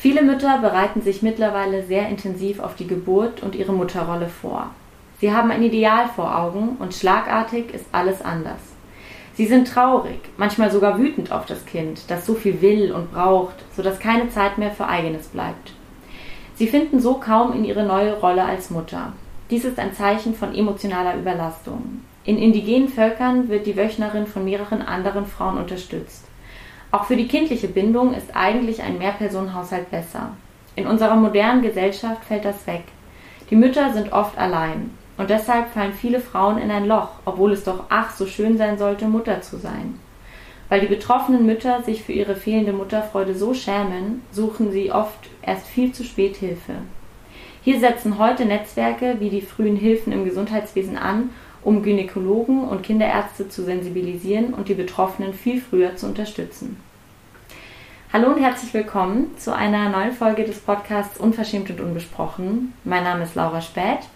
Viele 0.00 0.22
Mütter 0.22 0.58
bereiten 0.58 1.02
sich 1.02 1.22
mittlerweile 1.22 1.82
sehr 1.82 2.08
intensiv 2.08 2.60
auf 2.60 2.76
die 2.76 2.86
Geburt 2.86 3.42
und 3.42 3.56
ihre 3.56 3.72
Mutterrolle 3.72 4.28
vor. 4.28 4.70
Sie 5.20 5.32
haben 5.32 5.50
ein 5.50 5.64
Ideal 5.64 6.08
vor 6.14 6.38
Augen 6.38 6.76
und 6.78 6.94
schlagartig 6.94 7.74
ist 7.74 7.86
alles 7.90 8.22
anders. 8.22 8.60
Sie 9.34 9.46
sind 9.46 9.66
traurig, 9.66 10.20
manchmal 10.36 10.70
sogar 10.70 11.00
wütend 11.00 11.32
auf 11.32 11.46
das 11.46 11.66
Kind, 11.66 12.02
das 12.06 12.24
so 12.26 12.34
viel 12.34 12.62
will 12.62 12.92
und 12.92 13.12
braucht, 13.12 13.56
sodass 13.74 13.98
keine 13.98 14.30
Zeit 14.30 14.56
mehr 14.56 14.70
für 14.70 14.86
eigenes 14.86 15.26
bleibt. 15.26 15.72
Sie 16.54 16.68
finden 16.68 17.00
so 17.00 17.14
kaum 17.14 17.52
in 17.52 17.64
ihre 17.64 17.84
neue 17.84 18.20
Rolle 18.20 18.44
als 18.44 18.70
Mutter. 18.70 19.14
Dies 19.50 19.64
ist 19.64 19.80
ein 19.80 19.94
Zeichen 19.94 20.32
von 20.32 20.54
emotionaler 20.54 21.16
Überlastung. 21.16 22.04
In 22.22 22.38
indigenen 22.38 22.88
Völkern 22.88 23.48
wird 23.48 23.66
die 23.66 23.76
Wöchnerin 23.76 24.28
von 24.28 24.44
mehreren 24.44 24.82
anderen 24.82 25.26
Frauen 25.26 25.58
unterstützt. 25.58 26.27
Auch 26.90 27.04
für 27.04 27.16
die 27.16 27.28
kindliche 27.28 27.68
Bindung 27.68 28.14
ist 28.14 28.34
eigentlich 28.34 28.82
ein 28.82 28.98
Mehrpersonenhaushalt 28.98 29.90
besser. 29.90 30.32
In 30.74 30.86
unserer 30.86 31.16
modernen 31.16 31.62
Gesellschaft 31.62 32.24
fällt 32.24 32.44
das 32.44 32.66
weg. 32.66 32.84
Die 33.50 33.56
Mütter 33.56 33.92
sind 33.92 34.12
oft 34.12 34.38
allein. 34.38 34.90
Und 35.18 35.30
deshalb 35.30 35.70
fallen 35.70 35.92
viele 35.92 36.20
Frauen 36.20 36.58
in 36.58 36.70
ein 36.70 36.86
Loch, 36.86 37.10
obwohl 37.24 37.52
es 37.52 37.64
doch 37.64 37.84
ach 37.88 38.14
so 38.14 38.26
schön 38.26 38.56
sein 38.56 38.78
sollte, 38.78 39.06
Mutter 39.06 39.42
zu 39.42 39.58
sein. 39.58 39.98
Weil 40.68 40.80
die 40.80 40.86
betroffenen 40.86 41.44
Mütter 41.44 41.82
sich 41.82 42.04
für 42.04 42.12
ihre 42.12 42.36
fehlende 42.36 42.72
Mutterfreude 42.72 43.34
so 43.34 43.52
schämen, 43.52 44.22
suchen 44.30 44.70
sie 44.70 44.92
oft 44.92 45.28
erst 45.42 45.66
viel 45.66 45.92
zu 45.92 46.04
spät 46.04 46.36
Hilfe. 46.36 46.74
Hier 47.62 47.80
setzen 47.80 48.18
heute 48.18 48.44
Netzwerke 48.44 49.16
wie 49.18 49.30
die 49.30 49.42
frühen 49.42 49.76
Hilfen 49.76 50.12
im 50.12 50.24
Gesundheitswesen 50.24 50.96
an, 50.96 51.30
um 51.62 51.82
Gynäkologen 51.82 52.62
und 52.68 52.82
Kinderärzte 52.82 53.48
zu 53.48 53.64
sensibilisieren 53.64 54.54
und 54.54 54.68
die 54.68 54.74
Betroffenen 54.74 55.34
viel 55.34 55.60
früher 55.60 55.96
zu 55.96 56.06
unterstützen. 56.06 56.76
Hallo 58.10 58.28
und 58.28 58.42
herzlich 58.42 58.72
willkommen 58.72 59.36
zu 59.36 59.54
einer 59.54 59.90
neuen 59.90 60.12
Folge 60.12 60.44
des 60.44 60.60
Podcasts 60.60 61.18
Unverschämt 61.18 61.68
und 61.68 61.78
Unbesprochen. 61.78 62.72
Mein 62.84 63.04
Name 63.04 63.24
ist 63.24 63.34
Laura 63.34 63.60
Späth 63.60 64.08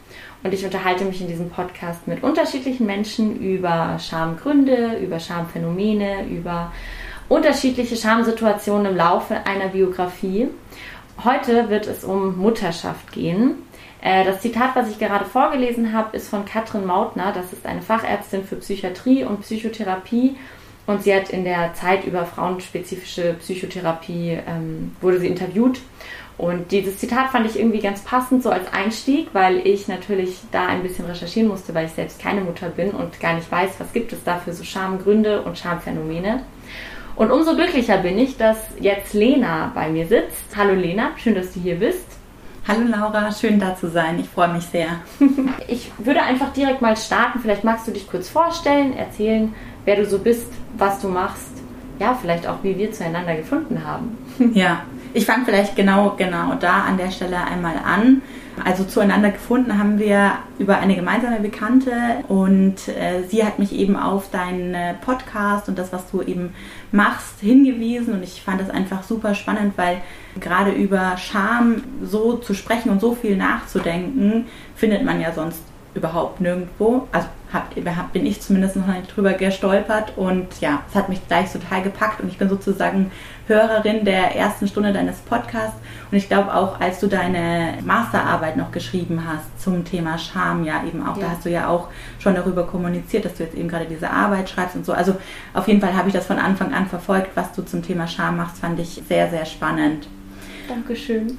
und 0.42 0.54
ich 0.54 0.64
unterhalte 0.64 1.04
mich 1.04 1.20
in 1.20 1.28
diesem 1.28 1.50
Podcast 1.50 2.08
mit 2.08 2.22
unterschiedlichen 2.22 2.86
Menschen 2.86 3.38
über 3.38 3.98
Schamgründe, 3.98 4.96
über 4.96 5.20
Schamphänomene, 5.20 6.24
über 6.26 6.72
unterschiedliche 7.28 7.96
Schamsituationen 7.96 8.92
im 8.92 8.96
Laufe 8.96 9.36
einer 9.44 9.68
Biografie. 9.68 10.48
Heute 11.22 11.68
wird 11.68 11.86
es 11.86 12.02
um 12.02 12.38
Mutterschaft 12.38 13.12
gehen. 13.12 13.56
Äh, 14.00 14.24
das 14.24 14.40
Zitat, 14.40 14.74
was 14.74 14.88
ich 14.88 14.98
gerade 14.98 15.26
vorgelesen 15.26 15.92
habe, 15.92 16.16
ist 16.16 16.30
von 16.30 16.46
Katrin 16.46 16.86
Mautner. 16.86 17.32
Das 17.34 17.52
ist 17.52 17.66
eine 17.66 17.82
Fachärztin 17.82 18.44
für 18.44 18.56
Psychiatrie 18.56 19.24
und 19.24 19.42
Psychotherapie. 19.42 20.36
Und 20.86 21.02
sie 21.02 21.14
hat 21.14 21.30
in 21.30 21.44
der 21.44 21.74
Zeit 21.74 22.04
über 22.04 22.26
frauenspezifische 22.26 23.34
Psychotherapie, 23.34 24.38
ähm, 24.46 24.96
wurde 25.00 25.20
sie 25.20 25.28
interviewt. 25.28 25.80
Und 26.38 26.72
dieses 26.72 26.98
Zitat 26.98 27.30
fand 27.30 27.46
ich 27.46 27.58
irgendwie 27.58 27.78
ganz 27.78 28.00
passend 28.00 28.42
so 28.42 28.50
als 28.50 28.72
Einstieg, 28.72 29.28
weil 29.32 29.64
ich 29.66 29.86
natürlich 29.86 30.40
da 30.50 30.66
ein 30.66 30.82
bisschen 30.82 31.04
recherchieren 31.04 31.48
musste, 31.48 31.74
weil 31.74 31.86
ich 31.86 31.92
selbst 31.92 32.20
keine 32.20 32.40
Mutter 32.40 32.68
bin 32.68 32.90
und 32.90 33.20
gar 33.20 33.34
nicht 33.34 33.50
weiß, 33.50 33.70
was 33.78 33.92
gibt 33.92 34.12
es 34.12 34.24
da 34.24 34.38
für 34.38 34.52
so 34.52 34.64
Schamgründe 34.64 35.42
und 35.42 35.58
Schamphänomene. 35.58 36.42
Und 37.14 37.30
umso 37.30 37.54
glücklicher 37.54 37.98
bin 37.98 38.18
ich, 38.18 38.38
dass 38.38 38.58
jetzt 38.80 39.12
Lena 39.12 39.70
bei 39.74 39.88
mir 39.90 40.06
sitzt. 40.06 40.56
Hallo 40.56 40.74
Lena, 40.74 41.10
schön, 41.18 41.34
dass 41.34 41.52
du 41.52 41.60
hier 41.60 41.76
bist. 41.76 42.06
Hallo 42.66 42.86
Laura, 42.88 43.30
schön 43.32 43.58
da 43.58 43.76
zu 43.76 43.90
sein. 43.90 44.18
Ich 44.20 44.28
freue 44.28 44.52
mich 44.52 44.64
sehr. 44.64 45.00
ich 45.68 45.90
würde 45.98 46.22
einfach 46.22 46.52
direkt 46.52 46.80
mal 46.80 46.96
starten. 46.96 47.40
Vielleicht 47.40 47.64
magst 47.64 47.86
du 47.86 47.90
dich 47.90 48.08
kurz 48.08 48.28
vorstellen, 48.28 48.96
erzählen, 48.96 49.54
wer 49.84 49.96
du 49.96 50.06
so 50.06 50.18
bist, 50.18 50.46
was 50.76 51.00
du 51.00 51.08
machst. 51.08 51.50
Ja, 51.98 52.16
vielleicht 52.20 52.46
auch, 52.46 52.62
wie 52.62 52.76
wir 52.78 52.92
zueinander 52.92 53.36
gefunden 53.36 53.84
haben. 53.84 54.16
ja, 54.54 54.82
ich 55.14 55.26
fange 55.26 55.44
vielleicht 55.44 55.76
genau, 55.76 56.14
genau 56.16 56.54
da 56.58 56.82
an 56.82 56.96
der 56.96 57.10
Stelle 57.10 57.44
einmal 57.44 57.76
an. 57.84 58.22
Also 58.62 58.84
zueinander 58.84 59.30
gefunden 59.30 59.78
haben 59.78 59.98
wir 59.98 60.32
über 60.58 60.78
eine 60.78 60.94
gemeinsame 60.94 61.40
Bekannte 61.40 61.92
und 62.28 62.88
äh, 62.88 63.22
sie 63.26 63.44
hat 63.44 63.58
mich 63.58 63.72
eben 63.72 63.96
auf 63.96 64.30
deinen 64.30 64.74
äh, 64.74 64.94
Podcast 64.94 65.68
und 65.68 65.78
das, 65.78 65.92
was 65.92 66.10
du 66.10 66.20
eben 66.22 66.54
machst, 66.92 67.40
hingewiesen 67.40 68.12
und 68.12 68.22
ich 68.22 68.42
fand 68.42 68.60
das 68.60 68.68
einfach 68.68 69.04
super 69.04 69.34
spannend, 69.34 69.72
weil 69.76 70.02
gerade 70.38 70.70
über 70.70 71.16
Scham 71.16 71.82
so 72.02 72.34
zu 72.34 72.52
sprechen 72.52 72.90
und 72.90 73.00
so 73.00 73.14
viel 73.14 73.36
nachzudenken, 73.36 74.46
findet 74.76 75.02
man 75.02 75.20
ja 75.20 75.32
sonst 75.32 75.62
überhaupt 75.94 76.40
nirgendwo. 76.40 77.08
Also 77.10 77.28
hab, 77.52 78.12
bin 78.12 78.26
ich 78.26 78.40
zumindest 78.40 78.76
noch 78.76 78.86
nicht 78.86 79.14
drüber 79.14 79.32
gestolpert 79.34 80.12
und 80.16 80.60
ja, 80.60 80.82
es 80.88 80.94
hat 80.94 81.08
mich 81.08 81.26
gleich 81.26 81.52
total 81.52 81.82
gepackt 81.82 82.20
und 82.20 82.28
ich 82.28 82.38
bin 82.38 82.48
sozusagen 82.48 83.10
Hörerin 83.46 84.04
der 84.04 84.36
ersten 84.36 84.68
Stunde 84.68 84.92
deines 84.92 85.18
Podcasts 85.18 85.76
und 86.10 86.16
ich 86.16 86.28
glaube 86.28 86.54
auch, 86.54 86.80
als 86.80 87.00
du 87.00 87.08
deine 87.08 87.78
Masterarbeit 87.84 88.56
noch 88.56 88.70
geschrieben 88.70 89.22
hast 89.26 89.62
zum 89.62 89.84
Thema 89.84 90.16
Scham, 90.18 90.64
ja 90.64 90.82
eben 90.86 91.06
auch, 91.06 91.16
ja. 91.16 91.24
da 91.24 91.30
hast 91.32 91.44
du 91.44 91.50
ja 91.50 91.68
auch 91.68 91.88
schon 92.18 92.34
darüber 92.34 92.66
kommuniziert, 92.66 93.24
dass 93.24 93.34
du 93.34 93.44
jetzt 93.44 93.56
eben 93.56 93.68
gerade 93.68 93.86
diese 93.86 94.10
Arbeit 94.10 94.48
schreibst 94.48 94.76
und 94.76 94.86
so. 94.86 94.92
Also 94.92 95.16
auf 95.54 95.68
jeden 95.68 95.80
Fall 95.80 95.94
habe 95.94 96.08
ich 96.08 96.14
das 96.14 96.26
von 96.26 96.38
Anfang 96.38 96.72
an 96.72 96.86
verfolgt, 96.86 97.30
was 97.34 97.52
du 97.52 97.62
zum 97.62 97.82
Thema 97.82 98.06
Scham 98.06 98.36
machst, 98.36 98.58
fand 98.58 98.78
ich 98.78 99.02
sehr, 99.08 99.28
sehr 99.30 99.44
spannend. 99.44 100.06
Dankeschön. 100.68 101.38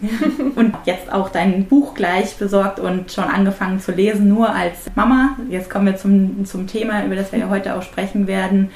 Und 0.56 0.75
jetzt 0.85 1.11
auch 1.11 1.29
dein 1.29 1.66
Buch 1.66 1.94
gleich 1.94 2.35
besorgt 2.38 2.79
und 2.79 3.11
schon 3.11 3.25
angefangen 3.25 3.79
zu 3.79 3.91
lesen, 3.91 4.29
nur 4.29 4.50
als 4.50 4.89
Mama. 4.95 5.38
Jetzt 5.50 5.69
kommen 5.69 5.85
wir 5.85 5.95
zum, 5.95 6.45
zum 6.45 6.67
Thema, 6.67 7.06
über 7.06 7.16
das 7.16 7.31
wir 7.31 7.39
ja 7.39 7.50
heute 7.50 7.75
auch 7.75 7.81
sprechen 7.81 8.28
werden. 8.28 8.72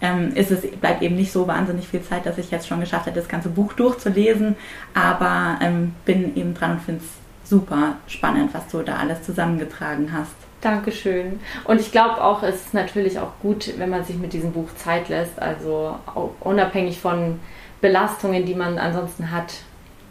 Ähm, 0.00 0.32
ist 0.34 0.50
es, 0.50 0.62
bleibt 0.80 1.02
eben 1.02 1.14
nicht 1.14 1.30
so 1.30 1.46
wahnsinnig 1.46 1.86
viel 1.86 2.02
Zeit, 2.02 2.26
dass 2.26 2.36
ich 2.36 2.50
jetzt 2.50 2.66
schon 2.66 2.80
geschafft 2.80 3.06
habe, 3.06 3.18
das 3.18 3.28
ganze 3.28 3.48
Buch 3.48 3.72
durchzulesen. 3.74 4.56
Aber 4.94 5.58
ähm, 5.62 5.94
bin 6.04 6.36
eben 6.36 6.54
dran 6.54 6.72
und 6.72 6.80
finde 6.80 7.02
es 7.02 7.48
super 7.48 7.96
spannend, 8.06 8.52
was 8.52 8.66
du 8.68 8.82
da 8.82 8.96
alles 8.96 9.22
zusammengetragen 9.22 10.12
hast. 10.12 10.34
Dankeschön. 10.60 11.40
Und 11.64 11.80
ich 11.80 11.90
glaube 11.90 12.22
auch, 12.22 12.42
es 12.42 12.54
ist 12.54 12.74
natürlich 12.74 13.18
auch 13.18 13.32
gut, 13.42 13.72
wenn 13.78 13.90
man 13.90 14.04
sich 14.04 14.16
mit 14.16 14.32
diesem 14.32 14.52
Buch 14.52 14.68
Zeit 14.76 15.08
lässt. 15.08 15.40
Also 15.40 15.96
unabhängig 16.40 17.00
von 17.00 17.40
Belastungen, 17.80 18.46
die 18.46 18.54
man 18.54 18.78
ansonsten 18.78 19.32
hat, 19.32 19.54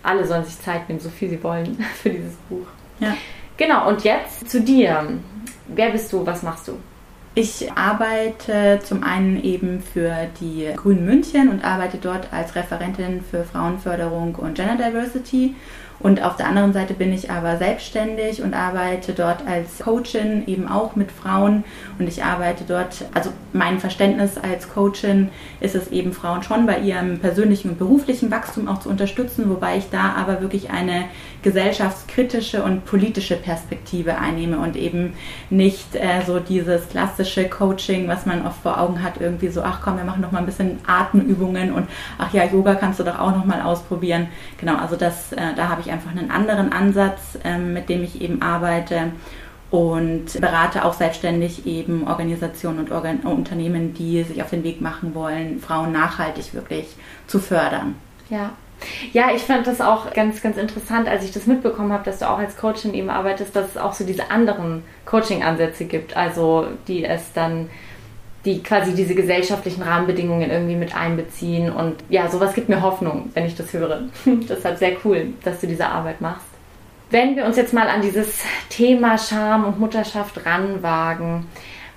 alle 0.03 0.25
sollen 0.25 0.45
sich 0.45 0.59
Zeit 0.59 0.87
nehmen, 0.87 0.99
so 0.99 1.09
viel 1.09 1.29
sie 1.29 1.43
wollen 1.43 1.77
für 2.01 2.09
dieses 2.09 2.35
Buch. 2.49 2.67
Ja. 2.99 3.15
Genau, 3.57 3.89
und 3.89 4.03
jetzt 4.03 4.49
zu 4.49 4.61
dir. 4.61 5.19
Wer 5.67 5.91
bist 5.91 6.11
du? 6.11 6.25
Was 6.25 6.43
machst 6.43 6.67
du? 6.67 6.73
Ich 7.33 7.71
arbeite 7.71 8.79
zum 8.83 9.03
einen 9.03 9.41
eben 9.41 9.81
für 9.81 10.27
die 10.41 10.69
Grünen 10.75 11.05
München 11.05 11.47
und 11.47 11.63
arbeite 11.63 11.97
dort 11.97 12.33
als 12.33 12.55
Referentin 12.55 13.23
für 13.23 13.45
Frauenförderung 13.45 14.35
und 14.35 14.55
Gender 14.55 14.75
Diversity 14.75 15.55
und 16.03 16.23
auf 16.23 16.35
der 16.35 16.47
anderen 16.47 16.73
Seite 16.73 16.93
bin 16.93 17.13
ich 17.13 17.29
aber 17.29 17.57
selbstständig 17.57 18.41
und 18.41 18.53
arbeite 18.53 19.13
dort 19.13 19.45
als 19.47 19.79
Coachin 19.79 20.43
eben 20.47 20.67
auch 20.67 20.95
mit 20.95 21.11
Frauen. 21.11 21.63
Und 21.99 22.07
ich 22.07 22.23
arbeite 22.23 22.63
dort, 22.67 23.05
also 23.13 23.31
mein 23.53 23.79
Verständnis 23.79 24.37
als 24.37 24.69
Coachin 24.69 25.29
ist 25.59 25.75
es 25.75 25.89
eben 25.89 26.13
Frauen 26.13 26.41
schon 26.43 26.65
bei 26.65 26.79
ihrem 26.79 27.19
persönlichen 27.19 27.71
und 27.71 27.79
beruflichen 27.79 28.31
Wachstum 28.31 28.67
auch 28.67 28.79
zu 28.79 28.89
unterstützen, 28.89 29.49
wobei 29.49 29.77
ich 29.77 29.89
da 29.89 30.15
aber 30.17 30.41
wirklich 30.41 30.71
eine 30.71 31.05
gesellschaftskritische 31.41 32.63
und 32.63 32.85
politische 32.85 33.35
Perspektive 33.35 34.17
einnehme 34.17 34.59
und 34.59 34.75
eben 34.75 35.13
nicht 35.49 35.95
äh, 35.95 36.21
so 36.25 36.39
dieses 36.39 36.89
klassische 36.89 37.49
Coaching, 37.49 38.07
was 38.07 38.25
man 38.25 38.45
oft 38.45 38.61
vor 38.61 38.79
Augen 38.79 39.01
hat, 39.03 39.19
irgendwie 39.19 39.49
so, 39.49 39.61
ach 39.63 39.81
komm, 39.83 39.97
wir 39.97 40.03
machen 40.03 40.21
noch 40.21 40.31
mal 40.31 40.39
ein 40.39 40.45
bisschen 40.45 40.79
Atemübungen 40.85 41.73
und 41.73 41.87
ach 42.17 42.33
ja, 42.33 42.45
Yoga 42.45 42.75
kannst 42.75 42.99
du 42.99 43.03
doch 43.03 43.19
auch 43.19 43.35
noch 43.35 43.45
mal 43.45 43.61
ausprobieren. 43.61 44.27
Genau, 44.59 44.75
also 44.77 44.95
das, 44.95 45.33
äh, 45.33 45.55
da 45.55 45.69
habe 45.69 45.81
ich 45.81 45.91
einfach 45.91 46.11
einen 46.11 46.31
anderen 46.31 46.71
Ansatz, 46.71 47.37
ähm, 47.43 47.73
mit 47.73 47.89
dem 47.89 48.03
ich 48.03 48.21
eben 48.21 48.41
arbeite 48.41 49.11
und 49.71 50.39
berate 50.39 50.83
auch 50.83 50.93
selbstständig 50.93 51.65
eben 51.65 52.07
Organisationen 52.07 52.79
und 52.79 52.91
Organ 52.91 53.21
Unternehmen, 53.21 53.93
die 53.93 54.21
sich 54.23 54.43
auf 54.43 54.49
den 54.49 54.63
Weg 54.63 54.81
machen 54.81 55.15
wollen, 55.15 55.59
Frauen 55.59 55.93
nachhaltig 55.93 56.53
wirklich 56.53 56.87
zu 57.25 57.39
fördern. 57.39 57.95
Ja. 58.29 58.51
Ja, 59.13 59.31
ich 59.35 59.41
fand 59.43 59.67
das 59.67 59.81
auch 59.81 60.13
ganz, 60.13 60.41
ganz 60.41 60.57
interessant, 60.57 61.07
als 61.07 61.23
ich 61.23 61.31
das 61.31 61.45
mitbekommen 61.45 61.91
habe, 61.91 62.03
dass 62.03 62.19
du 62.19 62.29
auch 62.29 62.39
als 62.39 62.57
Coachin 62.57 62.93
eben 62.93 63.09
arbeitest, 63.09 63.55
dass 63.55 63.69
es 63.69 63.77
auch 63.77 63.93
so 63.93 64.05
diese 64.05 64.31
anderen 64.31 64.83
Coaching-Ansätze 65.05 65.85
gibt, 65.85 66.15
also 66.15 66.67
die 66.87 67.05
es 67.05 67.33
dann 67.33 67.69
die 68.45 68.63
quasi 68.63 68.93
diese 68.95 69.13
gesellschaftlichen 69.13 69.83
Rahmenbedingungen 69.83 70.49
irgendwie 70.49 70.75
mit 70.75 70.95
einbeziehen. 70.95 71.71
Und 71.71 71.97
ja, 72.09 72.27
sowas 72.27 72.53
gibt 72.53 72.69
mir 72.69 72.81
Hoffnung, 72.81 73.29
wenn 73.33 73.45
ich 73.45 73.55
das 73.55 73.71
höre. 73.71 74.01
Deshalb 74.25 74.77
sehr 74.77 74.93
cool, 75.05 75.33
dass 75.43 75.61
du 75.61 75.67
diese 75.67 75.85
Arbeit 75.85 76.21
machst. 76.21 76.47
Wenn 77.11 77.35
wir 77.35 77.45
uns 77.45 77.57
jetzt 77.57 77.73
mal 77.73 77.87
an 77.87 78.01
dieses 78.01 78.39
Thema 78.69 79.17
Scham 79.17 79.65
und 79.65 79.79
Mutterschaft 79.79 80.45
ranwagen, 80.45 81.45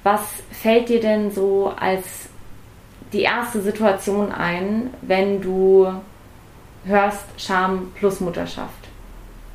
was 0.02 0.20
fällt 0.50 0.88
dir 0.88 1.00
denn 1.00 1.30
so 1.30 1.72
als 1.78 2.28
die 3.12 3.22
erste 3.22 3.60
Situation 3.62 4.32
ein, 4.32 4.90
wenn 5.02 5.40
du 5.40 5.88
hörst 6.84 7.24
Scham 7.36 7.92
plus 7.94 8.20
Mutterschaft? 8.20 8.72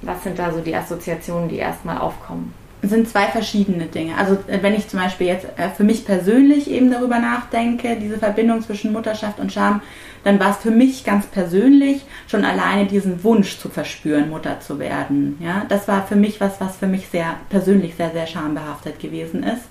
Was 0.02 0.24
sind 0.24 0.40
da 0.40 0.52
so 0.52 0.62
die 0.62 0.76
Assoziationen, 0.76 1.50
die 1.50 1.58
erstmal 1.58 1.98
aufkommen? 1.98 2.54
sind 2.82 3.10
zwei 3.10 3.26
verschiedene 3.26 3.86
Dinge. 3.86 4.18
Also 4.18 4.36
äh, 4.48 4.60
wenn 4.62 4.74
ich 4.74 4.88
zum 4.88 5.00
Beispiel 5.00 5.28
jetzt 5.28 5.46
äh, 5.58 5.70
für 5.70 5.84
mich 5.84 6.06
persönlich 6.06 6.70
eben 6.70 6.92
darüber 6.92 7.20
nachdenke, 7.20 7.98
diese 7.98 8.18
Verbindung 8.18 8.62
zwischen 8.62 8.94
Mutterschaft 8.94 9.40
und 9.40 9.52
Scham, 9.52 9.82
dann 10.24 10.40
war 10.40 10.52
es 10.52 10.58
für 10.58 10.72
mich 10.72 11.04
ganz 11.04 11.26
persönlich 11.28 12.06
schon 12.28 12.46
alleine 12.46 12.86
diesen 12.86 13.24
Wunsch 13.24 13.58
zu 13.58 13.70
verspüren, 13.70 14.30
Mutter 14.30 14.60
zu 14.60 14.80
werden. 14.80 15.38
Ja, 15.42 15.66
das 15.68 15.88
war 15.88 16.06
für 16.06 16.16
mich 16.16 16.40
was, 16.40 16.60
was 16.62 16.78
für 16.78 16.88
mich 16.88 17.08
sehr 17.08 17.36
persönlich 17.50 17.96
sehr, 17.96 18.12
sehr 18.12 18.28
schambehaftet 18.28 19.00
gewesen 19.00 19.44
ist. 19.44 19.64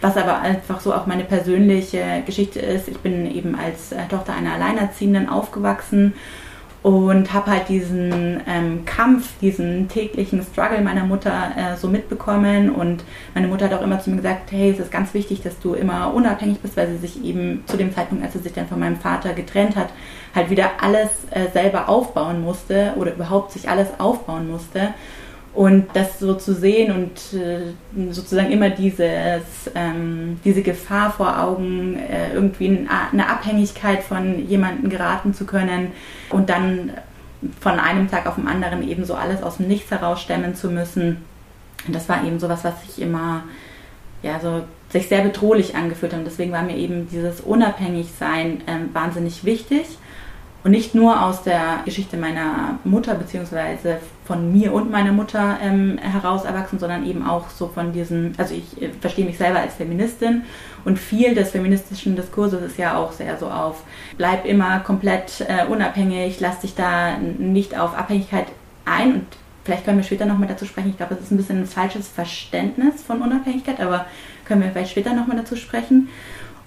Was 0.00 0.16
aber 0.16 0.40
einfach 0.40 0.80
so 0.80 0.92
auch 0.92 1.06
meine 1.06 1.22
persönliche 1.22 2.22
Geschichte 2.26 2.58
ist. 2.58 2.88
Ich 2.88 2.98
bin 2.98 3.30
eben 3.30 3.54
als 3.54 3.92
äh, 3.92 4.06
Tochter 4.08 4.34
einer 4.34 4.54
Alleinerziehenden 4.54 5.28
aufgewachsen 5.28 6.14
und 6.82 7.32
habe 7.32 7.50
halt 7.50 7.68
diesen 7.68 8.40
ähm, 8.46 8.84
Kampf, 8.84 9.38
diesen 9.40 9.88
täglichen 9.88 10.42
Struggle 10.42 10.80
meiner 10.80 11.04
Mutter 11.04 11.52
äh, 11.56 11.76
so 11.76 11.88
mitbekommen. 11.88 12.70
Und 12.70 13.04
meine 13.34 13.46
Mutter 13.46 13.66
hat 13.66 13.74
auch 13.74 13.82
immer 13.82 14.00
zu 14.00 14.10
mir 14.10 14.16
gesagt, 14.16 14.50
hey, 14.50 14.70
es 14.70 14.80
ist 14.80 14.90
ganz 14.90 15.14
wichtig, 15.14 15.42
dass 15.42 15.58
du 15.60 15.74
immer 15.74 16.12
unabhängig 16.12 16.58
bist, 16.58 16.76
weil 16.76 16.88
sie 16.88 16.98
sich 16.98 17.24
eben 17.24 17.62
zu 17.66 17.76
dem 17.76 17.94
Zeitpunkt, 17.94 18.24
als 18.24 18.32
sie 18.32 18.40
sich 18.40 18.52
dann 18.52 18.66
von 18.66 18.80
meinem 18.80 18.96
Vater 18.96 19.32
getrennt 19.32 19.76
hat, 19.76 19.90
halt 20.34 20.50
wieder 20.50 20.70
alles 20.80 21.10
äh, 21.30 21.48
selber 21.52 21.88
aufbauen 21.88 22.42
musste 22.42 22.94
oder 22.96 23.14
überhaupt 23.14 23.52
sich 23.52 23.68
alles 23.68 23.88
aufbauen 23.98 24.50
musste 24.50 24.92
und 25.54 25.86
das 25.92 26.18
so 26.18 26.34
zu 26.34 26.54
sehen 26.54 26.92
und 26.92 27.38
äh, 27.38 28.12
sozusagen 28.12 28.50
immer 28.50 28.70
dieses, 28.70 29.42
ähm, 29.74 30.40
diese 30.44 30.62
Gefahr 30.62 31.12
vor 31.12 31.38
Augen, 31.38 31.98
äh, 31.98 32.32
irgendwie 32.32 32.86
eine 33.12 33.28
Abhängigkeit 33.28 34.02
von 34.02 34.48
jemandem 34.48 34.88
geraten 34.88 35.34
zu 35.34 35.44
können 35.44 35.92
und 36.30 36.48
dann 36.48 36.92
von 37.60 37.78
einem 37.78 38.10
Tag 38.10 38.26
auf 38.26 38.36
den 38.36 38.46
anderen 38.46 38.88
eben 38.88 39.04
so 39.04 39.14
alles 39.14 39.42
aus 39.42 39.58
dem 39.58 39.68
Nichts 39.68 39.90
herausstemmen 39.90 40.54
zu 40.54 40.70
müssen. 40.70 41.18
Das 41.88 42.08
war 42.08 42.24
eben 42.24 42.38
sowas, 42.38 42.64
was 42.64 42.80
sich 42.86 43.02
immer, 43.02 43.42
ja, 44.22 44.38
so 44.40 44.62
sich 44.90 45.08
sehr 45.08 45.22
bedrohlich 45.22 45.74
angefühlt 45.74 46.12
hat. 46.12 46.20
Und 46.20 46.26
deswegen 46.26 46.52
war 46.52 46.62
mir 46.62 46.76
eben 46.76 47.08
dieses 47.08 47.40
Unabhängigsein 47.40 48.60
äh, 48.66 48.94
wahnsinnig 48.94 49.44
wichtig. 49.44 49.86
Und 50.64 50.70
nicht 50.70 50.94
nur 50.94 51.20
aus 51.22 51.42
der 51.42 51.80
Geschichte 51.84 52.16
meiner 52.16 52.78
Mutter 52.84 53.14
beziehungsweise 53.14 53.98
von 54.24 54.52
mir 54.52 54.72
und 54.72 54.92
meiner 54.92 55.10
Mutter 55.10 55.58
ähm, 55.60 55.98
heraus 55.98 56.44
erwachsen, 56.44 56.78
sondern 56.78 57.04
eben 57.04 57.26
auch 57.26 57.50
so 57.50 57.66
von 57.66 57.92
diesem, 57.92 58.32
also 58.38 58.54
ich 58.54 58.80
äh, 58.80 58.90
verstehe 59.00 59.24
mich 59.24 59.38
selber 59.38 59.58
als 59.58 59.74
Feministin 59.74 60.42
und 60.84 61.00
viel 61.00 61.34
des 61.34 61.50
feministischen 61.50 62.14
Diskurses 62.14 62.62
ist 62.62 62.78
ja 62.78 62.96
auch 62.96 63.10
sehr 63.10 63.36
so 63.38 63.48
auf, 63.48 63.82
bleib 64.16 64.46
immer 64.46 64.78
komplett 64.80 65.44
äh, 65.48 65.66
unabhängig, 65.66 66.38
lass 66.38 66.60
dich 66.60 66.76
da 66.76 67.18
nicht 67.18 67.76
auf 67.76 67.98
Abhängigkeit 67.98 68.46
ein 68.84 69.14
und 69.14 69.26
vielleicht 69.64 69.84
können 69.84 69.98
wir 69.98 70.04
später 70.04 70.26
nochmal 70.26 70.48
dazu 70.48 70.64
sprechen. 70.64 70.90
Ich 70.90 70.96
glaube, 70.96 71.16
das 71.16 71.24
ist 71.24 71.32
ein 71.32 71.36
bisschen 71.36 71.60
ein 71.60 71.66
falsches 71.66 72.06
Verständnis 72.06 73.02
von 73.02 73.20
Unabhängigkeit, 73.20 73.80
aber 73.80 74.06
können 74.44 74.62
wir 74.62 74.70
vielleicht 74.70 74.92
später 74.92 75.12
nochmal 75.12 75.36
dazu 75.36 75.56
sprechen. 75.56 76.08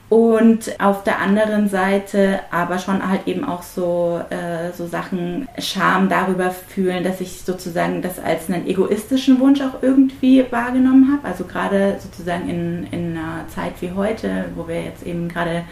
Und 0.08 0.80
auf 0.80 1.04
der 1.04 1.20
anderen 1.20 1.68
Seite 1.68 2.42
aber 2.52 2.78
schon 2.78 3.08
halt 3.10 3.28
eben 3.28 3.44
auch 3.44 3.64
so, 3.64 4.22
äh, 4.30 4.72
so 4.72 4.86
Sachen 4.86 5.48
Scham 5.58 6.10
darüber 6.10 6.52
fühlen, 6.52 7.04
dass 7.04 7.22
ich 7.22 7.42
sozusagen 7.42 8.04
das 8.04 8.20
als 8.20 8.48
einen 8.48 8.68
egoistischen 8.68 9.40
Wunsch 9.40 9.62
auch 9.62 9.82
irgendwie 9.82 10.46
wahrgenommen 10.52 11.12
habe. 11.12 11.28
Also 11.28 11.46
gerade 11.46 11.98
sozusagen 12.00 12.48
in, 12.48 12.88
in 12.92 13.18
einer 13.18 13.48
Zeit 13.48 13.74
wie 13.82 13.92
heute, 13.92 14.46
wo 14.56 14.68
wir 14.68 14.84
jetzt 14.84 15.04
eben 15.08 15.28
gerade 15.28 15.64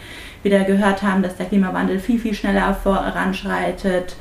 wieder 0.42 0.64
gehört 0.64 1.02
haben, 1.04 1.22
dass 1.22 1.36
der 1.36 1.46
Klimawandel 1.46 2.00
viel, 2.00 2.18
viel 2.18 2.34
schneller 2.34 2.74
voranschreitet, 2.74 4.16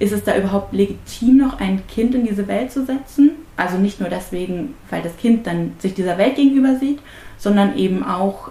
ist 0.00 0.12
es 0.12 0.24
da 0.24 0.36
überhaupt 0.36 0.72
legitim, 0.72 1.38
noch 1.38 1.60
ein 1.60 1.86
Kind 1.86 2.14
in 2.16 2.26
diese 2.26 2.48
Welt 2.48 2.72
zu 2.72 2.84
setzen? 2.84 3.30
Also 3.56 3.78
nicht 3.78 4.00
nur 4.00 4.08
deswegen, 4.08 4.74
weil 4.90 5.02
das 5.02 5.16
Kind 5.16 5.46
dann 5.46 5.74
sich 5.78 5.94
dieser 5.94 6.18
Welt 6.18 6.34
gegenüber 6.34 6.76
sieht, 6.76 6.98
sondern 7.38 7.76
eben 7.76 8.04
auch 8.04 8.50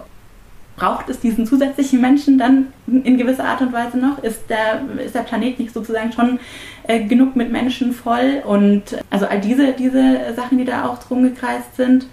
braucht 0.76 1.08
es 1.08 1.20
diesen 1.20 1.46
zusätzlichen 1.46 2.00
Menschen 2.00 2.38
dann 2.38 2.72
in 2.86 3.16
gewisser 3.16 3.44
Art 3.44 3.60
und 3.60 3.72
Weise 3.72 3.98
noch? 3.98 4.22
Ist 4.22 4.48
der, 4.48 4.82
ist 5.04 5.14
der 5.14 5.20
Planet 5.20 5.58
nicht 5.58 5.74
sozusagen 5.74 6.12
schon 6.12 6.40
äh, 6.84 7.04
genug 7.04 7.36
mit 7.36 7.52
Menschen 7.52 7.92
voll? 7.92 8.42
Und 8.44 8.82
also 9.10 9.26
all 9.26 9.40
diese, 9.40 9.72
diese 9.72 10.34
Sachen, 10.34 10.58
die 10.58 10.64
da 10.64 10.86
auch 10.86 10.98
drum 10.98 11.22
gekreist 11.22 11.76
sind. 11.76 12.06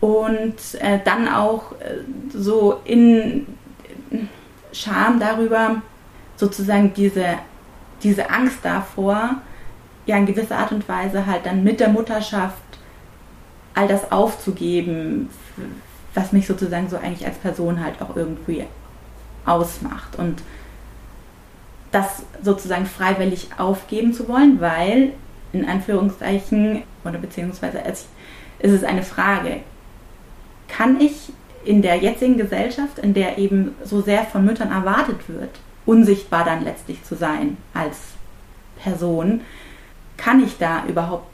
Und 0.00 0.56
äh, 0.80 1.00
dann 1.04 1.28
auch 1.28 1.72
äh, 1.72 1.98
so 2.32 2.80
in 2.84 3.46
Scham 4.72 5.18
darüber, 5.18 5.82
sozusagen 6.36 6.92
diese, 6.94 7.24
diese 8.02 8.30
Angst 8.30 8.58
davor, 8.62 9.36
ja 10.06 10.16
in 10.16 10.26
gewisser 10.26 10.56
Art 10.56 10.72
und 10.72 10.88
Weise 10.88 11.26
halt 11.26 11.46
dann 11.46 11.64
mit 11.64 11.80
der 11.80 11.88
Mutterschaft 11.88 12.62
all 13.74 13.88
das 13.88 14.10
aufzugeben, 14.10 15.28
was 16.18 16.32
mich 16.32 16.46
sozusagen 16.46 16.88
so 16.88 16.96
eigentlich 16.96 17.26
als 17.26 17.38
Person 17.38 17.82
halt 17.82 18.02
auch 18.02 18.16
irgendwie 18.16 18.64
ausmacht. 19.46 20.16
Und 20.16 20.42
das 21.92 22.22
sozusagen 22.42 22.86
freiwillig 22.86 23.48
aufgeben 23.56 24.12
zu 24.12 24.28
wollen, 24.28 24.60
weil 24.60 25.12
in 25.52 25.64
Anführungszeichen 25.64 26.82
oder 27.04 27.18
beziehungsweise 27.18 27.82
es, 27.84 28.06
ist 28.58 28.72
es 28.72 28.84
eine 28.84 29.02
Frage, 29.02 29.60
kann 30.66 31.00
ich 31.00 31.32
in 31.64 31.82
der 31.82 31.96
jetzigen 31.96 32.36
Gesellschaft, 32.36 32.98
in 32.98 33.14
der 33.14 33.38
eben 33.38 33.74
so 33.84 34.00
sehr 34.02 34.24
von 34.24 34.44
Müttern 34.44 34.70
erwartet 34.70 35.28
wird, 35.28 35.50
unsichtbar 35.86 36.44
dann 36.44 36.64
letztlich 36.64 37.02
zu 37.04 37.14
sein 37.14 37.56
als 37.72 37.96
Person, 38.82 39.42
kann 40.16 40.42
ich 40.42 40.58
da 40.58 40.84
überhaupt 40.86 41.26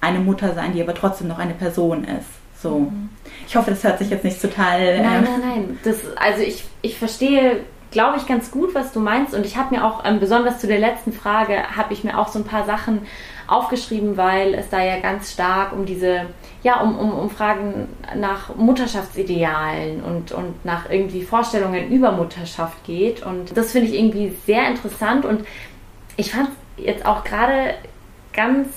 eine 0.00 0.18
Mutter 0.18 0.54
sein, 0.54 0.72
die 0.72 0.82
aber 0.82 0.94
trotzdem 0.94 1.28
noch 1.28 1.38
eine 1.38 1.54
Person 1.54 2.04
ist? 2.04 2.28
So. 2.60 2.80
Mhm. 2.80 3.08
Ich 3.48 3.56
hoffe, 3.56 3.70
das 3.70 3.82
hört 3.82 3.98
sich 3.98 4.10
jetzt 4.10 4.24
nicht 4.24 4.42
total. 4.42 4.78
Äh 4.78 5.00
nein, 5.00 5.24
nein, 5.24 5.40
nein. 5.40 5.78
Das, 5.82 5.96
also 6.16 6.42
ich, 6.42 6.64
ich 6.82 6.98
verstehe, 6.98 7.60
glaube 7.90 8.18
ich, 8.18 8.26
ganz 8.26 8.50
gut, 8.50 8.74
was 8.74 8.92
du 8.92 9.00
meinst. 9.00 9.34
Und 9.34 9.46
ich 9.46 9.56
habe 9.56 9.74
mir 9.74 9.86
auch, 9.86 10.04
ähm, 10.04 10.20
besonders 10.20 10.58
zu 10.58 10.66
der 10.66 10.78
letzten 10.78 11.14
Frage, 11.14 11.74
habe 11.74 11.94
ich 11.94 12.04
mir 12.04 12.18
auch 12.18 12.28
so 12.28 12.38
ein 12.38 12.44
paar 12.44 12.66
Sachen 12.66 13.06
aufgeschrieben, 13.46 14.18
weil 14.18 14.52
es 14.52 14.68
da 14.68 14.84
ja 14.84 15.00
ganz 15.00 15.32
stark 15.32 15.72
um 15.72 15.86
diese, 15.86 16.26
ja, 16.62 16.82
um, 16.82 16.98
um, 16.98 17.18
um 17.18 17.30
Fragen 17.30 17.88
nach 18.14 18.54
Mutterschaftsidealen 18.54 20.02
und, 20.02 20.32
und 20.32 20.62
nach 20.66 20.90
irgendwie 20.90 21.22
Vorstellungen 21.22 21.90
über 21.90 22.12
Mutterschaft 22.12 22.84
geht. 22.84 23.24
Und 23.24 23.56
das 23.56 23.72
finde 23.72 23.88
ich 23.88 23.98
irgendwie 23.98 24.36
sehr 24.44 24.68
interessant. 24.68 25.24
Und 25.24 25.46
ich 26.18 26.32
fand 26.32 26.50
jetzt 26.76 27.06
auch 27.06 27.24
gerade 27.24 27.76
ganz 28.34 28.68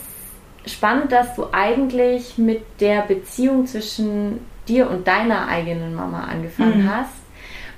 spannend, 0.66 1.12
dass 1.12 1.36
du 1.36 1.48
eigentlich 1.52 2.38
mit 2.38 2.64
der 2.80 3.02
Beziehung 3.02 3.66
zwischen 3.66 4.40
dir 4.68 4.90
und 4.90 5.08
deiner 5.08 5.48
eigenen 5.48 5.96
Mama 5.96 6.24
angefangen 6.24 6.84
mhm. 6.84 6.96
hast. 6.96 7.14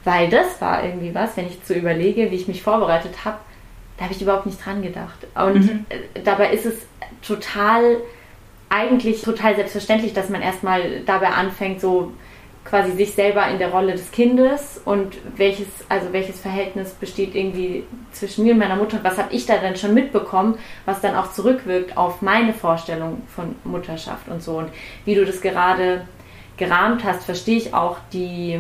Weil 0.04 0.30
das 0.30 0.60
war 0.60 0.84
irgendwie 0.84 1.16
was, 1.16 1.38
wenn 1.38 1.48
ich 1.48 1.60
so 1.64 1.74
überlege, 1.74 2.30
wie 2.30 2.36
ich 2.36 2.48
mich 2.48 2.62
vorbereitet 2.62 3.24
habe, 3.24 3.38
da 3.98 4.06
habe 4.06 4.14
ich 4.14 4.22
überhaupt 4.22 4.46
nicht 4.46 4.64
dran 4.64 4.82
gedacht. 4.82 5.28
Und 5.36 5.62
mhm. 5.62 5.86
dabei 6.26 6.52
ist 6.52 6.66
es 6.66 6.86
total, 7.26 7.98
eigentlich 8.70 9.22
total 9.22 9.56
selbstverständlich, 9.56 10.14
dass 10.14 10.30
man 10.30 10.42
erstmal 10.42 11.02
dabei 11.06 11.30
anfängt, 11.30 11.80
so 11.80 12.12
quasi 12.66 12.92
sich 12.94 13.14
selber 13.14 13.48
in 13.50 13.60
der 13.60 13.72
Rolle 13.72 13.92
des 13.92 14.12
Kindes 14.12 14.82
und 14.86 15.18
welches, 15.36 15.68
also 15.90 16.14
welches 16.14 16.40
Verhältnis 16.40 16.92
besteht 16.92 17.36
irgendwie 17.36 17.84
zwischen 18.12 18.46
mir 18.46 18.54
und 18.54 18.60
meiner 18.60 18.76
Mutter 18.76 19.00
was 19.04 19.18
habe 19.18 19.34
ich 19.34 19.46
da 19.46 19.58
dann 19.58 19.76
schon 19.76 19.94
mitbekommen, 19.94 20.58
was 20.86 21.02
dann 21.02 21.16
auch 21.16 21.32
zurückwirkt 21.34 21.98
auf 21.98 22.22
meine 22.22 22.54
Vorstellung 22.54 23.22
von 23.36 23.56
Mutterschaft 23.64 24.28
und 24.30 24.42
so. 24.42 24.58
Und 24.58 24.70
wie 25.06 25.16
du 25.16 25.26
das 25.26 25.42
gerade 25.42 26.06
gerahmt 26.58 27.04
hast, 27.04 27.26
verstehe 27.26 27.58
ich 27.58 27.74
auch 27.74 27.98
die, 28.14 28.60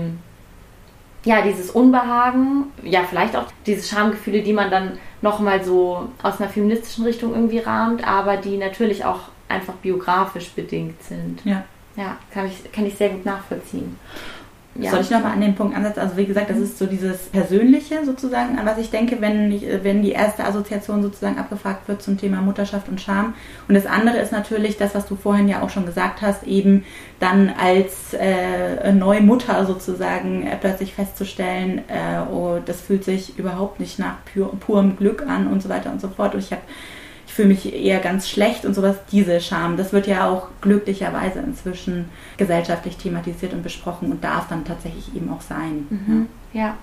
ja, 1.23 1.41
dieses 1.41 1.71
Unbehagen, 1.71 2.65
ja, 2.83 3.03
vielleicht 3.03 3.35
auch 3.35 3.45
diese 3.65 3.87
Schamgefühle, 3.87 4.41
die 4.41 4.53
man 4.53 4.69
dann 4.69 4.97
nochmal 5.21 5.63
so 5.63 6.09
aus 6.21 6.41
einer 6.41 6.49
feministischen 6.49 7.05
Richtung 7.05 7.33
irgendwie 7.33 7.59
rahmt, 7.59 8.05
aber 8.05 8.37
die 8.37 8.57
natürlich 8.57 9.05
auch 9.05 9.21
einfach 9.47 9.75
biografisch 9.75 10.51
bedingt 10.51 11.01
sind. 11.03 11.39
Ja. 11.45 11.63
Ja, 11.95 12.17
kann 12.31 12.47
ich, 12.47 12.71
kann 12.71 12.85
ich 12.85 12.95
sehr 12.95 13.09
gut 13.09 13.25
nachvollziehen. 13.25 13.97
Ja. 14.75 14.89
Soll 14.89 15.01
ich 15.01 15.11
nochmal 15.11 15.33
an 15.33 15.41
den 15.41 15.53
Punkt 15.53 15.75
ansetzen? 15.75 15.99
Also 15.99 16.17
wie 16.17 16.25
gesagt, 16.25 16.49
das 16.49 16.57
ist 16.57 16.79
so 16.79 16.87
dieses 16.87 17.27
Persönliche 17.27 18.03
sozusagen, 18.05 18.57
an 18.57 18.65
was 18.65 18.79
ich 18.79 18.89
denke, 18.89 19.21
wenn, 19.21 19.51
ich, 19.51 19.63
wenn 19.83 20.01
die 20.01 20.13
erste 20.13 20.43
Assoziation 20.43 21.03
sozusagen 21.03 21.37
abgefragt 21.37 21.87
wird 21.87 22.01
zum 22.01 22.17
Thema 22.17 22.41
Mutterschaft 22.41 22.89
und 22.89 22.99
Scham. 22.99 23.35
Und 23.67 23.75
das 23.75 23.85
andere 23.85 24.17
ist 24.17 24.31
natürlich 24.31 24.77
das, 24.77 24.95
was 24.95 25.05
du 25.05 25.15
vorhin 25.15 25.47
ja 25.47 25.61
auch 25.61 25.69
schon 25.69 25.85
gesagt 25.85 26.23
hast, 26.23 26.43
eben 26.47 26.85
dann 27.19 27.53
als 27.55 28.15
äh, 28.15 28.91
neue 28.93 29.21
Mutter 29.21 29.63
sozusagen 29.67 30.47
äh, 30.47 30.57
plötzlich 30.59 30.95
festzustellen, 30.95 31.83
äh, 31.87 32.21
oh, 32.31 32.57
das 32.65 32.81
fühlt 32.81 33.03
sich 33.03 33.37
überhaupt 33.37 33.79
nicht 33.79 33.99
nach 33.99 34.15
pur, 34.33 34.59
purem 34.59 34.97
Glück 34.97 35.23
an 35.27 35.45
und 35.45 35.61
so 35.61 35.69
weiter 35.69 35.91
und 35.91 36.01
so 36.01 36.07
fort. 36.07 36.33
Und 36.33 36.39
ich 36.39 36.51
habe 36.51 36.63
fühle 37.33 37.47
mich 37.49 37.73
eher 37.73 37.99
ganz 37.99 38.29
schlecht 38.29 38.63
und 38.63 38.73
sowas, 38.73 38.97
diese 39.11 39.41
Scham, 39.41 39.75
das 39.75 39.91
wird 39.91 40.05
ja 40.05 40.29
auch 40.29 40.49
glücklicherweise 40.61 41.39
inzwischen 41.39 42.09
gesellschaftlich 42.37 42.97
thematisiert 42.97 43.53
und 43.53 43.63
besprochen 43.63 44.11
und 44.11 44.23
darf 44.23 44.47
dann 44.49 44.65
tatsächlich 44.65 45.15
eben 45.15 45.31
auch 45.31 45.41
sein. 45.41 45.87
Mhm. 45.89 46.27
Ja. 46.53 46.61
ja. 46.61 46.77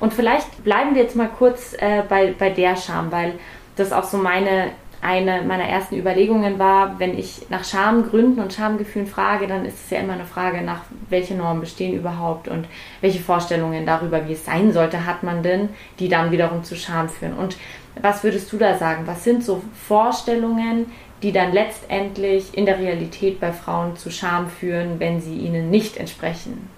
Und 0.00 0.14
vielleicht 0.14 0.64
bleiben 0.64 0.94
wir 0.94 1.02
jetzt 1.02 1.14
mal 1.14 1.28
kurz 1.28 1.74
äh, 1.74 2.02
bei, 2.08 2.34
bei 2.36 2.50
der 2.50 2.76
Scham, 2.76 3.12
weil 3.12 3.34
das 3.76 3.92
auch 3.92 4.04
so 4.04 4.16
meine 4.16 4.70
eine 5.02 5.42
meiner 5.42 5.64
ersten 5.64 5.96
Überlegungen 5.96 6.60
war, 6.60 7.00
wenn 7.00 7.18
ich 7.18 7.46
nach 7.48 7.64
Schamgründen 7.64 8.40
und 8.40 8.52
Schamgefühlen 8.52 9.08
frage, 9.08 9.48
dann 9.48 9.64
ist 9.64 9.84
es 9.84 9.90
ja 9.90 9.98
immer 9.98 10.12
eine 10.12 10.24
Frage 10.24 10.62
nach, 10.62 10.82
welche 11.08 11.34
Normen 11.34 11.60
bestehen 11.60 11.92
überhaupt 11.92 12.46
und 12.46 12.66
welche 13.00 13.18
Vorstellungen 13.18 13.84
darüber, 13.84 14.28
wie 14.28 14.34
es 14.34 14.44
sein 14.44 14.72
sollte, 14.72 15.04
hat 15.04 15.24
man 15.24 15.42
denn, 15.42 15.70
die 15.98 16.08
dann 16.08 16.30
wiederum 16.30 16.62
zu 16.62 16.76
Scham 16.76 17.08
führen. 17.08 17.34
Und 17.34 17.56
was 18.00 18.24
würdest 18.24 18.52
du 18.52 18.58
da 18.58 18.78
sagen? 18.78 19.06
Was 19.06 19.24
sind 19.24 19.44
so 19.44 19.62
Vorstellungen, 19.86 20.86
die 21.22 21.32
dann 21.32 21.52
letztendlich 21.52 22.56
in 22.56 22.66
der 22.66 22.78
Realität 22.78 23.38
bei 23.38 23.52
Frauen 23.52 23.96
zu 23.96 24.10
Scham 24.10 24.48
führen, 24.48 24.98
wenn 24.98 25.20
sie 25.20 25.36
ihnen 25.36 25.70
nicht 25.70 25.96
entsprechen? 25.96 26.68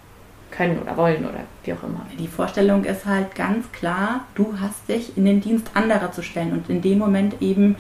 können 0.56 0.78
oder 0.80 0.96
wollen 0.96 1.24
oder 1.24 1.40
wie 1.64 1.72
auch 1.72 1.82
immer. 1.82 2.06
Die 2.18 2.28
Vorstellung 2.28 2.84
ist 2.84 3.06
halt 3.06 3.34
ganz 3.34 3.70
klar, 3.72 4.20
du 4.34 4.54
hast 4.60 4.88
dich 4.88 5.16
in 5.16 5.24
den 5.24 5.40
Dienst 5.40 5.70
anderer 5.74 6.12
zu 6.12 6.22
stellen 6.22 6.52
und 6.52 6.70
in 6.70 6.80
dem 6.80 6.98
Moment 6.98 7.42
eben 7.42 7.76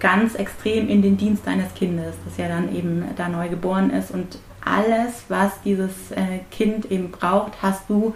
ganz 0.00 0.34
extrem 0.34 0.88
in 0.88 1.02
den 1.02 1.16
Dienst 1.16 1.46
deines 1.46 1.72
Kindes, 1.74 2.14
das 2.24 2.36
ja 2.36 2.48
dann 2.48 2.74
eben 2.74 3.04
da 3.16 3.28
neu 3.28 3.48
geboren 3.48 3.90
ist 3.90 4.10
und 4.10 4.38
alles, 4.64 5.24
was 5.28 5.60
dieses 5.62 6.10
äh, 6.12 6.40
Kind 6.50 6.90
eben 6.90 7.10
braucht, 7.10 7.52
hast 7.60 7.88
du 7.88 8.14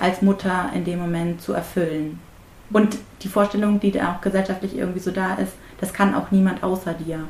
als 0.00 0.22
Mutter 0.22 0.70
in 0.74 0.84
dem 0.84 0.98
Moment 0.98 1.42
zu 1.42 1.52
erfüllen. 1.52 2.18
Und 2.70 2.98
die 3.22 3.28
Vorstellung, 3.28 3.80
die 3.80 3.90
da 3.90 4.12
auch 4.12 4.20
gesellschaftlich 4.20 4.76
irgendwie 4.76 5.00
so 5.00 5.10
da 5.10 5.34
ist, 5.34 5.52
das 5.80 5.92
kann 5.92 6.14
auch 6.14 6.30
niemand 6.30 6.62
außer 6.62 6.94
dir. 6.94 7.20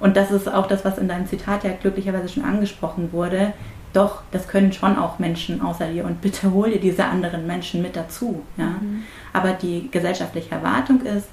Und 0.00 0.16
das 0.16 0.30
ist 0.30 0.48
auch 0.48 0.66
das, 0.66 0.84
was 0.84 0.98
in 0.98 1.08
deinem 1.08 1.26
Zitat 1.26 1.64
ja 1.64 1.70
glücklicherweise 1.72 2.28
schon 2.28 2.44
angesprochen 2.44 3.12
wurde 3.12 3.52
doch, 3.92 4.22
das 4.30 4.48
können 4.48 4.72
schon 4.72 4.96
auch 4.96 5.18
Menschen 5.18 5.60
außer 5.62 5.88
dir 5.88 6.04
und 6.04 6.20
bitte 6.20 6.52
hol 6.52 6.70
dir 6.70 6.80
diese 6.80 7.04
anderen 7.04 7.46
Menschen 7.46 7.82
mit 7.82 7.96
dazu. 7.96 8.42
Ja? 8.56 8.66
Mhm. 8.66 9.02
Aber 9.32 9.52
die 9.52 9.88
gesellschaftliche 9.90 10.50
Erwartung 10.50 11.02
ist, 11.02 11.28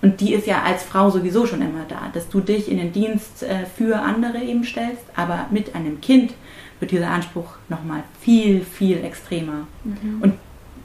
und 0.00 0.20
die 0.20 0.34
ist 0.34 0.48
ja 0.48 0.62
als 0.62 0.82
Frau 0.82 1.10
sowieso 1.10 1.46
schon 1.46 1.62
immer 1.62 1.84
da, 1.88 2.10
dass 2.12 2.28
du 2.28 2.40
dich 2.40 2.68
in 2.68 2.78
den 2.78 2.92
Dienst 2.92 3.44
äh, 3.44 3.66
für 3.66 4.00
andere 4.00 4.38
eben 4.38 4.64
stellst, 4.64 5.04
aber 5.14 5.46
mit 5.50 5.76
einem 5.76 6.00
Kind 6.00 6.34
wird 6.80 6.90
dieser 6.90 7.10
Anspruch 7.10 7.54
nochmal 7.68 8.02
viel, 8.20 8.64
viel 8.64 9.04
extremer. 9.04 9.68
Mhm. 9.84 10.18
Und 10.20 10.34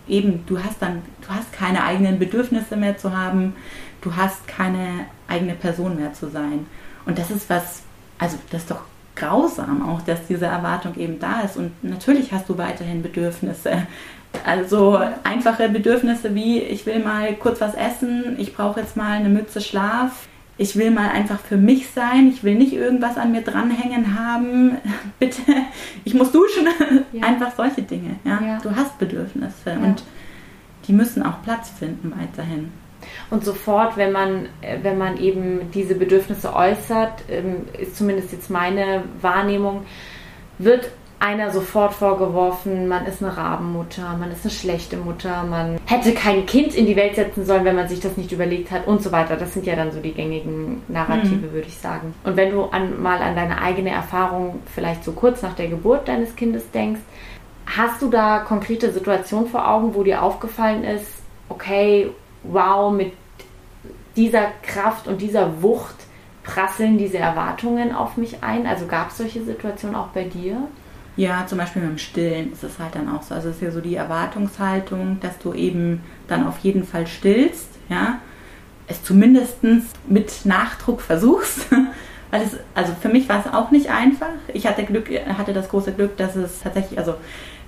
eben, 0.07 0.45
du 0.45 0.61
hast 0.61 0.81
dann, 0.81 1.01
du 1.21 1.29
hast 1.29 1.51
keine 1.53 1.83
eigenen 1.83 2.19
Bedürfnisse 2.19 2.75
mehr 2.75 2.97
zu 2.97 3.15
haben, 3.15 3.55
du 4.01 4.15
hast 4.15 4.47
keine 4.47 5.05
eigene 5.27 5.53
Person 5.53 5.95
mehr 5.95 6.13
zu 6.13 6.29
sein. 6.29 6.65
Und 7.05 7.17
das 7.17 7.31
ist 7.31 7.49
was, 7.49 7.83
also 8.17 8.37
das 8.51 8.61
ist 8.61 8.71
doch 8.71 8.81
grausam 9.15 9.87
auch, 9.89 10.01
dass 10.01 10.27
diese 10.27 10.45
Erwartung 10.45 10.95
eben 10.95 11.19
da 11.19 11.41
ist. 11.41 11.57
Und 11.57 11.71
natürlich 11.83 12.31
hast 12.31 12.47
du 12.49 12.57
weiterhin 12.57 13.01
Bedürfnisse. 13.01 13.87
Also 14.45 14.99
einfache 15.23 15.69
Bedürfnisse 15.69 16.35
wie, 16.35 16.59
ich 16.59 16.85
will 16.85 16.99
mal 16.99 17.33
kurz 17.35 17.59
was 17.59 17.73
essen, 17.73 18.35
ich 18.37 18.55
brauche 18.55 18.81
jetzt 18.81 18.95
mal 18.95 19.13
eine 19.13 19.29
Mütze 19.29 19.61
Schlaf, 19.61 20.27
ich 20.57 20.75
will 20.75 20.91
mal 20.91 21.09
einfach 21.09 21.39
für 21.39 21.57
mich 21.57 21.89
sein, 21.89 22.27
ich 22.27 22.43
will 22.43 22.55
nicht 22.55 22.73
irgendwas 22.73 23.17
an 23.17 23.31
mir 23.31 23.41
dranhängen 23.41 24.17
haben, 24.17 24.77
bitte, 25.19 25.41
ich 26.03 26.13
muss 26.13 26.31
duschen. 26.31 26.67
Ja. 27.11 27.23
Einfach 27.27 27.55
solche 27.55 27.83
Dinge. 27.83 28.15
Ja? 28.23 28.41
ja? 28.41 28.59
Du 28.61 28.75
hast 28.75 28.97
Bedürfnisse 28.97 29.71
ja. 29.71 29.77
und 29.77 30.03
die 30.87 30.93
müssen 30.93 31.23
auch 31.23 31.43
Platz 31.43 31.69
finden 31.69 32.13
weiterhin. 32.17 32.71
Und 33.29 33.43
sofort, 33.43 33.97
wenn 33.97 34.11
man, 34.11 34.47
äh, 34.61 34.79
wenn 34.81 34.97
man 34.97 35.17
eben 35.17 35.71
diese 35.73 35.95
Bedürfnisse 35.95 36.55
äußert, 36.55 37.23
ähm, 37.29 37.65
ist 37.77 37.95
zumindest 37.95 38.31
jetzt 38.31 38.49
meine 38.49 39.03
Wahrnehmung, 39.21 39.85
wird 40.57 40.89
einer 41.19 41.49
sofort 41.51 41.93
vorgeworfen, 41.93 42.87
man 42.87 43.05
ist 43.07 43.23
eine 43.23 43.35
Rabenmutter, 43.35 44.15
man 44.19 44.31
ist 44.31 44.43
eine 44.43 44.51
schlechte 44.51 44.97
Mutter, 44.97 45.43
man 45.43 45.79
hätte 45.85 46.13
kein 46.13 46.45
Kind 46.45 46.75
in 46.75 46.85
die 46.85 46.95
Welt 46.95 47.15
setzen 47.15 47.45
sollen, 47.45 47.65
wenn 47.65 47.75
man 47.75 47.87
sich 47.87 47.99
das 47.99 48.17
nicht 48.17 48.31
überlegt 48.31 48.69
hat 48.69 48.85
und 48.85 49.01
so 49.01 49.11
weiter. 49.11 49.35
Das 49.35 49.53
sind 49.53 49.65
ja 49.65 49.75
dann 49.75 49.91
so 49.91 49.99
die 49.99 50.13
gängigen 50.13 50.83
Narrative, 50.87 51.47
mhm. 51.47 51.51
würde 51.53 51.67
ich 51.67 51.77
sagen. 51.77 52.13
Und 52.23 52.37
wenn 52.37 52.51
du 52.51 52.63
an, 52.65 53.01
mal 53.01 53.19
an 53.21 53.35
deine 53.35 53.59
eigene 53.61 53.89
Erfahrung 53.89 54.59
vielleicht 54.73 55.03
so 55.03 55.11
kurz 55.11 55.41
nach 55.41 55.55
der 55.55 55.67
Geburt 55.67 56.07
deines 56.07 56.35
Kindes 56.35 56.69
denkst, 56.71 57.01
hast 57.65 58.01
du 58.01 58.09
da 58.09 58.39
konkrete 58.39 58.91
Situationen 58.91 59.47
vor 59.47 59.67
Augen, 59.67 59.95
wo 59.95 60.03
dir 60.03 60.21
aufgefallen 60.21 60.83
ist, 60.83 61.07
okay, 61.49 62.11
wow, 62.43 62.93
mit 62.93 63.13
dieser 64.15 64.47
Kraft 64.61 65.07
und 65.07 65.21
dieser 65.21 65.61
Wucht 65.63 65.95
prasseln 66.43 66.97
diese 66.97 67.17
Erwartungen 67.17 67.93
auf 67.93 68.17
mich 68.17 68.43
ein? 68.43 68.67
Also 68.67 68.85
gab 68.85 69.09
es 69.09 69.17
solche 69.17 69.43
Situationen 69.43 69.95
auch 69.95 70.07
bei 70.07 70.23
dir? 70.23 70.67
Ja, 71.17 71.45
zum 71.47 71.57
Beispiel 71.57 71.81
mit 71.81 71.91
dem 71.91 71.97
Stillen 71.97 72.53
ist 72.53 72.63
es 72.63 72.77
halt 72.79 72.95
dann 72.95 73.09
auch 73.09 73.23
so. 73.23 73.33
Also 73.33 73.49
es 73.49 73.55
ist 73.55 73.61
ja 73.61 73.71
so 73.71 73.81
die 73.81 73.95
Erwartungshaltung, 73.95 75.19
dass 75.19 75.37
du 75.39 75.53
eben 75.53 76.03
dann 76.27 76.45
auf 76.45 76.59
jeden 76.59 76.85
Fall 76.85 77.07
stillst, 77.07 77.69
ja. 77.89 78.19
Es 78.87 79.03
zumindest 79.03 79.57
mit 80.07 80.45
Nachdruck 80.45 81.01
versuchst. 81.01 81.65
Weil 82.37 82.45
es, 82.45 82.57
also 82.75 82.93
für 83.01 83.09
mich 83.09 83.27
war 83.27 83.43
es 83.43 83.51
auch 83.51 83.71
nicht 83.71 83.89
einfach. 83.89 84.27
Ich 84.53 84.67
hatte 84.67 84.83
Glück, 84.83 85.09
hatte 85.37 85.53
das 85.53 85.69
große 85.69 85.93
Glück, 85.93 86.17
dass 86.17 86.35
es 86.35 86.61
tatsächlich, 86.61 86.99
also 86.99 87.15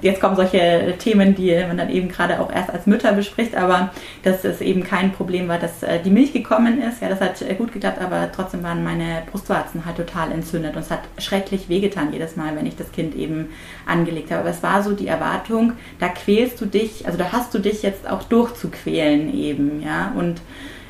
jetzt 0.02 0.22
kommen 0.22 0.36
solche 0.36 0.94
Themen, 1.00 1.34
die 1.34 1.56
man 1.68 1.78
dann 1.78 1.90
eben 1.90 2.08
gerade 2.08 2.40
auch 2.40 2.54
erst 2.54 2.70
als 2.70 2.86
Mütter 2.86 3.12
bespricht, 3.14 3.56
aber 3.56 3.90
dass 4.24 4.46
es 4.46 4.62
eben 4.62 4.84
kein 4.84 5.12
Problem 5.12 5.48
war, 5.48 5.58
dass 5.58 5.82
äh, 5.82 6.00
die 6.00 6.12
Milch 6.12 6.34
gekommen 6.34 6.82
ist. 6.82 7.02
Ja, 7.02 7.10
das 7.10 7.20
hat 7.20 7.42
äh, 7.42 7.56
gut 7.56 7.74
geklappt, 7.74 8.00
aber 8.00 8.32
trotzdem 8.32 8.62
waren 8.62 8.84
meine 8.84 9.24
Brustwarzen 9.32 9.86
halt 9.86 9.98
total 9.98 10.32
entzündet 10.32 10.76
und 10.76 10.84
es 10.84 10.92
hat 10.92 11.02
schrecklich 11.18 11.68
wehgetan 11.68 12.14
jedes 12.14 12.36
Mal, 12.36 12.56
wenn 12.56 12.68
ich 12.68 12.76
das 12.76 12.92
Kind 12.92 13.16
eben 13.16 13.50
angelegt 13.88 14.30
habe. 14.30 14.42
Aber 14.42 14.52
es 14.52 14.62
war 14.62 14.84
so 14.84 14.94
die 14.94 15.08
Erwartung, 15.08 15.74
da 16.00 16.10
quälst 16.10 16.62
du 16.62 16.66
dich, 16.66 17.08
also 17.08 17.18
da 17.18 17.32
hast 17.32 17.54
du 17.56 17.60
dich 17.60 17.82
jetzt 17.82 18.08
auch 18.08 18.24
durchzuquälen 18.24 19.34
eben, 19.34 19.82
ja, 19.82 20.14
und 20.16 20.42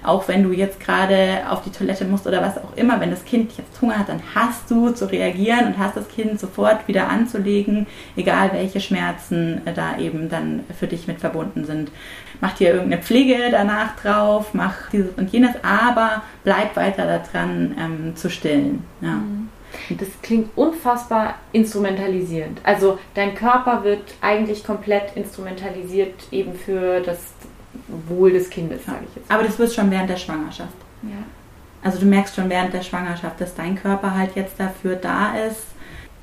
auch 0.03 0.27
wenn 0.27 0.43
du 0.43 0.51
jetzt 0.51 0.79
gerade 0.79 1.41
auf 1.49 1.61
die 1.63 1.71
Toilette 1.71 2.05
musst 2.05 2.27
oder 2.27 2.41
was 2.41 2.57
auch 2.57 2.75
immer, 2.75 2.99
wenn 2.99 3.11
das 3.11 3.25
Kind 3.25 3.57
jetzt 3.57 3.81
Hunger 3.81 3.99
hat, 3.99 4.09
dann 4.09 4.21
hast 4.35 4.69
du 4.69 4.89
zu 4.91 5.05
reagieren 5.05 5.67
und 5.67 5.77
hast 5.77 5.97
das 5.97 6.07
Kind 6.07 6.39
sofort 6.39 6.87
wieder 6.87 7.09
anzulegen, 7.09 7.87
egal 8.15 8.51
welche 8.53 8.79
Schmerzen 8.79 9.61
äh, 9.65 9.73
da 9.73 9.97
eben 9.97 10.29
dann 10.29 10.63
für 10.77 10.87
dich 10.87 11.07
mit 11.07 11.19
verbunden 11.19 11.65
sind. 11.65 11.91
Mach 12.41 12.53
dir 12.53 12.73
irgendeine 12.73 13.01
Pflege 13.01 13.35
danach 13.51 13.95
drauf, 13.97 14.53
mach 14.53 14.89
dieses 14.91 15.11
und 15.17 15.31
jenes, 15.31 15.55
aber 15.63 16.23
bleib 16.43 16.75
weiter 16.75 17.05
daran 17.05 17.75
ähm, 17.79 18.15
zu 18.15 18.29
stillen. 18.29 18.83
Ja. 19.01 19.15
Mhm. 19.15 19.49
Das 19.89 20.07
klingt 20.21 20.49
unfassbar 20.57 21.35
instrumentalisierend. 21.51 22.59
Also 22.63 22.97
dein 23.13 23.35
Körper 23.35 23.83
wird 23.83 24.15
eigentlich 24.21 24.63
komplett 24.63 25.15
instrumentalisiert 25.15 26.13
eben 26.31 26.53
für 26.53 27.01
das 27.01 27.33
Wohl 28.07 28.31
des 28.31 28.49
Kindes, 28.49 28.85
sage 28.85 29.05
ich 29.09 29.15
jetzt. 29.15 29.31
Aber 29.31 29.43
das 29.43 29.57
wird 29.59 29.73
schon 29.73 29.89
während 29.91 30.09
der 30.09 30.17
Schwangerschaft. 30.17 30.73
Ja. 31.03 31.23
Also 31.81 31.99
du 31.99 32.05
merkst 32.05 32.35
schon 32.35 32.49
während 32.49 32.73
der 32.73 32.81
Schwangerschaft, 32.81 33.39
dass 33.39 33.55
dein 33.55 33.75
Körper 33.75 34.15
halt 34.15 34.35
jetzt 34.35 34.59
dafür 34.59 34.95
da 34.95 35.35
ist, 35.35 35.63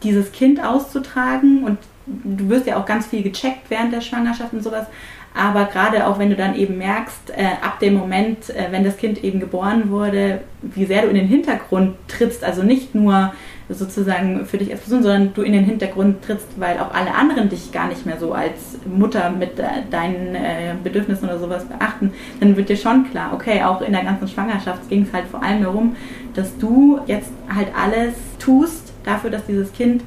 dieses 0.02 0.32
Kind 0.32 0.62
auszutragen 0.62 1.64
und 1.64 1.78
du 2.06 2.48
wirst 2.48 2.66
ja 2.66 2.76
auch 2.76 2.86
ganz 2.86 3.06
viel 3.06 3.22
gecheckt 3.22 3.70
während 3.70 3.92
der 3.92 4.00
Schwangerschaft 4.00 4.52
und 4.52 4.62
sowas. 4.62 4.86
Aber 5.36 5.66
gerade 5.66 6.06
auch 6.06 6.18
wenn 6.18 6.30
du 6.30 6.36
dann 6.36 6.56
eben 6.56 6.78
merkst, 6.78 7.30
äh, 7.36 7.44
ab 7.60 7.78
dem 7.78 7.94
Moment, 7.94 8.48
äh, 8.48 8.68
wenn 8.70 8.84
das 8.84 8.96
Kind 8.96 9.22
eben 9.22 9.38
geboren 9.38 9.90
wurde, 9.90 10.40
wie 10.62 10.86
sehr 10.86 11.02
du 11.02 11.08
in 11.08 11.14
den 11.14 11.28
Hintergrund 11.28 11.94
trittst, 12.08 12.42
also 12.42 12.62
nicht 12.62 12.94
nur 12.94 13.32
sozusagen 13.68 14.46
für 14.46 14.56
dich 14.56 14.70
als 14.70 14.80
Person, 14.80 15.02
sondern 15.02 15.34
du 15.34 15.42
in 15.42 15.52
den 15.52 15.64
Hintergrund 15.64 16.22
trittst, 16.22 16.58
weil 16.58 16.78
auch 16.78 16.94
alle 16.94 17.14
anderen 17.14 17.50
dich 17.50 17.70
gar 17.70 17.88
nicht 17.88 18.06
mehr 18.06 18.18
so 18.18 18.32
als 18.32 18.78
Mutter 18.86 19.28
mit 19.28 19.58
äh, 19.58 19.64
deinen 19.90 20.34
äh, 20.34 20.74
Bedürfnissen 20.82 21.28
oder 21.28 21.38
sowas 21.38 21.66
beachten, 21.66 22.12
dann 22.40 22.56
wird 22.56 22.70
dir 22.70 22.76
schon 22.76 23.10
klar, 23.10 23.32
okay, 23.34 23.62
auch 23.62 23.82
in 23.82 23.92
der 23.92 24.04
ganzen 24.04 24.28
Schwangerschaft 24.28 24.88
ging 24.88 25.02
es 25.02 25.12
halt 25.12 25.26
vor 25.26 25.42
allem 25.42 25.62
darum, 25.62 25.96
dass 26.32 26.56
du 26.56 26.98
jetzt 27.06 27.30
halt 27.54 27.68
alles 27.78 28.14
tust 28.38 28.94
dafür, 29.04 29.28
dass 29.28 29.44
dieses 29.44 29.70
Kind 29.74 30.02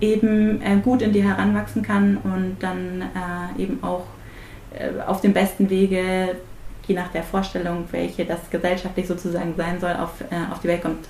eben 0.00 0.62
äh, 0.62 0.76
gut 0.84 1.02
in 1.02 1.12
dir 1.12 1.24
heranwachsen 1.24 1.82
kann 1.82 2.18
und 2.22 2.58
dann 2.60 3.02
eben 3.58 3.82
auch 3.82 4.04
auf 5.06 5.20
dem 5.20 5.32
besten 5.32 5.70
Wege, 5.70 6.36
je 6.86 6.94
nach 6.94 7.08
der 7.08 7.22
Vorstellung, 7.22 7.84
welche 7.90 8.24
das 8.24 8.50
gesellschaftlich 8.50 9.06
sozusagen 9.06 9.54
sein 9.56 9.80
soll, 9.80 9.94
auf, 9.94 10.20
äh, 10.30 10.52
auf 10.52 10.60
die 10.60 10.68
Welt 10.68 10.82
kommt. 10.82 11.06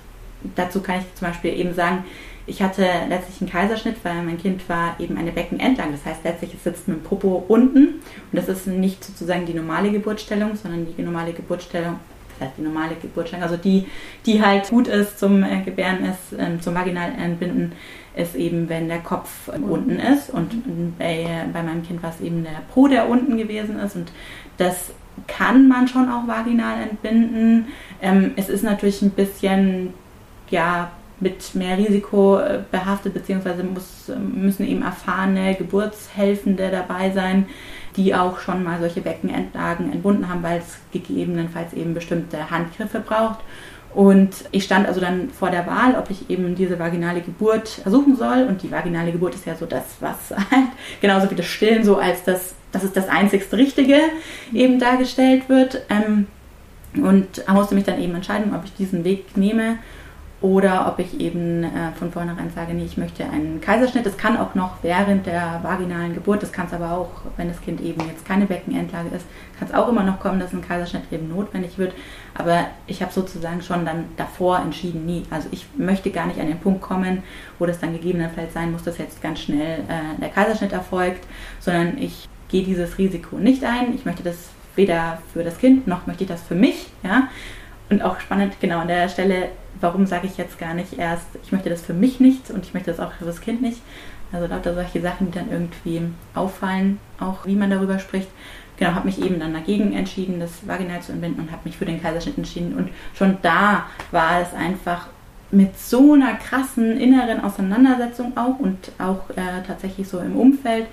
Dazu 0.56 0.80
kann 0.80 1.00
ich 1.00 1.14
zum 1.14 1.28
Beispiel 1.28 1.58
eben 1.58 1.74
sagen, 1.74 2.04
ich 2.48 2.62
hatte 2.62 2.86
letztlich 3.08 3.40
einen 3.42 3.50
Kaiserschnitt, 3.50 3.96
weil 4.02 4.22
mein 4.22 4.38
Kind 4.38 4.66
war 4.68 4.96
eben 4.98 5.18
eine 5.18 5.32
Beckenentlang. 5.32 5.92
Das 5.92 6.04
heißt, 6.06 6.24
letztlich 6.24 6.54
es 6.54 6.64
sitzt 6.64 6.88
mit 6.88 6.98
dem 6.98 7.02
Popo 7.02 7.44
unten 7.46 7.86
und 7.86 8.32
das 8.32 8.48
ist 8.48 8.66
nicht 8.66 9.04
sozusagen 9.04 9.44
die 9.44 9.54
normale 9.54 9.90
Geburtsstellung, 9.90 10.56
sondern 10.56 10.86
die 10.96 11.02
normale 11.02 11.32
Geburtsstellung, 11.32 12.00
das 12.30 12.48
heißt 12.48 12.58
die 12.58 12.62
normale 12.62 12.94
Geburtsstellung, 12.94 13.42
also 13.42 13.56
die, 13.56 13.86
die 14.24 14.42
halt 14.42 14.70
gut 14.70 14.88
ist 14.88 15.18
zum 15.18 15.42
äh, 15.42 15.60
Gebären 15.62 16.04
ist, 16.06 16.38
ähm, 16.38 16.60
zum 16.62 16.74
Vaginalentbinden, 16.74 17.72
ist 18.18 18.34
eben, 18.34 18.68
wenn 18.68 18.88
der 18.88 18.98
Kopf 18.98 19.50
mhm. 19.56 19.64
unten 19.64 19.98
ist. 19.98 20.30
Und 20.30 20.98
bei, 20.98 21.26
bei 21.52 21.62
meinem 21.62 21.82
Kind 21.82 22.02
war 22.02 22.10
es 22.10 22.20
eben 22.20 22.42
der 22.42 22.62
Po, 22.72 22.88
der 22.88 23.08
unten 23.08 23.36
gewesen 23.36 23.78
ist. 23.78 23.96
Und 23.96 24.12
das 24.56 24.90
kann 25.26 25.68
man 25.68 25.88
schon 25.88 26.10
auch 26.10 26.26
vaginal 26.26 26.82
entbinden. 26.82 27.68
Ähm, 28.02 28.32
es 28.36 28.48
ist 28.48 28.62
natürlich 28.62 29.02
ein 29.02 29.10
bisschen, 29.10 29.94
ja, 30.50 30.90
mit 31.20 31.54
mehr 31.54 31.76
Risiko 31.76 32.38
äh, 32.38 32.60
behaftet, 32.70 33.14
beziehungsweise 33.14 33.64
muss, 33.64 34.10
müssen 34.32 34.66
eben 34.66 34.82
erfahrene 34.82 35.54
Geburtshelfende 35.56 36.70
dabei 36.70 37.10
sein, 37.10 37.46
die 37.96 38.14
auch 38.14 38.38
schon 38.38 38.62
mal 38.62 38.78
solche 38.78 39.00
Beckenendlagen 39.00 39.92
entbunden 39.92 40.28
haben, 40.28 40.44
weil 40.44 40.58
es 40.58 40.78
gegebenenfalls 40.92 41.72
eben 41.72 41.94
bestimmte 41.94 42.50
Handgriffe 42.50 43.00
braucht. 43.00 43.40
Und 43.94 44.30
ich 44.50 44.64
stand 44.64 44.86
also 44.86 45.00
dann 45.00 45.30
vor 45.30 45.50
der 45.50 45.66
Wahl, 45.66 45.94
ob 45.96 46.10
ich 46.10 46.28
eben 46.30 46.54
diese 46.54 46.78
vaginale 46.78 47.20
Geburt 47.20 47.68
versuchen 47.68 48.16
soll. 48.16 48.46
Und 48.48 48.62
die 48.62 48.70
vaginale 48.70 49.12
Geburt 49.12 49.34
ist 49.34 49.46
ja 49.46 49.56
so 49.56 49.66
das, 49.66 49.84
was 50.00 50.30
halt 50.50 50.68
genauso 51.00 51.30
wie 51.30 51.34
das 51.34 51.46
Stillen 51.46 51.84
so 51.84 51.96
als 51.96 52.22
das, 52.24 52.54
das 52.72 52.84
ist 52.84 52.96
das 52.96 53.08
einzigste 53.08 53.56
Richtige 53.56 53.98
eben 54.52 54.78
dargestellt 54.78 55.48
wird. 55.48 55.82
Ähm, 55.88 56.26
und 56.94 57.44
musste 57.48 57.74
mich 57.74 57.84
dann 57.84 58.00
eben 58.00 58.14
entscheiden, 58.14 58.54
ob 58.54 58.64
ich 58.64 58.74
diesen 58.74 59.04
Weg 59.04 59.36
nehme 59.36 59.78
oder 60.40 60.86
ob 60.86 61.00
ich 61.00 61.20
eben 61.20 61.64
äh, 61.64 61.92
von 61.98 62.12
vornherein 62.12 62.50
sage, 62.54 62.72
nee, 62.72 62.84
ich 62.84 62.96
möchte 62.96 63.24
einen 63.24 63.60
Kaiserschnitt. 63.60 64.06
Das 64.06 64.16
kann 64.16 64.36
auch 64.36 64.54
noch 64.54 64.76
während 64.82 65.26
der 65.26 65.60
vaginalen 65.62 66.14
Geburt, 66.14 66.42
das 66.42 66.52
kann 66.52 66.66
es 66.66 66.72
aber 66.72 66.92
auch, 66.92 67.10
wenn 67.36 67.48
das 67.48 67.60
Kind 67.60 67.80
eben 67.80 68.06
jetzt 68.06 68.24
keine 68.24 68.46
Beckenendlage 68.46 69.08
ist, 69.08 69.26
kann 69.58 69.68
es 69.68 69.74
auch 69.74 69.88
immer 69.88 70.04
noch 70.04 70.20
kommen, 70.20 70.38
dass 70.38 70.52
ein 70.52 70.66
Kaiserschnitt 70.66 71.04
eben 71.10 71.28
notwendig 71.28 71.76
wird. 71.76 71.92
Aber 72.38 72.66
ich 72.86 73.02
habe 73.02 73.12
sozusagen 73.12 73.60
schon 73.62 73.84
dann 73.84 74.04
davor 74.16 74.60
entschieden, 74.60 75.04
nie. 75.04 75.24
Also 75.28 75.48
ich 75.50 75.66
möchte 75.76 76.10
gar 76.10 76.26
nicht 76.26 76.40
an 76.40 76.46
den 76.46 76.60
Punkt 76.60 76.80
kommen, 76.80 77.24
wo 77.58 77.66
das 77.66 77.80
dann 77.80 77.92
gegebenenfalls 77.92 78.54
sein 78.54 78.72
muss, 78.72 78.84
dass 78.84 78.96
jetzt 78.98 79.20
ganz 79.20 79.40
schnell 79.40 79.80
äh, 79.80 80.20
der 80.20 80.28
Kaiserschnitt 80.28 80.72
erfolgt, 80.72 81.26
sondern 81.58 81.98
ich 81.98 82.28
gehe 82.48 82.64
dieses 82.64 82.96
Risiko 82.96 83.36
nicht 83.36 83.64
ein. 83.64 83.92
Ich 83.94 84.04
möchte 84.04 84.22
das 84.22 84.36
weder 84.78 85.20
für 85.32 85.44
das 85.44 85.58
Kind 85.58 85.86
noch 85.86 86.06
möchte 86.06 86.24
ich 86.24 86.30
das 86.30 86.42
für 86.42 86.54
mich. 86.54 86.86
Ja? 87.02 87.28
Und 87.90 88.00
auch 88.02 88.20
spannend, 88.20 88.54
genau 88.60 88.78
an 88.78 88.88
der 88.88 89.08
Stelle, 89.08 89.50
warum 89.80 90.06
sage 90.06 90.26
ich 90.26 90.38
jetzt 90.38 90.58
gar 90.58 90.72
nicht 90.72 90.98
erst, 90.98 91.26
ich 91.42 91.52
möchte 91.52 91.68
das 91.68 91.82
für 91.82 91.92
mich 91.92 92.20
nicht 92.20 92.50
und 92.50 92.64
ich 92.64 92.72
möchte 92.72 92.90
das 92.90 93.00
auch 93.00 93.12
für 93.12 93.26
das 93.26 93.40
Kind 93.40 93.60
nicht. 93.60 93.82
Also 94.30 94.46
lauter 94.46 94.74
solche 94.74 95.00
Sachen, 95.00 95.30
die 95.30 95.38
dann 95.38 95.50
irgendwie 95.50 96.02
auffallen, 96.34 97.00
auch 97.18 97.46
wie 97.46 97.56
man 97.56 97.70
darüber 97.70 97.98
spricht. 97.98 98.28
Genau, 98.78 98.94
habe 98.94 99.06
mich 99.06 99.20
eben 99.22 99.40
dann 99.40 99.52
dagegen 99.52 99.92
entschieden, 99.92 100.38
das 100.40 100.66
vaginal 100.66 101.00
zu 101.00 101.12
entbinden 101.12 101.40
und 101.40 101.50
habe 101.50 101.62
mich 101.64 101.76
für 101.76 101.84
den 101.84 102.00
Kaiserschnitt 102.00 102.38
entschieden. 102.38 102.74
Und 102.74 102.90
schon 103.14 103.38
da 103.42 103.86
war 104.10 104.40
es 104.40 104.54
einfach 104.54 105.08
mit 105.50 105.78
so 105.78 106.12
einer 106.12 106.34
krassen 106.34 107.00
inneren 107.00 107.42
Auseinandersetzung 107.42 108.36
auch 108.36 108.58
und 108.58 108.92
auch 108.98 109.30
äh, 109.30 109.62
tatsächlich 109.66 110.06
so 110.06 110.20
im 110.20 110.36
Umfeld, 110.36 110.86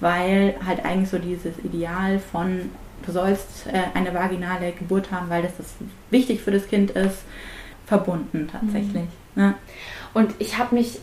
weil 0.00 0.54
halt 0.64 0.84
eigentlich 0.84 1.08
so 1.08 1.18
dieses 1.18 1.58
Ideal 1.64 2.18
von 2.18 2.70
du 3.04 3.12
sollst 3.12 3.66
äh, 3.66 3.82
eine 3.94 4.14
vaginale 4.14 4.72
Geburt 4.72 5.10
haben, 5.10 5.28
weil 5.28 5.42
das, 5.42 5.56
das 5.56 5.74
wichtig 6.10 6.40
für 6.40 6.50
das 6.50 6.68
Kind 6.68 6.92
ist, 6.92 7.24
verbunden 7.86 8.48
tatsächlich. 8.50 9.04
Mhm. 9.34 9.42
Ja. 9.42 9.54
Und 10.14 10.34
ich 10.38 10.58
habe 10.58 10.74
mich 10.74 11.00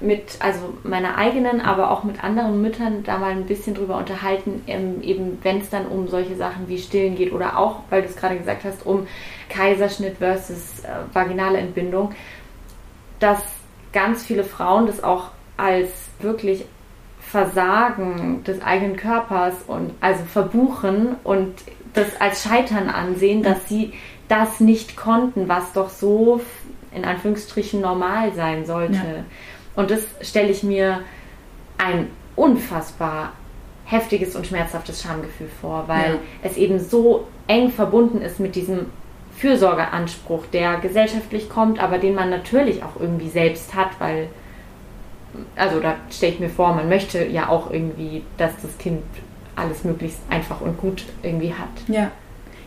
mit, 0.00 0.36
also 0.38 0.74
meiner 0.84 1.16
eigenen, 1.18 1.60
aber 1.60 1.90
auch 1.90 2.04
mit 2.04 2.22
anderen 2.22 2.62
Müttern 2.62 3.02
da 3.02 3.18
mal 3.18 3.32
ein 3.32 3.46
bisschen 3.46 3.74
drüber 3.74 3.96
unterhalten, 3.96 4.62
ähm, 4.68 5.02
eben 5.02 5.38
wenn 5.42 5.58
es 5.58 5.70
dann 5.70 5.86
um 5.86 6.06
solche 6.06 6.36
Sachen 6.36 6.68
wie 6.68 6.78
Stillen 6.78 7.16
geht 7.16 7.32
oder 7.32 7.58
auch, 7.58 7.80
weil 7.90 8.02
du 8.02 8.08
es 8.08 8.16
gerade 8.16 8.38
gesagt 8.38 8.62
hast, 8.64 8.86
um 8.86 9.08
Kaiserschnitt 9.48 10.18
versus 10.18 10.84
äh, 10.84 10.88
vaginale 11.12 11.58
Entbindung, 11.58 12.12
dass 13.18 13.42
ganz 13.92 14.24
viele 14.24 14.44
Frauen 14.44 14.86
das 14.86 15.02
auch 15.02 15.30
als 15.56 15.90
wirklich 16.20 16.64
Versagen 17.20 18.44
des 18.44 18.62
eigenen 18.62 18.96
Körpers 18.96 19.54
und 19.66 19.92
also 20.00 20.22
verbuchen 20.24 21.16
und 21.24 21.54
das 21.94 22.20
als 22.20 22.44
Scheitern 22.44 22.88
ansehen, 22.88 23.42
dass 23.42 23.68
sie 23.68 23.94
das 24.28 24.60
nicht 24.60 24.96
konnten, 24.96 25.48
was 25.48 25.72
doch 25.72 25.90
so 25.90 26.40
in 26.94 27.04
Anführungsstrichen 27.04 27.80
normal 27.80 28.32
sein 28.34 28.64
sollte. 28.64 28.94
Ja. 28.94 29.24
Und 29.76 29.90
das 29.90 30.02
stelle 30.20 30.50
ich 30.50 30.62
mir 30.62 31.00
ein 31.78 32.08
unfassbar 32.36 33.32
heftiges 33.84 34.34
und 34.36 34.46
schmerzhaftes 34.46 35.02
Schamgefühl 35.02 35.50
vor, 35.60 35.84
weil 35.86 36.12
ja. 36.12 36.18
es 36.42 36.56
eben 36.56 36.78
so 36.78 37.26
eng 37.46 37.70
verbunden 37.70 38.22
ist 38.22 38.40
mit 38.40 38.54
diesem 38.54 38.86
Fürsorgeanspruch, 39.36 40.46
der 40.52 40.78
gesellschaftlich 40.78 41.48
kommt, 41.48 41.82
aber 41.82 41.98
den 41.98 42.14
man 42.14 42.30
natürlich 42.30 42.82
auch 42.82 43.00
irgendwie 43.00 43.28
selbst 43.28 43.74
hat, 43.74 43.90
weil 43.98 44.28
also 45.56 45.80
da 45.80 45.96
stelle 46.10 46.32
ich 46.32 46.40
mir 46.40 46.48
vor, 46.48 46.74
man 46.74 46.88
möchte 46.88 47.26
ja 47.26 47.48
auch 47.48 47.70
irgendwie, 47.70 48.22
dass 48.36 48.52
das 48.62 48.76
Kind 48.78 49.02
alles 49.56 49.84
möglichst 49.84 50.20
einfach 50.30 50.60
und 50.60 50.78
gut 50.78 51.04
irgendwie 51.22 51.52
hat. 51.52 51.68
Ja. 51.88 52.10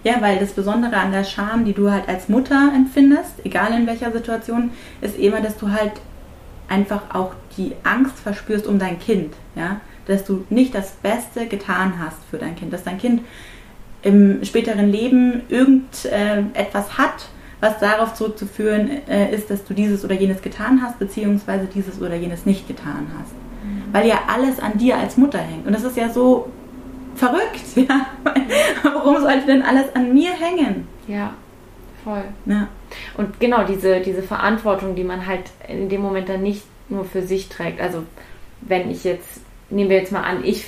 Ja, 0.08 0.22
weil 0.22 0.40
das 0.40 0.54
Besondere 0.54 0.96
an 0.96 1.12
der 1.12 1.26
Scham, 1.26 1.66
die 1.66 1.74
du 1.74 1.92
halt 1.92 2.08
als 2.08 2.30
Mutter 2.30 2.72
empfindest, 2.74 3.44
egal 3.44 3.74
in 3.74 3.86
welcher 3.88 4.10
Situation, 4.10 4.72
ist 5.02 5.20
immer, 5.20 5.42
dass 5.42 5.58
du 5.58 5.70
halt 5.70 5.92
einfach 6.70 7.14
auch 7.14 7.34
die 7.58 7.74
Angst 7.84 8.18
verspürst 8.18 8.68
um 8.68 8.80
dein 8.80 9.00
Kind, 9.00 9.34
ja, 9.56 9.82
dass 10.06 10.24
du 10.24 10.46
nicht 10.50 10.74
das 10.74 10.92
Beste 10.92 11.48
getan 11.48 11.96
hast 12.00 12.20
für 12.32 12.38
dein 12.38 12.56
Kind, 12.56 12.72
dass 12.72 12.86
dein 12.86 12.98
Kind 12.98 13.22
im 14.02 14.46
späteren 14.46 14.90
Leben 14.90 15.42
irgendetwas 15.50 16.88
äh, 16.88 16.98
hat, 16.98 17.28
was 17.60 17.78
darauf 17.80 18.14
zurückzuführen 18.14 18.90
äh, 19.10 19.36
ist, 19.36 19.50
dass 19.50 19.66
du 19.66 19.74
dieses 19.74 20.06
oder 20.06 20.16
jenes 20.16 20.42
getan 20.42 20.82
hast, 20.82 21.00
beziehungsweise 21.00 21.66
dieses 21.66 22.02
oder 22.02 22.16
jenes 22.16 22.46
nicht 22.46 22.66
getan 22.66 23.08
hast. 23.20 23.34
Mhm. 23.34 23.94
Weil 23.94 24.08
ja 24.08 24.20
alles 24.34 24.62
an 24.62 24.78
dir 24.78 24.96
als 24.96 25.18
Mutter 25.18 25.40
hängt. 25.40 25.68
Und 25.68 25.74
das 25.74 25.84
ist 25.84 25.98
ja 25.98 26.08
so 26.08 26.50
verrückt. 27.18 27.62
Ja? 27.76 28.08
Warum 28.84 29.22
sollte 29.22 29.48
denn 29.48 29.62
alles 29.62 29.96
an 29.96 30.14
mir 30.14 30.32
hängen? 30.32 30.88
Ja, 31.08 31.34
voll. 32.04 32.24
Ja. 32.46 32.68
Und 33.18 33.40
genau 33.40 33.64
diese, 33.64 34.00
diese 34.02 34.24
Verantwortung, 34.24 34.96
die 34.96 35.04
man 35.04 35.26
halt 35.26 35.44
in 35.68 35.90
dem 35.90 36.02
Moment 36.02 36.30
dann 36.30 36.42
nicht 36.42 36.64
nur 36.90 37.06
für 37.06 37.22
sich 37.22 37.50
trägt. 37.50 37.82
Also 37.82 38.04
wenn 38.62 38.90
ich 38.90 39.04
jetzt 39.04 39.42
nehmen 39.70 39.90
wir 39.90 39.98
jetzt 39.98 40.12
mal 40.12 40.24
an, 40.24 40.46
ich 40.46 40.66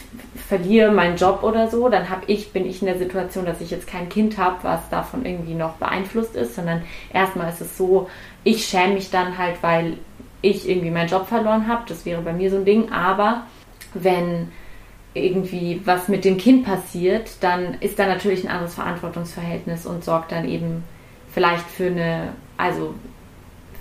verliere 0.47 0.91
meinen 0.91 1.15
Job 1.15 1.43
oder 1.43 1.69
so, 1.69 1.87
dann 1.87 2.09
habe 2.09 2.23
ich, 2.27 2.51
bin 2.51 2.65
ich 2.65 2.81
in 2.81 2.87
der 2.87 2.97
Situation, 2.97 3.45
dass 3.45 3.61
ich 3.61 3.71
jetzt 3.71 3.87
kein 3.87 4.09
Kind 4.09 4.37
habe, 4.37 4.57
was 4.63 4.89
davon 4.89 5.25
irgendwie 5.25 5.53
noch 5.53 5.75
beeinflusst 5.75 6.35
ist, 6.35 6.55
sondern 6.55 6.83
erstmal 7.13 7.49
ist 7.49 7.61
es 7.61 7.77
so, 7.77 8.09
ich 8.43 8.65
schäme 8.65 8.95
mich 8.95 9.09
dann 9.09 9.37
halt, 9.37 9.55
weil 9.61 9.97
ich 10.41 10.67
irgendwie 10.67 10.91
meinen 10.91 11.09
Job 11.09 11.27
verloren 11.27 11.67
habe. 11.67 11.83
Das 11.87 12.05
wäre 12.05 12.21
bei 12.21 12.33
mir 12.33 12.49
so 12.49 12.57
ein 12.57 12.65
Ding. 12.65 12.91
Aber 12.91 13.43
wenn 13.93 14.51
irgendwie 15.13 15.81
was 15.85 16.07
mit 16.07 16.23
dem 16.23 16.37
Kind 16.37 16.65
passiert, 16.65 17.31
dann 17.41 17.75
ist 17.79 17.97
da 17.97 18.05
natürlich 18.05 18.43
ein 18.43 18.51
anderes 18.51 18.75
Verantwortungsverhältnis 18.75 19.85
und 19.85 20.03
sorgt 20.03 20.31
dann 20.31 20.47
eben 20.47 20.83
vielleicht 21.33 21.67
für 21.67 21.87
eine, 21.87 22.33
also 22.57 22.93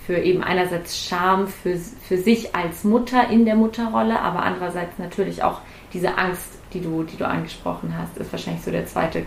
für 0.06 0.16
eben 0.16 0.42
einerseits 0.42 1.04
Scham 1.04 1.48
für, 1.48 1.76
für 1.76 2.16
sich 2.16 2.54
als 2.54 2.82
Mutter 2.84 3.28
in 3.28 3.44
der 3.44 3.56
Mutterrolle, 3.56 4.18
aber 4.20 4.42
andererseits 4.42 4.98
natürlich 4.98 5.42
auch 5.42 5.60
diese 5.92 6.16
Angst, 6.16 6.46
die 6.72 6.80
du, 6.80 7.02
die 7.02 7.16
du 7.16 7.26
angesprochen 7.26 7.94
hast, 7.96 8.16
ist 8.16 8.32
wahrscheinlich 8.32 8.64
so 8.64 8.70
der 8.70 8.86
zweite 8.86 9.26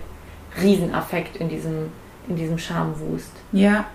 Riesenaffekt 0.62 1.38
in 1.38 1.50
diesem, 1.50 1.90
in 2.28 2.36
diesem 2.36 2.58
Schamwust. 2.58 3.32
Ja. 3.52 3.86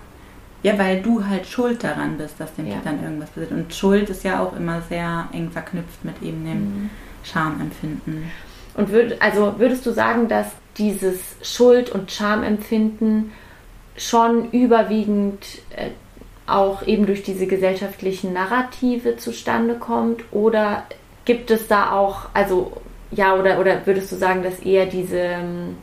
Ja, 0.63 0.77
weil 0.79 1.01
du 1.01 1.25
halt 1.25 1.45
schuld 1.45 1.83
daran 1.83 2.17
bist, 2.17 2.39
dass 2.39 2.53
dem 2.55 2.65
ja. 2.67 2.73
Kind 2.73 2.85
dann 2.85 3.03
irgendwas 3.03 3.29
passiert. 3.29 3.51
Und 3.51 3.73
Schuld 3.73 4.09
ist 4.09 4.23
ja 4.23 4.41
auch 4.41 4.55
immer 4.55 4.81
sehr 4.81 5.27
eng 5.31 5.51
verknüpft 5.51 6.03
mit 6.03 6.21
eben 6.21 6.43
dem 6.45 6.59
mhm. 6.59 6.89
Schamempfinden. 7.27 8.31
Und 8.73 8.91
würd, 8.91 9.21
also 9.21 9.55
würdest 9.57 9.85
du 9.85 9.91
sagen, 9.91 10.27
dass 10.27 10.47
dieses 10.77 11.19
Schuld- 11.41 11.89
und 11.89 12.11
Schamempfinden 12.11 13.31
schon 13.97 14.51
überwiegend 14.51 15.43
äh, 15.75 15.89
auch 16.45 16.85
eben 16.85 17.05
durch 17.05 17.23
diese 17.23 17.47
gesellschaftlichen 17.47 18.33
Narrative 18.33 19.17
zustande 19.17 19.75
kommt? 19.75 20.23
Oder 20.31 20.83
gibt 21.25 21.51
es 21.51 21.67
da 21.67 21.91
auch, 21.91 22.29
also 22.33 22.71
ja, 23.11 23.35
oder, 23.35 23.59
oder 23.59 23.85
würdest 23.85 24.11
du 24.11 24.15
sagen, 24.15 24.43
dass 24.43 24.59
eher 24.59 24.85
diese, 24.85 25.17
ähm, 25.17 25.75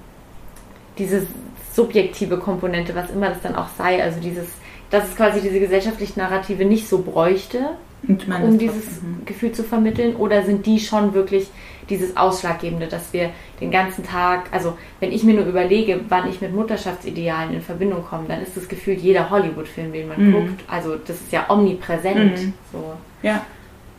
diese 0.98 1.26
subjektive 1.72 2.38
Komponente, 2.38 2.94
was 2.94 3.11
immer 3.11 3.30
das 3.30 3.42
dann 3.42 3.57
auch 3.57 3.68
sei, 3.76 4.02
also 4.02 4.20
dieses, 4.20 4.46
dass 4.90 5.09
es 5.09 5.16
quasi 5.16 5.40
diese 5.40 5.61
gesellschaftlichen 5.61 6.20
Narrative 6.20 6.64
nicht 6.64 6.88
so 6.88 7.02
bräuchte, 7.02 7.70
um 8.08 8.58
dieses 8.58 9.02
mhm. 9.02 9.24
Gefühl 9.24 9.52
zu 9.52 9.64
vermitteln? 9.64 10.16
Oder 10.16 10.42
sind 10.44 10.66
die 10.66 10.78
schon 10.78 11.14
wirklich 11.14 11.48
dieses 11.90 12.16
Ausschlaggebende, 12.16 12.86
dass 12.86 13.12
wir 13.12 13.30
den 13.60 13.70
ganzen 13.70 14.04
Tag, 14.04 14.46
also 14.52 14.76
wenn 15.00 15.12
ich 15.12 15.22
mir 15.22 15.34
nur 15.34 15.44
überlege, 15.44 16.00
wann 16.08 16.28
ich 16.28 16.40
mit 16.40 16.54
Mutterschaftsidealen 16.54 17.54
in 17.54 17.62
Verbindung 17.62 18.04
komme, 18.04 18.24
dann 18.28 18.42
ist 18.42 18.56
das 18.56 18.68
Gefühl 18.68 18.94
jeder 18.94 19.30
Hollywood-Film, 19.30 19.92
den 19.92 20.08
man 20.08 20.28
mhm. 20.28 20.32
guckt, 20.32 20.64
also 20.68 20.96
das 20.96 21.20
ist 21.20 21.32
ja 21.32 21.48
omnipräsent. 21.48 22.38
Mhm. 22.38 22.52
So. 22.72 22.94
Ja, 23.22 23.44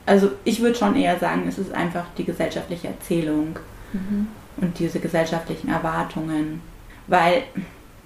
also 0.05 0.31
ich 0.43 0.61
würde 0.61 0.75
schon 0.75 0.95
eher 0.95 1.17
sagen, 1.19 1.43
es 1.47 1.57
ist 1.57 1.73
einfach 1.73 2.05
die 2.17 2.25
gesellschaftliche 2.25 2.87
Erzählung 2.87 3.59
mhm. 3.93 4.27
und 4.57 4.77
diese 4.79 4.99
gesellschaftlichen 4.99 5.69
Erwartungen, 5.69 6.61
weil 7.07 7.43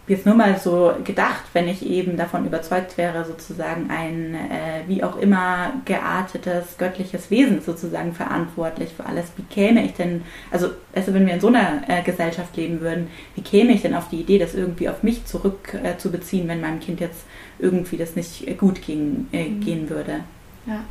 jetzt 0.10 0.26
nur 0.26 0.36
mal 0.36 0.58
so 0.58 0.92
gedacht, 1.04 1.44
wenn 1.54 1.68
ich 1.68 1.86
eben 1.86 2.18
davon 2.18 2.46
überzeugt 2.46 2.98
wäre, 2.98 3.26
sozusagen 3.26 3.90
ein 3.90 4.34
äh, 4.34 4.88
wie 4.88 5.04
auch 5.04 5.18
immer 5.18 5.72
geartetes 5.86 6.78
göttliches 6.78 7.30
Wesen 7.30 7.62
sozusagen 7.62 8.14
verantwortlich 8.14 8.90
für 8.96 9.06
alles. 9.06 9.28
Wie 9.38 9.44
käme 9.44 9.86
ich 9.86 9.94
denn, 9.94 10.24
also, 10.50 10.70
also 10.96 11.14
wenn 11.14 11.28
wir 11.28 11.36
in 11.36 11.40
so 11.40 11.48
einer 11.48 11.84
äh, 11.88 12.02
Gesellschaft 12.02 12.58
leben 12.58 12.82
würden, 12.82 13.08
wie 13.36 13.42
käme 13.42 13.72
ich 13.72 13.84
denn 13.84 13.94
auf 13.94 14.10
die 14.10 14.22
Idee, 14.22 14.40
das 14.40 14.56
irgendwie 14.56 14.90
auf 14.90 15.04
mich 15.04 15.26
zurückzubeziehen, 15.26 16.48
äh, 16.48 16.50
wenn 16.50 16.62
meinem 16.62 16.80
Kind 16.80 17.00
jetzt 17.00 17.26
irgendwie 17.60 17.98
das 17.98 18.16
nicht 18.16 18.58
gut 18.58 18.82
ging, 18.82 19.28
äh, 19.32 19.48
mhm. 19.48 19.60
gehen 19.62 19.90
würde? 19.90 20.22
Ja. 20.66 20.84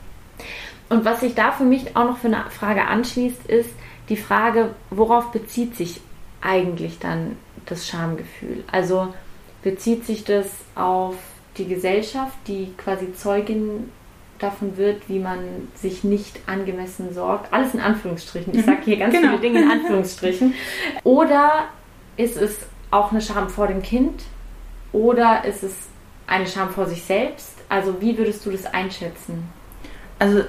Und 0.88 1.04
was 1.04 1.20
sich 1.20 1.34
da 1.34 1.50
für 1.52 1.64
mich 1.64 1.96
auch 1.96 2.04
noch 2.04 2.18
für 2.18 2.28
eine 2.28 2.44
Frage 2.50 2.86
anschließt, 2.86 3.46
ist, 3.46 3.70
die 4.08 4.16
Frage, 4.16 4.70
worauf 4.90 5.32
bezieht 5.32 5.76
sich 5.76 6.00
eigentlich 6.40 6.98
dann 6.98 7.36
das 7.68 7.86
Schamgefühl? 7.86 8.64
Also 8.70 9.14
bezieht 9.62 10.06
sich 10.06 10.24
das 10.24 10.46
auf 10.74 11.16
die 11.56 11.66
Gesellschaft, 11.66 12.36
die 12.46 12.72
quasi 12.76 13.12
Zeugin 13.14 13.90
davon 14.38 14.76
wird, 14.76 15.08
wie 15.08 15.18
man 15.18 15.38
sich 15.74 16.04
nicht 16.04 16.40
angemessen 16.46 17.12
sorgt. 17.12 17.52
Alles 17.52 17.74
in 17.74 17.80
Anführungsstrichen. 17.80 18.54
Ich 18.54 18.60
mhm. 18.62 18.66
sage 18.66 18.82
hier 18.84 18.96
ganz 18.98 19.14
genau. 19.14 19.30
viele 19.30 19.40
Dinge 19.40 19.62
in 19.62 19.70
Anführungsstrichen. 19.70 20.54
Oder 21.04 21.64
ist 22.16 22.36
es 22.36 22.56
auch 22.90 23.10
eine 23.10 23.20
Scham 23.20 23.48
vor 23.48 23.66
dem 23.66 23.82
Kind? 23.82 24.22
Oder 24.92 25.44
ist 25.44 25.62
es 25.62 25.72
eine 26.26 26.46
Scham 26.46 26.70
vor 26.70 26.86
sich 26.86 27.02
selbst? 27.02 27.54
Also 27.68 28.00
wie 28.00 28.16
würdest 28.16 28.46
du 28.46 28.50
das 28.50 28.66
einschätzen? 28.66 29.48
Also 30.18 30.42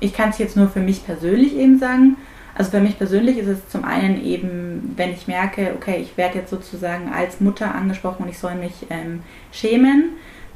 ich 0.00 0.12
kann 0.12 0.30
es 0.30 0.38
jetzt 0.38 0.56
nur 0.56 0.68
für 0.68 0.80
mich 0.80 1.04
persönlich 1.04 1.54
eben 1.54 1.78
sagen. 1.78 2.16
Also 2.54 2.70
für 2.70 2.80
mich 2.80 2.96
persönlich 2.98 3.38
ist 3.38 3.48
es 3.48 3.68
zum 3.68 3.84
einen 3.84 4.24
eben, 4.24 4.94
wenn 4.96 5.12
ich 5.12 5.26
merke, 5.26 5.72
okay, 5.76 5.98
ich 6.00 6.16
werde 6.16 6.38
jetzt 6.38 6.50
sozusagen 6.50 7.12
als 7.12 7.40
Mutter 7.40 7.74
angesprochen 7.74 8.22
und 8.24 8.28
ich 8.28 8.38
soll 8.38 8.54
mich 8.54 8.86
ähm, 8.90 9.22
schämen, 9.50 10.10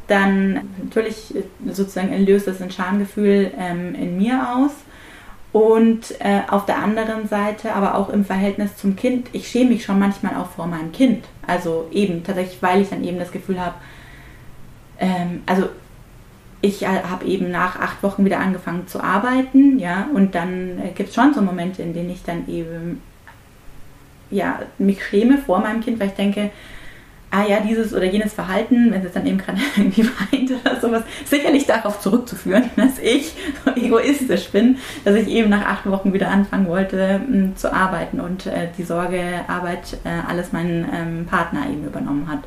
dann 0.07 0.69
natürlich 0.83 1.35
sozusagen 1.67 2.17
löst 2.25 2.47
das 2.47 2.63
ein 2.63 2.71
Schamgefühl 2.71 3.53
ähm, 3.59 3.95
in 3.95 4.17
mir 4.17 4.49
aus. 4.57 4.71
Und 5.51 6.21
äh, 6.21 6.43
auf 6.49 6.67
der 6.67 6.79
anderen 6.79 7.27
Seite, 7.27 7.75
aber 7.75 7.95
auch 7.95 8.11
im 8.11 8.25
Verhältnis 8.25 8.77
zum 8.77 8.97
Kind, 8.97 9.29
ich 9.33 9.49
schäme 9.49 9.71
mich 9.71 9.85
schon 9.85 9.99
manchmal 9.99 10.37
auch 10.37 10.51
vor 10.51 10.67
meinem 10.67 10.93
Kind. 10.93 11.25
Also 11.47 11.89
eben 11.91 12.23
tatsächlich, 12.23 12.63
weil 12.63 12.83
ich 12.83 12.91
dann 12.91 13.03
eben 13.03 13.19
das 13.19 13.33
Gefühl 13.33 13.59
habe, 13.59 13.75
ähm, 15.01 15.43
also 15.47 15.69
ich 16.61 16.87
habe 16.87 17.25
eben 17.25 17.51
nach 17.51 17.79
acht 17.79 18.03
Wochen 18.03 18.25
wieder 18.25 18.41
angefangen 18.41 18.89
zu 18.89 19.01
arbeiten, 19.01 19.79
ja, 19.79 20.09
und 20.13 20.35
dann 20.35 20.79
äh, 20.79 20.91
gibt 20.95 21.11
es 21.11 21.15
schon 21.15 21.33
so 21.33 21.41
Momente, 21.41 21.83
in 21.83 21.95
denen 21.95 22.11
ich 22.11 22.25
dann 22.25 22.49
eben 22.49 23.01
ja, 24.31 24.61
mich 24.79 25.05
schäme 25.05 25.39
vor 25.39 25.61
meinem 25.61 25.81
Kind, 25.81 26.01
weil 26.01 26.09
ich 26.09 26.15
denke, 26.15 26.51
ah 27.31 27.45
ja, 27.47 27.61
dieses 27.61 27.93
oder 27.95 28.05
jenes 28.05 28.33
Verhalten, 28.33 28.91
wenn 28.91 29.05
es 29.05 29.13
dann 29.13 29.27
eben 29.27 29.39
gerade 29.39 29.59
irgendwie 29.77 30.05
weint 30.07 30.51
oder 30.51 30.81
sowas, 30.81 31.03
sicherlich 31.25 31.67
darauf 31.67 32.01
zurückzuführen, 32.01 32.71
dass 32.77 32.99
ich 32.99 33.35
so 33.65 33.71
egoistisch 33.73 34.49
bin, 34.51 34.79
dass 35.05 35.15
ich 35.15 35.29
eben 35.29 35.51
nach 35.51 35.67
acht 35.67 35.87
Wochen 35.87 36.13
wieder 36.13 36.29
anfangen 36.29 36.67
wollte 36.67 37.01
m, 37.01 37.27
hm, 37.27 37.57
zu 37.57 37.73
arbeiten 37.73 38.21
und 38.21 38.47
äh, 38.47 38.69
die 38.77 38.85
Sorgearbeit 38.85 39.99
äh, 40.05 40.09
alles 40.29 40.53
mein 40.53 40.89
ähm, 40.93 41.27
Partner 41.27 41.69
eben 41.71 41.87
übernommen 41.87 42.29
hat. 42.29 42.41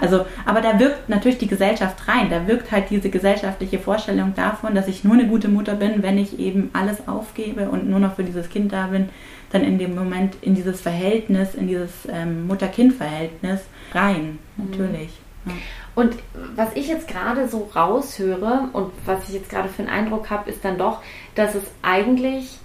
Also, 0.00 0.24
aber 0.46 0.60
da 0.60 0.78
wirkt 0.78 1.08
natürlich 1.08 1.38
die 1.38 1.46
Gesellschaft 1.46 2.08
rein. 2.08 2.30
Da 2.30 2.46
wirkt 2.46 2.72
halt 2.72 2.90
diese 2.90 3.10
gesellschaftliche 3.10 3.78
Vorstellung 3.78 4.34
davon, 4.34 4.74
dass 4.74 4.88
ich 4.88 5.04
nur 5.04 5.14
eine 5.14 5.26
gute 5.26 5.48
Mutter 5.48 5.74
bin, 5.74 6.02
wenn 6.02 6.18
ich 6.18 6.38
eben 6.38 6.70
alles 6.72 7.06
aufgebe 7.06 7.68
und 7.68 7.88
nur 7.88 8.00
noch 8.00 8.16
für 8.16 8.24
dieses 8.24 8.48
Kind 8.48 8.72
da 8.72 8.86
bin, 8.86 9.08
dann 9.50 9.62
in 9.62 9.78
dem 9.78 9.94
Moment 9.94 10.36
in 10.42 10.54
dieses 10.54 10.80
Verhältnis, 10.80 11.54
in 11.54 11.66
dieses 11.66 11.90
ähm, 12.08 12.46
Mutter-Kind-Verhältnis 12.46 13.60
rein. 13.92 14.38
Mhm. 14.56 14.70
Natürlich. 14.70 15.10
Ja. 15.46 15.52
Und 15.94 16.14
was 16.54 16.74
ich 16.76 16.88
jetzt 16.88 17.08
gerade 17.08 17.48
so 17.48 17.70
raushöre 17.74 18.68
und 18.72 18.92
was 19.06 19.28
ich 19.28 19.34
jetzt 19.34 19.50
gerade 19.50 19.68
für 19.68 19.82
einen 19.82 19.90
Eindruck 19.90 20.30
habe, 20.30 20.48
ist 20.48 20.64
dann 20.64 20.78
doch, 20.78 21.02
dass 21.34 21.54
es 21.54 21.64
eigentlich 21.82 22.58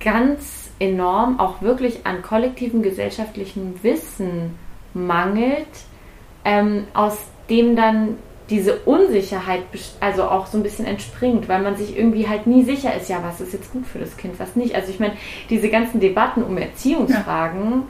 ganz 0.00 0.70
enorm 0.78 1.38
auch 1.38 1.60
wirklich 1.60 2.06
an 2.06 2.22
kollektivem 2.22 2.82
gesellschaftlichem 2.82 3.82
Wissen 3.82 4.58
mangelt, 4.94 5.68
ähm, 6.44 6.86
aus 6.94 7.18
dem 7.48 7.76
dann 7.76 8.16
diese 8.50 8.80
Unsicherheit 8.80 9.62
also 10.00 10.24
auch 10.24 10.46
so 10.46 10.58
ein 10.58 10.64
bisschen 10.64 10.84
entspringt, 10.84 11.48
weil 11.48 11.62
man 11.62 11.76
sich 11.76 11.96
irgendwie 11.96 12.28
halt 12.28 12.48
nie 12.48 12.64
sicher 12.64 12.94
ist, 12.94 13.08
ja, 13.08 13.22
was 13.22 13.40
ist 13.40 13.52
jetzt 13.52 13.72
gut 13.72 13.86
für 13.86 14.00
das 14.00 14.16
Kind, 14.16 14.40
was 14.40 14.56
nicht. 14.56 14.74
Also 14.74 14.90
ich 14.90 14.98
meine, 14.98 15.14
diese 15.48 15.68
ganzen 15.68 16.00
Debatten 16.00 16.42
um 16.42 16.58
Erziehungsfragen, 16.58 17.70
ja. 17.70 17.82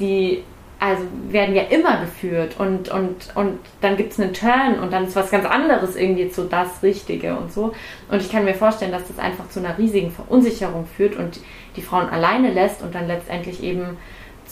die 0.00 0.42
also 0.80 1.04
werden 1.30 1.54
ja 1.54 1.62
immer 1.62 2.00
geführt 2.00 2.56
und, 2.58 2.88
und, 2.90 3.34
und 3.36 3.58
dann 3.80 3.96
gibt 3.96 4.12
es 4.12 4.20
einen 4.20 4.34
Turn 4.34 4.80
und 4.80 4.92
dann 4.92 5.04
ist 5.04 5.16
was 5.16 5.30
ganz 5.30 5.46
anderes 5.46 5.96
irgendwie 5.96 6.28
so 6.28 6.44
das 6.44 6.82
Richtige 6.82 7.36
und 7.36 7.52
so. 7.52 7.72
Und 8.10 8.20
ich 8.20 8.30
kann 8.30 8.44
mir 8.44 8.54
vorstellen, 8.54 8.92
dass 8.92 9.06
das 9.08 9.18
einfach 9.18 9.48
zu 9.48 9.60
einer 9.60 9.78
riesigen 9.78 10.10
Verunsicherung 10.10 10.86
führt 10.86 11.16
und 11.16 11.40
die 11.76 11.82
Frauen 11.82 12.08
alleine 12.08 12.52
lässt 12.52 12.82
und 12.82 12.94
dann 12.94 13.06
letztendlich 13.06 13.62
eben 13.62 13.96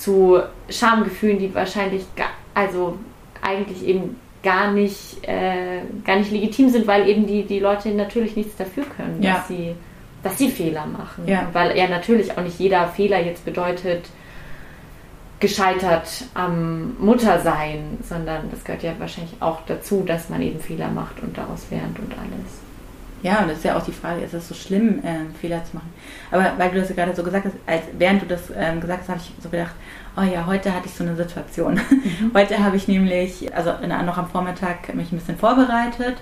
zu 0.02 0.40
Schamgefühlen, 0.68 1.38
die 1.38 1.54
wahrscheinlich 1.54 2.02
gar, 2.16 2.30
also 2.54 2.98
eigentlich 3.40 3.86
eben 3.86 4.16
gar 4.42 4.72
nicht, 4.72 5.22
äh, 5.22 5.82
gar 6.04 6.16
nicht 6.16 6.32
legitim 6.32 6.70
sind, 6.70 6.88
weil 6.88 7.08
eben 7.08 7.26
die, 7.26 7.44
die 7.44 7.60
Leute 7.60 7.90
natürlich 7.90 8.34
nichts 8.34 8.56
dafür 8.56 8.84
können, 8.96 9.22
ja. 9.22 9.34
dass, 9.34 9.48
sie, 9.48 9.76
dass 10.24 10.38
sie 10.38 10.50
Fehler 10.50 10.86
machen. 10.86 11.26
Ja. 11.26 11.48
Weil 11.52 11.76
ja 11.76 11.86
natürlich 11.86 12.36
auch 12.36 12.42
nicht 12.42 12.58
jeder 12.58 12.88
Fehler 12.88 13.24
jetzt 13.24 13.44
bedeutet, 13.44 14.06
gescheitert 15.38 16.08
am 16.34 16.96
Muttersein, 16.98 17.98
sondern 18.02 18.50
das 18.50 18.64
gehört 18.64 18.82
ja 18.82 18.94
wahrscheinlich 18.98 19.34
auch 19.40 19.60
dazu, 19.66 20.02
dass 20.04 20.28
man 20.28 20.42
eben 20.42 20.58
Fehler 20.58 20.88
macht 20.88 21.20
und 21.22 21.38
daraus 21.38 21.66
lernt 21.70 21.98
und 21.98 22.12
alles. 22.12 22.62
Ja, 23.22 23.40
und 23.40 23.48
das 23.48 23.58
ist 23.58 23.64
ja 23.64 23.78
auch 23.78 23.84
die 23.84 23.92
Frage, 23.92 24.22
ist 24.22 24.34
es 24.34 24.48
so 24.48 24.54
schlimm, 24.54 25.00
ähm, 25.04 25.32
Fehler 25.40 25.64
zu 25.64 25.76
machen? 25.76 25.92
Aber 26.32 26.52
weil 26.58 26.70
du 26.70 26.80
das 26.80 26.88
gerade 26.88 27.14
so 27.14 27.22
gesagt 27.22 27.46
hast, 27.46 27.54
als, 27.66 27.82
während 27.96 28.22
du 28.22 28.26
das 28.26 28.52
ähm, 28.54 28.80
gesagt 28.80 29.02
hast, 29.02 29.08
habe 29.08 29.20
ich 29.20 29.32
so 29.42 29.48
gedacht, 29.48 29.74
oh 30.16 30.22
ja, 30.22 30.46
heute 30.46 30.74
hatte 30.74 30.86
ich 30.86 30.94
so 30.94 31.04
eine 31.04 31.16
Situation. 31.16 31.74
Mhm. 31.74 32.30
Heute 32.34 32.58
habe 32.58 32.76
ich 32.76 32.88
nämlich, 32.88 33.54
also 33.54 33.72
noch 33.86 34.18
am 34.18 34.28
Vormittag 34.28 34.94
mich 34.94 35.12
ein 35.12 35.18
bisschen 35.18 35.38
vorbereitet 35.38 36.16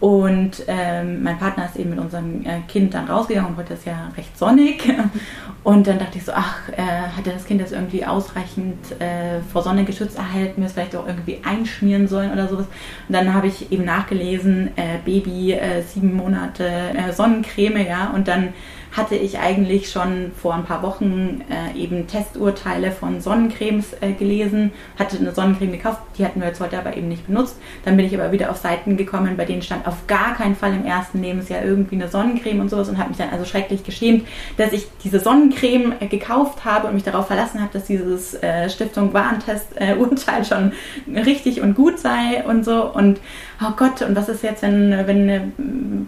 und 0.00 0.62
ähm, 0.68 1.24
mein 1.24 1.38
Partner 1.38 1.64
ist 1.64 1.76
eben 1.76 1.90
mit 1.90 1.98
unserem 1.98 2.46
äh, 2.46 2.60
Kind 2.68 2.94
dann 2.94 3.08
rausgegangen 3.08 3.50
und 3.50 3.56
heute 3.56 3.74
ist 3.74 3.84
ja 3.84 4.10
recht 4.16 4.38
sonnig. 4.38 4.88
Und 5.64 5.86
dann 5.86 5.98
dachte 5.98 6.16
ich 6.16 6.24
so, 6.24 6.32
ach, 6.32 6.68
äh, 6.70 6.82
hat 6.82 7.26
das 7.26 7.44
Kind 7.44 7.60
das 7.60 7.72
irgendwie 7.72 8.06
ausreichend 8.06 8.78
äh, 9.00 9.40
vor 9.52 9.62
Sonne 9.62 9.84
geschützt 9.84 10.16
erhalten, 10.16 10.60
mir 10.60 10.66
es 10.66 10.72
vielleicht 10.72 10.96
auch 10.96 11.06
irgendwie 11.06 11.40
einschmieren 11.44 12.08
sollen 12.08 12.32
oder 12.32 12.48
sowas. 12.48 12.66
Und 13.08 13.12
dann 13.12 13.34
habe 13.34 13.48
ich 13.48 13.70
eben 13.70 13.84
nachgelesen, 13.84 14.68
äh, 14.76 14.98
Baby 15.04 15.52
äh, 15.52 15.82
sieben 15.82 16.14
Monate 16.14 16.64
äh, 16.66 17.12
Sonnencreme, 17.12 17.86
ja, 17.86 18.12
und 18.14 18.28
dann 18.28 18.54
hatte 18.92 19.16
ich 19.16 19.38
eigentlich 19.38 19.90
schon 19.90 20.32
vor 20.40 20.54
ein 20.54 20.64
paar 20.64 20.82
Wochen 20.82 21.42
äh, 21.50 21.78
eben 21.78 22.06
Testurteile 22.06 22.90
von 22.90 23.20
Sonnencremes 23.20 23.94
äh, 24.00 24.12
gelesen, 24.12 24.72
hatte 24.98 25.18
eine 25.18 25.32
Sonnencreme 25.32 25.72
gekauft, 25.72 26.00
die 26.16 26.24
hatten 26.24 26.40
wir 26.40 26.48
jetzt 26.48 26.60
heute 26.60 26.78
aber 26.78 26.96
eben 26.96 27.08
nicht 27.08 27.26
benutzt. 27.26 27.56
Dann 27.84 27.96
bin 27.96 28.06
ich 28.06 28.14
aber 28.14 28.32
wieder 28.32 28.50
auf 28.50 28.56
Seiten 28.56 28.96
gekommen, 28.96 29.36
bei 29.36 29.44
denen 29.44 29.62
stand 29.62 29.86
auf 29.86 30.06
gar 30.06 30.34
keinen 30.34 30.56
Fall 30.56 30.72
im 30.74 30.84
ersten 30.84 31.22
Lebensjahr 31.22 31.62
irgendwie 31.64 31.96
eine 31.96 32.08
Sonnencreme 32.08 32.60
und 32.60 32.70
sowas 32.70 32.88
und 32.88 32.98
habe 32.98 33.10
mich 33.10 33.18
dann 33.18 33.30
also 33.30 33.44
schrecklich 33.44 33.84
geschämt, 33.84 34.26
dass 34.56 34.72
ich 34.72 34.86
diese 35.04 35.20
Sonnencreme 35.20 35.94
äh, 36.00 36.06
gekauft 36.06 36.64
habe 36.64 36.88
und 36.88 36.94
mich 36.94 37.04
darauf 37.04 37.26
verlassen 37.26 37.60
habe, 37.60 37.72
dass 37.72 37.84
dieses 37.84 38.34
äh, 38.42 38.70
Stiftung 38.70 39.12
Warentest-Urteil 39.12 40.44
schon 40.46 40.72
richtig 41.14 41.60
und 41.60 41.74
gut 41.74 41.98
sei 41.98 42.44
und 42.46 42.64
so. 42.64 42.84
Und 42.84 43.20
oh 43.60 43.72
Gott, 43.76 44.02
und 44.02 44.14
was 44.14 44.28
ist 44.28 44.42
jetzt, 44.42 44.62
wenn, 44.62 44.90
wenn, 45.06 45.52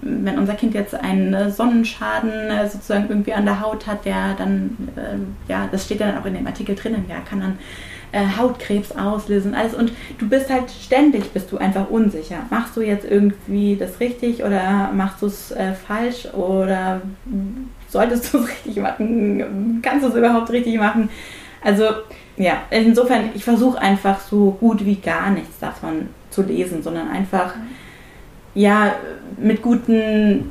wenn 0.02 0.38
unser 0.38 0.54
Kind 0.54 0.74
jetzt 0.74 0.94
einen 0.94 1.50
Sonnenschaden 1.50 2.30
äh, 2.30 2.68
sozusagen 2.68 3.06
irgendwie 3.08 3.32
an 3.32 3.44
der 3.44 3.60
Haut 3.60 3.86
hat, 3.86 4.04
der 4.04 4.34
dann, 4.34 4.76
äh, 4.96 5.50
ja, 5.50 5.68
das 5.70 5.84
steht 5.84 6.00
ja 6.00 6.06
dann 6.06 6.18
auch 6.18 6.26
in 6.26 6.34
dem 6.34 6.46
Artikel 6.46 6.74
drinnen, 6.74 7.06
ja, 7.08 7.16
kann 7.28 7.40
dann 7.40 7.58
äh, 8.12 8.24
Hautkrebs 8.38 8.92
auslösen, 8.92 9.54
alles. 9.54 9.74
Und 9.74 9.92
du 10.18 10.28
bist 10.28 10.48
halt 10.48 10.70
ständig, 10.70 11.32
bist 11.32 11.50
du 11.50 11.58
einfach 11.58 11.90
unsicher. 11.90 12.38
Machst 12.50 12.76
du 12.76 12.82
jetzt 12.82 13.04
irgendwie 13.04 13.76
das 13.76 13.98
richtig 14.00 14.44
oder 14.44 14.90
machst 14.94 15.22
du 15.22 15.26
es 15.26 15.50
äh, 15.50 15.72
falsch 15.72 16.26
oder 16.34 17.02
solltest 17.88 18.32
du 18.32 18.38
es 18.38 18.48
richtig 18.66 18.76
machen? 18.76 19.80
Kannst 19.82 20.04
du 20.04 20.08
es 20.10 20.14
überhaupt 20.14 20.50
richtig 20.50 20.78
machen? 20.78 21.10
Also, 21.62 21.84
ja, 22.36 22.62
insofern, 22.70 23.30
ich 23.34 23.44
versuche 23.44 23.78
einfach 23.78 24.20
so 24.20 24.52
gut 24.52 24.84
wie 24.84 24.96
gar 24.96 25.30
nichts 25.30 25.58
davon 25.58 26.08
zu 26.30 26.42
lesen, 26.42 26.82
sondern 26.82 27.08
einfach, 27.08 27.54
ja, 28.54 28.94
mit 29.38 29.62
guten 29.62 30.50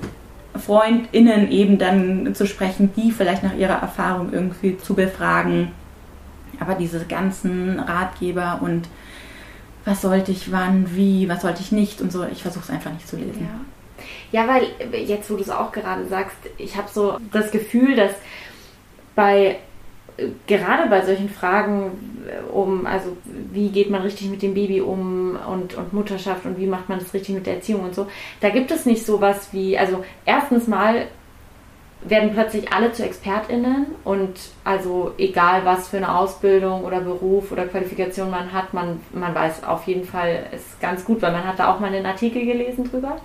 FreundInnen 0.55 1.51
eben 1.51 1.77
dann 1.77 2.33
zu 2.35 2.45
sprechen, 2.45 2.91
die 2.95 3.11
vielleicht 3.11 3.43
nach 3.43 3.55
ihrer 3.55 3.81
Erfahrung 3.81 4.33
irgendwie 4.33 4.77
zu 4.77 4.93
befragen. 4.93 5.71
Aber 6.59 6.75
diese 6.75 7.05
ganzen 7.05 7.79
Ratgeber 7.79 8.59
und 8.61 8.87
was 9.85 10.01
sollte 10.01 10.31
ich 10.31 10.51
wann, 10.51 10.95
wie, 10.95 11.29
was 11.29 11.41
sollte 11.41 11.61
ich 11.61 11.71
nicht 11.71 12.01
und 12.01 12.11
so, 12.11 12.25
ich 12.25 12.41
versuche 12.41 12.65
es 12.65 12.69
einfach 12.69 12.91
nicht 12.91 13.07
zu 13.07 13.15
lesen. 13.15 13.47
Ja. 14.31 14.43
ja, 14.43 14.47
weil 14.47 14.67
jetzt, 15.05 15.29
wo 15.31 15.35
du 15.35 15.41
es 15.41 15.49
auch 15.49 15.71
gerade 15.71 16.05
sagst, 16.07 16.37
ich 16.57 16.75
habe 16.75 16.89
so 16.91 17.17
das 17.31 17.51
Gefühl, 17.51 17.95
dass 17.95 18.11
bei 19.15 19.57
gerade 20.47 20.89
bei 20.89 21.01
solchen 21.01 21.29
Fragen 21.29 22.25
äh, 22.27 22.51
um, 22.51 22.85
also 22.85 23.15
wie 23.51 23.69
geht 23.69 23.89
man 23.89 24.01
richtig 24.01 24.29
mit 24.29 24.41
dem 24.41 24.53
Baby 24.53 24.81
um 24.81 25.37
und, 25.47 25.75
und 25.75 25.93
Mutterschaft 25.93 26.45
und 26.45 26.57
wie 26.57 26.67
macht 26.67 26.89
man 26.89 26.99
das 26.99 27.13
richtig 27.13 27.35
mit 27.35 27.45
der 27.45 27.55
Erziehung 27.55 27.83
und 27.83 27.95
so, 27.95 28.07
da 28.41 28.49
gibt 28.49 28.71
es 28.71 28.85
nicht 28.85 29.05
so 29.05 29.21
was 29.21 29.53
wie, 29.53 29.77
also 29.77 30.03
erstens 30.25 30.67
mal 30.67 31.07
werden 32.01 32.31
plötzlich 32.33 32.71
alle 32.71 32.93
zu 32.93 33.03
ExpertInnen 33.03 33.87
und 34.05 34.39
also 34.63 35.11
egal 35.17 35.65
was 35.65 35.89
für 35.89 35.97
eine 35.97 36.15
Ausbildung 36.15 36.85
oder 36.85 37.01
Beruf 37.01 37.51
oder 37.51 37.65
Qualifikation 37.65 38.31
man 38.31 38.53
hat, 38.53 38.73
man, 38.73 39.01
man 39.11 39.35
weiß 39.35 39.65
auf 39.65 39.85
jeden 39.85 40.05
Fall, 40.05 40.45
ist 40.53 40.79
ganz 40.79 41.03
gut, 41.03 41.21
weil 41.21 41.33
man 41.33 41.45
hat 41.45 41.59
da 41.59 41.73
auch 41.73 41.81
mal 41.81 41.93
einen 41.93 42.05
Artikel 42.05 42.45
gelesen 42.45 42.89
drüber. 42.89 43.17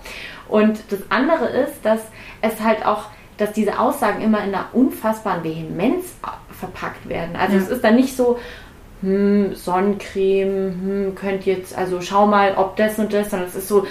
Und 0.49 0.91
das 0.91 0.99
andere 1.09 1.45
ist, 1.47 1.85
dass 1.85 2.01
es 2.41 2.61
halt 2.61 2.85
auch 2.85 3.05
dass 3.37 3.51
diese 3.51 3.79
Aussagen 3.79 4.21
immer 4.21 4.39
in 4.43 4.53
einer 4.53 4.67
unfassbaren 4.73 5.43
Vehemenz 5.43 6.15
verpackt 6.65 7.07
werden. 7.07 7.35
Also 7.35 7.55
ja. 7.57 7.63
es 7.63 7.69
ist 7.69 7.83
dann 7.83 7.95
nicht 7.95 8.15
so, 8.15 8.39
hm, 9.01 9.55
Sonnencreme, 9.55 10.71
hm, 10.81 11.15
könnt 11.15 11.45
jetzt, 11.45 11.77
also 11.77 12.01
schau 12.01 12.27
mal, 12.27 12.55
ob 12.55 12.75
das 12.75 12.97
und 12.97 13.13
das, 13.13 13.29
sondern 13.29 13.47
es 13.47 13.55
ist 13.55 13.67
so, 13.67 13.85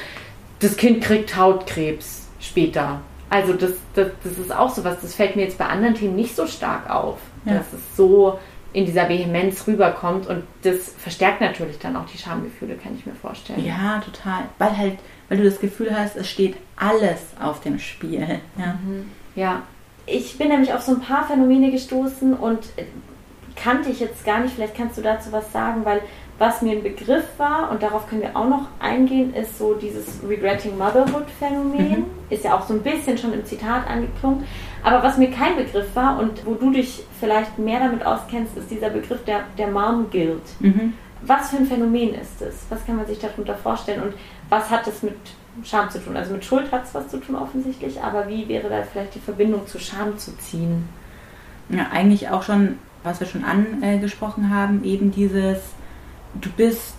das 0.60 0.76
Kind 0.76 1.02
kriegt 1.02 1.36
Hautkrebs 1.36 2.26
später. 2.40 3.00
Also 3.30 3.52
das, 3.52 3.72
das, 3.94 4.08
das 4.22 4.38
ist 4.38 4.54
auch 4.54 4.74
sowas, 4.74 4.98
das 5.02 5.14
fällt 5.14 5.36
mir 5.36 5.42
jetzt 5.42 5.58
bei 5.58 5.66
anderen 5.66 5.94
Themen 5.94 6.16
nicht 6.16 6.36
so 6.36 6.46
stark 6.46 6.90
auf, 6.90 7.18
ja. 7.44 7.54
dass 7.54 7.72
es 7.72 7.96
so 7.96 8.38
in 8.72 8.86
dieser 8.86 9.08
Vehemenz 9.08 9.66
rüberkommt 9.66 10.26
und 10.26 10.42
das 10.62 10.92
verstärkt 10.98 11.40
natürlich 11.40 11.78
dann 11.78 11.96
auch 11.96 12.06
die 12.06 12.18
Schamgefühle, 12.18 12.74
kann 12.74 12.96
ich 12.98 13.06
mir 13.06 13.14
vorstellen. 13.14 13.64
Ja, 13.64 14.02
total. 14.04 14.44
Weil 14.58 14.76
halt, 14.76 14.98
weil 15.28 15.38
du 15.38 15.44
das 15.44 15.60
Gefühl 15.60 15.96
hast, 15.96 16.16
es 16.16 16.28
steht 16.28 16.56
alles 16.76 17.20
auf 17.40 17.60
dem 17.60 17.78
Spiel. 17.78 18.40
Ja. 18.58 18.78
Mhm. 18.84 19.10
ja. 19.36 19.62
Ich 20.06 20.36
bin 20.38 20.48
nämlich 20.48 20.72
auf 20.72 20.82
so 20.82 20.92
ein 20.92 21.00
paar 21.00 21.26
Phänomene 21.26 21.70
gestoßen 21.70 22.34
und 22.34 22.60
kannte 23.56 23.90
ich 23.90 24.00
jetzt 24.00 24.24
gar 24.24 24.40
nicht. 24.40 24.54
Vielleicht 24.54 24.76
kannst 24.76 24.98
du 24.98 25.02
dazu 25.02 25.32
was 25.32 25.50
sagen, 25.52 25.84
weil 25.84 26.00
was 26.38 26.62
mir 26.62 26.72
ein 26.72 26.82
Begriff 26.82 27.24
war, 27.38 27.70
und 27.70 27.82
darauf 27.82 28.08
können 28.08 28.22
wir 28.22 28.36
auch 28.36 28.48
noch 28.48 28.66
eingehen, 28.80 29.32
ist 29.34 29.56
so 29.56 29.74
dieses 29.74 30.18
Regretting 30.28 30.76
Motherhood 30.76 31.30
Phänomen. 31.38 32.00
Mhm. 32.00 32.06
Ist 32.28 32.44
ja 32.44 32.56
auch 32.56 32.66
so 32.66 32.74
ein 32.74 32.82
bisschen 32.82 33.16
schon 33.16 33.32
im 33.32 33.44
Zitat 33.44 33.88
angeklungen. 33.88 34.44
Aber 34.82 35.02
was 35.02 35.16
mir 35.16 35.30
kein 35.30 35.56
Begriff 35.56 35.94
war 35.94 36.18
und 36.18 36.44
wo 36.44 36.54
du 36.54 36.72
dich 36.72 37.04
vielleicht 37.20 37.58
mehr 37.58 37.78
damit 37.78 38.04
auskennst, 38.04 38.56
ist 38.56 38.70
dieser 38.70 38.90
Begriff 38.90 39.24
der, 39.24 39.44
der 39.56 39.68
Mom 39.68 40.10
Guilt. 40.10 40.42
Mhm. 40.58 40.94
Was 41.22 41.50
für 41.50 41.58
ein 41.58 41.66
Phänomen 41.66 42.14
ist 42.14 42.42
es? 42.42 42.66
Was 42.68 42.84
kann 42.84 42.96
man 42.96 43.06
sich 43.06 43.20
darunter 43.20 43.54
vorstellen? 43.54 44.02
Und 44.02 44.14
was 44.50 44.68
hat 44.70 44.86
es 44.88 45.02
mit 45.02 45.16
Scham 45.62 45.90
zu 45.90 46.02
tun? 46.02 46.16
Also 46.16 46.34
mit 46.34 46.44
Schuld 46.44 46.70
hat 46.72 46.84
es 46.84 46.94
was 46.94 47.08
zu 47.08 47.18
tun 47.18 47.36
offensichtlich, 47.36 48.02
aber 48.02 48.28
wie 48.28 48.48
wäre 48.48 48.68
da 48.68 48.82
vielleicht 48.82 49.14
die 49.14 49.20
Verbindung 49.20 49.66
zu 49.66 49.78
Scham 49.78 50.18
zu 50.18 50.36
ziehen? 50.38 50.88
Ja, 51.68 51.88
eigentlich 51.92 52.28
auch 52.30 52.42
schon, 52.42 52.78
was 53.02 53.20
wir 53.20 53.26
schon 53.26 53.44
angesprochen 53.44 54.50
haben, 54.50 54.84
eben 54.84 55.10
dieses 55.10 55.58
du 56.40 56.50
bist 56.50 56.96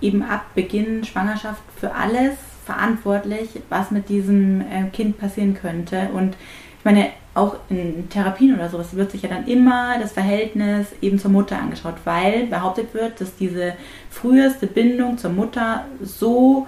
eben 0.00 0.22
ab 0.22 0.44
Beginn 0.54 1.04
Schwangerschaft 1.04 1.62
für 1.76 1.94
alles 1.94 2.32
verantwortlich, 2.64 3.48
was 3.68 3.90
mit 3.90 4.08
diesem 4.08 4.60
äh, 4.60 4.84
Kind 4.92 5.18
passieren 5.18 5.54
könnte. 5.54 6.08
Und 6.14 6.36
ich 6.78 6.84
meine, 6.84 7.08
auch 7.34 7.56
in 7.68 8.08
Therapien 8.08 8.54
oder 8.54 8.68
sowas 8.68 8.94
wird 8.96 9.10
sich 9.12 9.22
ja 9.22 9.28
dann 9.28 9.46
immer 9.46 9.98
das 10.00 10.12
Verhältnis 10.12 10.88
eben 11.00 11.18
zur 11.18 11.30
Mutter 11.30 11.58
angeschaut, 11.58 11.94
weil 12.04 12.46
behauptet 12.46 12.92
wird, 12.92 13.20
dass 13.20 13.36
diese 13.36 13.74
früheste 14.10 14.66
Bindung 14.66 15.16
zur 15.16 15.30
Mutter 15.30 15.84
so 16.02 16.66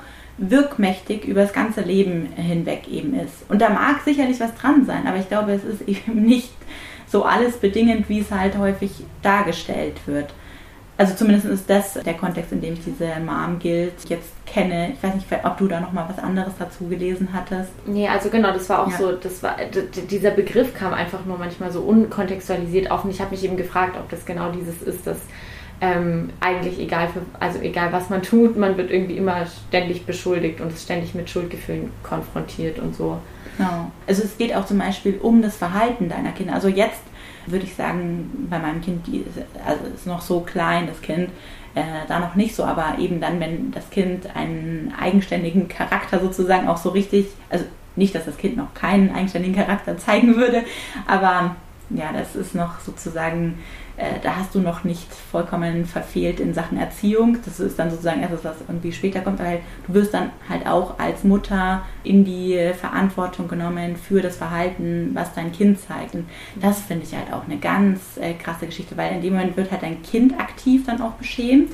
wirkmächtig 0.50 1.24
über 1.24 1.42
das 1.42 1.52
ganze 1.52 1.82
Leben 1.82 2.32
hinweg 2.34 2.88
eben 2.88 3.14
ist. 3.14 3.48
Und 3.48 3.62
da 3.62 3.70
mag 3.70 4.02
sicherlich 4.04 4.40
was 4.40 4.54
dran 4.54 4.84
sein, 4.84 5.06
aber 5.06 5.18
ich 5.18 5.28
glaube, 5.28 5.52
es 5.52 5.64
ist 5.64 5.82
eben 5.88 6.22
nicht 6.22 6.52
so 7.06 7.24
alles 7.24 7.58
bedingend, 7.58 8.08
wie 8.08 8.20
es 8.20 8.30
halt 8.30 8.58
häufig 8.58 8.90
dargestellt 9.22 9.96
wird. 10.06 10.32
Also 10.98 11.14
zumindest 11.14 11.46
ist 11.46 11.70
das 11.70 11.94
der 11.94 12.14
Kontext, 12.14 12.52
in 12.52 12.60
dem 12.60 12.74
ich 12.74 12.84
diese 12.84 13.08
Mom 13.24 13.58
Guild 13.58 13.92
jetzt 14.08 14.30
kenne. 14.46 14.92
Ich 14.92 15.02
weiß 15.02 15.14
nicht, 15.14 15.26
ob 15.42 15.56
du 15.56 15.66
da 15.66 15.80
noch 15.80 15.92
mal 15.92 16.06
was 16.08 16.22
anderes 16.22 16.52
dazu 16.58 16.86
gelesen 16.86 17.30
hattest. 17.32 17.70
Nee, 17.86 18.08
also 18.08 18.28
genau, 18.28 18.52
das 18.52 18.68
war 18.68 18.86
auch 18.86 18.90
ja. 18.90 18.98
so, 18.98 19.12
das 19.12 19.42
war 19.42 19.56
dieser 20.10 20.30
Begriff 20.30 20.74
kam 20.74 20.92
einfach 20.92 21.24
nur 21.24 21.38
manchmal 21.38 21.72
so 21.72 21.80
unkontextualisiert 21.80 22.90
auf 22.90 23.04
und 23.04 23.10
ich 23.10 23.20
habe 23.20 23.30
mich 23.30 23.42
eben 23.42 23.56
gefragt, 23.56 23.96
ob 23.98 24.10
das 24.10 24.26
genau 24.26 24.52
dieses 24.52 24.82
ist, 24.82 25.06
dass 25.06 25.18
ähm, 25.82 26.30
eigentlich 26.38 26.78
egal 26.78 27.08
für, 27.08 27.22
also 27.40 27.58
egal 27.58 27.92
was 27.92 28.08
man 28.08 28.22
tut, 28.22 28.56
man 28.56 28.76
wird 28.76 28.92
irgendwie 28.92 29.16
immer 29.16 29.44
ständig 29.68 30.06
beschuldigt 30.06 30.60
und 30.60 30.72
ist 30.72 30.84
ständig 30.84 31.12
mit 31.14 31.28
Schuldgefühlen 31.28 31.90
konfrontiert 32.04 32.78
und 32.78 32.94
so. 32.94 33.18
Genau. 33.58 33.90
Also 34.06 34.22
es 34.22 34.38
geht 34.38 34.54
auch 34.54 34.64
zum 34.64 34.78
Beispiel 34.78 35.18
um 35.20 35.42
das 35.42 35.56
Verhalten 35.56 36.08
deiner 36.08 36.30
Kinder. 36.30 36.54
Also 36.54 36.68
jetzt 36.68 37.02
würde 37.46 37.64
ich 37.64 37.74
sagen, 37.74 38.46
bei 38.48 38.60
meinem 38.60 38.80
Kind, 38.80 39.08
die 39.08 39.18
ist, 39.18 39.38
also 39.66 39.84
ist 39.92 40.06
noch 40.06 40.20
so 40.20 40.40
klein, 40.40 40.86
das 40.86 41.02
Kind, 41.02 41.30
äh, 41.74 41.82
da 42.06 42.20
noch 42.20 42.36
nicht 42.36 42.54
so, 42.54 42.62
aber 42.62 42.98
eben 43.00 43.20
dann, 43.20 43.40
wenn 43.40 43.72
das 43.72 43.90
Kind 43.90 44.36
einen 44.36 44.94
eigenständigen 44.96 45.66
Charakter 45.66 46.20
sozusagen 46.20 46.68
auch 46.68 46.76
so 46.76 46.90
richtig, 46.90 47.26
also 47.50 47.64
nicht, 47.96 48.14
dass 48.14 48.24
das 48.24 48.36
Kind 48.36 48.56
noch 48.56 48.72
keinen 48.74 49.12
eigenständigen 49.12 49.56
Charakter 49.56 49.98
zeigen 49.98 50.36
würde, 50.36 50.62
aber 51.08 51.56
ja, 51.90 52.12
das 52.12 52.36
ist 52.36 52.54
noch 52.54 52.80
sozusagen 52.80 53.58
äh, 53.96 54.18
da 54.22 54.36
hast 54.36 54.54
du 54.54 54.60
noch 54.60 54.84
nicht 54.84 55.12
vollkommen 55.12 55.84
verfehlt 55.84 56.40
in 56.40 56.54
Sachen 56.54 56.78
Erziehung. 56.78 57.38
Das 57.44 57.60
ist 57.60 57.78
dann 57.78 57.90
sozusagen 57.90 58.22
etwas, 58.22 58.44
was 58.44 58.56
irgendwie 58.66 58.90
später 58.92 59.20
kommt, 59.20 59.38
weil 59.38 59.60
du 59.86 59.94
wirst 59.94 60.14
dann 60.14 60.30
halt 60.48 60.66
auch 60.66 60.98
als 60.98 61.24
Mutter 61.24 61.82
in 62.02 62.24
die 62.24 62.72
Verantwortung 62.78 63.48
genommen 63.48 63.96
für 63.96 64.22
das 64.22 64.36
Verhalten, 64.36 65.10
was 65.12 65.34
dein 65.34 65.52
Kind 65.52 65.78
zeigt. 65.78 66.14
Und 66.14 66.28
das 66.56 66.80
finde 66.80 67.04
ich 67.04 67.14
halt 67.14 67.32
auch 67.32 67.44
eine 67.44 67.58
ganz 67.58 68.16
äh, 68.18 68.32
krasse 68.34 68.66
Geschichte, 68.66 68.96
weil 68.96 69.12
in 69.12 69.22
dem 69.22 69.34
Moment 69.34 69.56
wird 69.56 69.70
halt 69.70 69.82
dein 69.82 70.02
Kind 70.02 70.40
aktiv 70.40 70.86
dann 70.86 71.02
auch 71.02 71.12
beschämt 71.12 71.72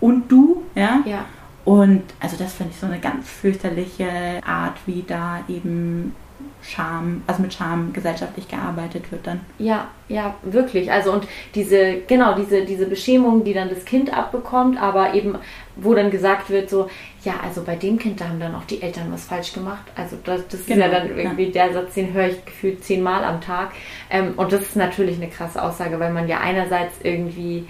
und 0.00 0.30
du, 0.30 0.64
ja. 0.74 1.00
Ja. 1.04 1.26
Und 1.64 2.02
also 2.18 2.36
das 2.36 2.54
finde 2.54 2.72
ich 2.72 2.80
so 2.80 2.86
eine 2.86 2.98
ganz 2.98 3.28
fürchterliche 3.28 4.08
Art, 4.44 4.78
wie 4.86 5.04
da 5.06 5.40
eben 5.46 6.16
Scham, 6.62 7.22
also 7.26 7.42
mit 7.42 7.54
Scham 7.54 7.92
gesellschaftlich 7.92 8.46
gearbeitet 8.48 9.10
wird 9.10 9.26
dann. 9.26 9.40
Ja, 9.58 9.88
ja, 10.08 10.34
wirklich. 10.42 10.92
Also 10.92 11.12
und 11.12 11.26
diese, 11.54 12.00
genau, 12.06 12.34
diese, 12.34 12.64
diese 12.64 12.86
Beschämung, 12.86 13.44
die 13.44 13.54
dann 13.54 13.70
das 13.70 13.84
Kind 13.84 14.12
abbekommt, 14.12 14.80
aber 14.80 15.14
eben, 15.14 15.36
wo 15.76 15.94
dann 15.94 16.10
gesagt 16.10 16.50
wird, 16.50 16.68
so, 16.68 16.88
ja, 17.24 17.34
also 17.42 17.62
bei 17.62 17.76
dem 17.76 17.98
Kind, 17.98 18.20
da 18.20 18.28
haben 18.28 18.40
dann 18.40 18.54
auch 18.54 18.64
die 18.64 18.82
Eltern 18.82 19.10
was 19.10 19.24
falsch 19.24 19.52
gemacht. 19.52 19.84
Also 19.96 20.16
das, 20.22 20.46
das 20.48 20.66
genau, 20.66 20.86
ist 20.86 20.92
ja 20.92 20.98
dann 20.98 21.16
irgendwie 21.16 21.44
ja. 21.46 21.50
der 21.66 21.72
Satz, 21.72 21.94
den 21.94 22.12
höre 22.12 22.28
ich 22.28 22.44
gefühlt 22.44 22.84
zehnmal 22.84 23.24
am 23.24 23.40
Tag. 23.40 23.70
Ähm, 24.10 24.34
und 24.36 24.52
das 24.52 24.62
ist 24.62 24.76
natürlich 24.76 25.16
eine 25.16 25.28
krasse 25.28 25.62
Aussage, 25.62 25.98
weil 25.98 26.12
man 26.12 26.28
ja 26.28 26.40
einerseits 26.40 26.94
irgendwie 27.02 27.66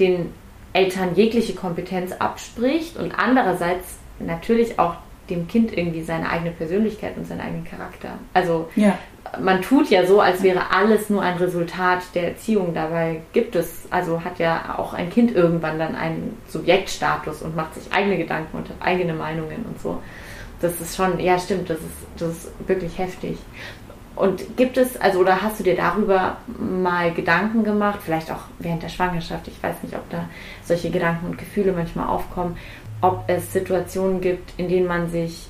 den 0.00 0.32
Eltern 0.72 1.14
jegliche 1.14 1.54
Kompetenz 1.54 2.12
abspricht 2.12 2.96
und 2.96 3.12
andererseits 3.16 3.98
natürlich 4.18 4.78
auch 4.78 4.96
dem 5.34 5.48
Kind 5.48 5.76
irgendwie 5.76 6.02
seine 6.02 6.28
eigene 6.28 6.50
Persönlichkeit 6.50 7.16
und 7.16 7.26
seinen 7.26 7.40
eigenen 7.40 7.64
Charakter. 7.64 8.10
Also 8.34 8.68
ja. 8.76 8.98
man 9.40 9.62
tut 9.62 9.90
ja 9.90 10.06
so, 10.06 10.20
als 10.20 10.42
wäre 10.42 10.70
alles 10.70 11.10
nur 11.10 11.22
ein 11.22 11.36
Resultat 11.36 12.00
der 12.14 12.28
Erziehung. 12.28 12.74
Dabei 12.74 13.22
gibt 13.32 13.56
es, 13.56 13.86
also 13.90 14.24
hat 14.24 14.38
ja 14.38 14.76
auch 14.78 14.94
ein 14.94 15.10
Kind 15.10 15.34
irgendwann 15.34 15.78
dann 15.78 15.94
einen 15.94 16.38
Subjektstatus 16.48 17.42
und 17.42 17.56
macht 17.56 17.74
sich 17.74 17.92
eigene 17.92 18.16
Gedanken 18.16 18.56
und 18.56 18.68
hat 18.68 18.76
eigene 18.80 19.14
Meinungen 19.14 19.64
und 19.68 19.80
so. 19.80 20.02
Das 20.60 20.80
ist 20.80 20.96
schon, 20.96 21.18
ja 21.18 21.38
stimmt, 21.38 21.68
das 21.70 21.78
ist, 21.78 22.06
das 22.18 22.28
ist 22.30 22.68
wirklich 22.68 22.96
heftig. 22.98 23.38
Und 24.14 24.56
gibt 24.56 24.76
es, 24.76 25.00
also 25.00 25.20
oder 25.20 25.40
hast 25.40 25.58
du 25.58 25.64
dir 25.64 25.74
darüber 25.74 26.36
mal 26.58 27.12
Gedanken 27.12 27.64
gemacht, 27.64 28.00
vielleicht 28.04 28.30
auch 28.30 28.42
während 28.58 28.82
der 28.82 28.90
Schwangerschaft, 28.90 29.48
ich 29.48 29.62
weiß 29.62 29.82
nicht, 29.82 29.94
ob 29.94 30.08
da 30.10 30.28
solche 30.64 30.90
Gedanken 30.90 31.26
und 31.26 31.38
Gefühle 31.38 31.72
manchmal 31.72 32.08
aufkommen, 32.08 32.56
ob 33.02 33.24
es 33.26 33.52
Situationen 33.52 34.20
gibt, 34.20 34.54
in 34.56 34.68
denen 34.68 34.86
man 34.86 35.10
sich 35.10 35.48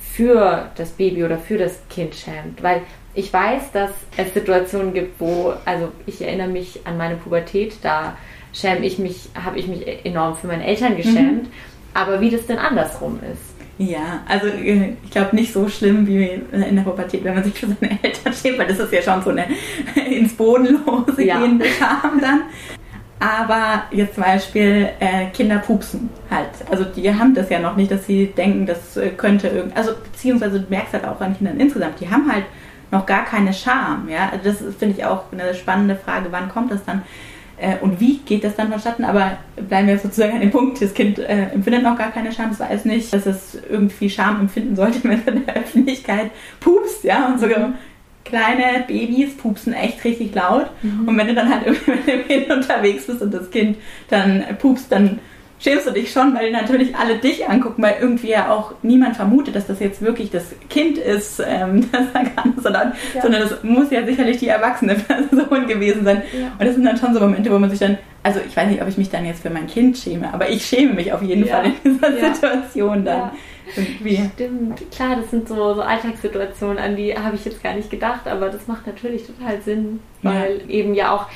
für 0.00 0.70
das 0.76 0.90
Baby 0.90 1.24
oder 1.24 1.38
für 1.38 1.58
das 1.58 1.80
Kind 1.88 2.14
schämt. 2.14 2.62
Weil 2.62 2.82
ich 3.14 3.32
weiß, 3.32 3.72
dass 3.72 3.90
es 4.16 4.34
Situationen 4.34 4.92
gibt, 4.92 5.20
wo, 5.20 5.52
also 5.64 5.88
ich 6.06 6.20
erinnere 6.20 6.48
mich 6.48 6.80
an 6.84 6.96
meine 6.96 7.16
Pubertät, 7.16 7.76
da 7.82 8.16
schäme 8.52 8.84
ich 8.84 8.98
mich, 8.98 9.28
habe 9.34 9.58
ich 9.58 9.68
mich 9.68 9.86
enorm 10.04 10.36
für 10.36 10.46
meine 10.46 10.66
Eltern 10.66 10.96
geschämt. 10.96 11.44
Mhm. 11.44 11.52
Aber 11.94 12.20
wie 12.20 12.30
das 12.30 12.46
denn 12.46 12.58
andersrum 12.58 13.20
ist. 13.30 13.52
Ja, 13.78 14.22
also 14.28 14.46
äh, 14.46 14.94
ich 15.04 15.10
glaube 15.10 15.34
nicht 15.34 15.52
so 15.52 15.68
schlimm 15.68 16.06
wie 16.06 16.24
in 16.52 16.76
der 16.76 16.82
Pubertät, 16.82 17.24
wenn 17.24 17.34
man 17.34 17.44
sich 17.44 17.54
für 17.54 17.66
seine 17.66 17.98
Eltern 18.02 18.32
schämt, 18.32 18.58
weil 18.58 18.66
das 18.66 18.78
ist 18.78 18.92
ja 18.92 19.02
schon 19.02 19.22
so 19.22 19.30
eine 19.30 19.46
ins 20.10 20.34
Bodenlose 20.34 21.22
ja. 21.22 21.38
gehende 21.38 21.66
Scham 21.66 22.20
dann. 22.20 22.42
Aber 23.22 23.84
jetzt 23.92 24.16
zum 24.16 24.24
Beispiel 24.24 24.88
äh, 24.98 25.26
Kinder 25.32 25.58
pupsen 25.58 26.10
halt. 26.28 26.48
Also 26.68 26.82
die 26.82 27.08
haben 27.14 27.34
das 27.34 27.50
ja 27.50 27.60
noch 27.60 27.76
nicht, 27.76 27.92
dass 27.92 28.04
sie 28.04 28.26
denken, 28.26 28.66
das 28.66 28.96
äh, 28.96 29.10
könnte 29.10 29.46
irgendwie. 29.46 29.76
Also 29.76 29.92
beziehungsweise 29.94 30.58
du 30.58 30.68
merkst 30.68 30.92
halt 30.92 31.04
auch 31.04 31.20
an 31.20 31.36
Kindern 31.36 31.60
insgesamt, 31.60 32.00
die 32.00 32.10
haben 32.10 32.30
halt 32.30 32.46
noch 32.90 33.06
gar 33.06 33.24
keine 33.24 33.52
Scham. 33.52 34.08
Ja? 34.08 34.30
Also 34.32 34.50
das 34.50 34.74
finde 34.76 34.96
ich 34.98 35.04
auch 35.04 35.26
eine 35.30 35.54
spannende 35.54 35.94
Frage, 35.94 36.26
wann 36.32 36.48
kommt 36.48 36.72
das 36.72 36.84
dann 36.84 37.02
äh, 37.58 37.76
und 37.80 38.00
wie 38.00 38.18
geht 38.18 38.42
das 38.42 38.56
dann 38.56 38.70
vonstatten? 38.72 39.04
Aber 39.04 39.38
bleiben 39.68 39.86
wir 39.86 39.98
sozusagen 40.00 40.32
an 40.32 40.40
dem 40.40 40.50
Punkt, 40.50 40.82
das 40.82 40.92
Kind 40.92 41.20
äh, 41.20 41.50
empfindet 41.54 41.84
noch 41.84 41.96
gar 41.96 42.10
keine 42.10 42.32
Scham, 42.32 42.50
es 42.50 42.58
weiß 42.58 42.86
nicht, 42.86 43.14
dass 43.14 43.26
es 43.26 43.56
irgendwie 43.70 44.10
Scham 44.10 44.40
empfinden 44.40 44.74
sollte, 44.74 44.98
wenn 45.04 45.20
es 45.20 45.26
in 45.28 45.46
der 45.46 45.54
Öffentlichkeit 45.54 46.32
pupst, 46.58 47.04
ja, 47.04 47.28
und 47.28 47.38
sogar 47.38 47.68
mhm 47.68 47.74
kleine 48.24 48.84
Babys 48.86 49.36
pupsen 49.36 49.72
echt 49.72 50.04
richtig 50.04 50.34
laut. 50.34 50.70
Mhm. 50.82 51.08
Und 51.08 51.18
wenn 51.18 51.26
du 51.26 51.34
dann 51.34 51.48
halt 51.48 51.66
irgendwie 51.66 51.90
mit 51.92 52.08
dem 52.08 52.26
Kind 52.26 52.50
unterwegs 52.50 53.06
bist 53.06 53.22
und 53.22 53.32
das 53.32 53.50
Kind 53.50 53.76
dann 54.08 54.44
pupst, 54.58 54.90
dann 54.90 55.18
schämst 55.62 55.86
du 55.86 55.92
dich 55.92 56.10
schon, 56.12 56.34
weil 56.34 56.50
natürlich 56.50 56.96
alle 56.96 57.18
dich 57.18 57.48
angucken, 57.48 57.82
weil 57.82 57.96
irgendwie 58.00 58.30
ja 58.30 58.50
auch 58.50 58.74
niemand 58.82 59.16
vermutet, 59.16 59.54
dass 59.54 59.66
das 59.66 59.78
jetzt 59.80 60.02
wirklich 60.02 60.30
das 60.30 60.54
Kind 60.68 60.98
ist, 60.98 61.42
ähm, 61.46 61.88
das 61.92 62.12
da 62.12 62.24
kann, 62.24 62.54
sondern, 62.60 62.92
ja. 63.14 63.22
sondern 63.22 63.42
das 63.42 63.62
muss 63.62 63.90
ja 63.90 64.04
sicherlich 64.04 64.38
die 64.38 64.48
erwachsene 64.48 64.94
Person 64.96 65.66
gewesen 65.66 66.04
sein. 66.04 66.22
Ja. 66.38 66.52
Und 66.58 66.66
das 66.66 66.74
sind 66.74 66.84
dann 66.84 66.96
schon 66.96 67.14
so 67.14 67.20
Momente, 67.20 67.50
wo 67.50 67.58
man 67.58 67.70
sich 67.70 67.78
dann, 67.78 67.98
also 68.22 68.40
ich 68.46 68.56
weiß 68.56 68.68
nicht, 68.68 68.82
ob 68.82 68.88
ich 68.88 68.98
mich 68.98 69.10
dann 69.10 69.24
jetzt 69.24 69.42
für 69.42 69.50
mein 69.50 69.66
Kind 69.66 69.96
schäme, 69.96 70.32
aber 70.32 70.48
ich 70.50 70.66
schäme 70.66 70.94
mich 70.94 71.12
auf 71.12 71.22
jeden 71.22 71.46
ja. 71.46 71.56
Fall 71.56 71.72
in 71.84 71.94
dieser 71.94 72.32
Situation 72.32 73.04
dann. 73.04 73.30
Irgendwie. 73.76 74.20
Stimmt, 74.34 74.90
klar, 74.90 75.16
das 75.16 75.30
sind 75.30 75.48
so, 75.48 75.74
so 75.74 75.82
Alltagssituationen, 75.82 76.78
an 76.78 76.96
die 76.96 77.16
habe 77.16 77.36
ich 77.36 77.44
jetzt 77.44 77.62
gar 77.62 77.74
nicht 77.74 77.90
gedacht, 77.90 78.26
aber 78.26 78.48
das 78.48 78.66
macht 78.66 78.86
natürlich 78.86 79.26
total 79.26 79.60
Sinn, 79.62 80.00
weil 80.22 80.62
eben 80.68 80.94
ja 80.94 81.14
auch, 81.14 81.26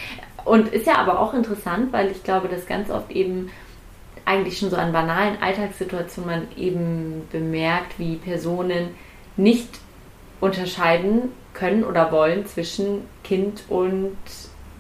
und 0.45 0.69
ist 0.69 0.87
ja 0.87 0.97
aber 0.97 1.21
auch 1.21 1.35
interessant, 1.35 1.93
weil 1.93 2.11
ich 2.11 2.23
glaube, 2.23 2.49
dass 2.49 2.67
ganz 2.67 2.91
oft 2.91 3.11
eben 3.11 3.51
eigentlich 4.25 4.59
schon 4.59 4.71
so 4.71 4.77
an 4.77 4.93
banalen 4.93 5.41
Alltagssituationen 5.41 6.31
man 6.31 6.49
eben 6.57 7.23
bemerkt, 7.31 7.99
wie 7.99 8.17
Personen 8.17 8.91
nicht 9.37 9.69
unterscheiden 10.41 11.31
können 11.55 11.85
oder 11.85 12.13
wollen 12.13 12.45
zwischen 12.47 13.03
Kind 13.25 13.63
und 13.69 14.17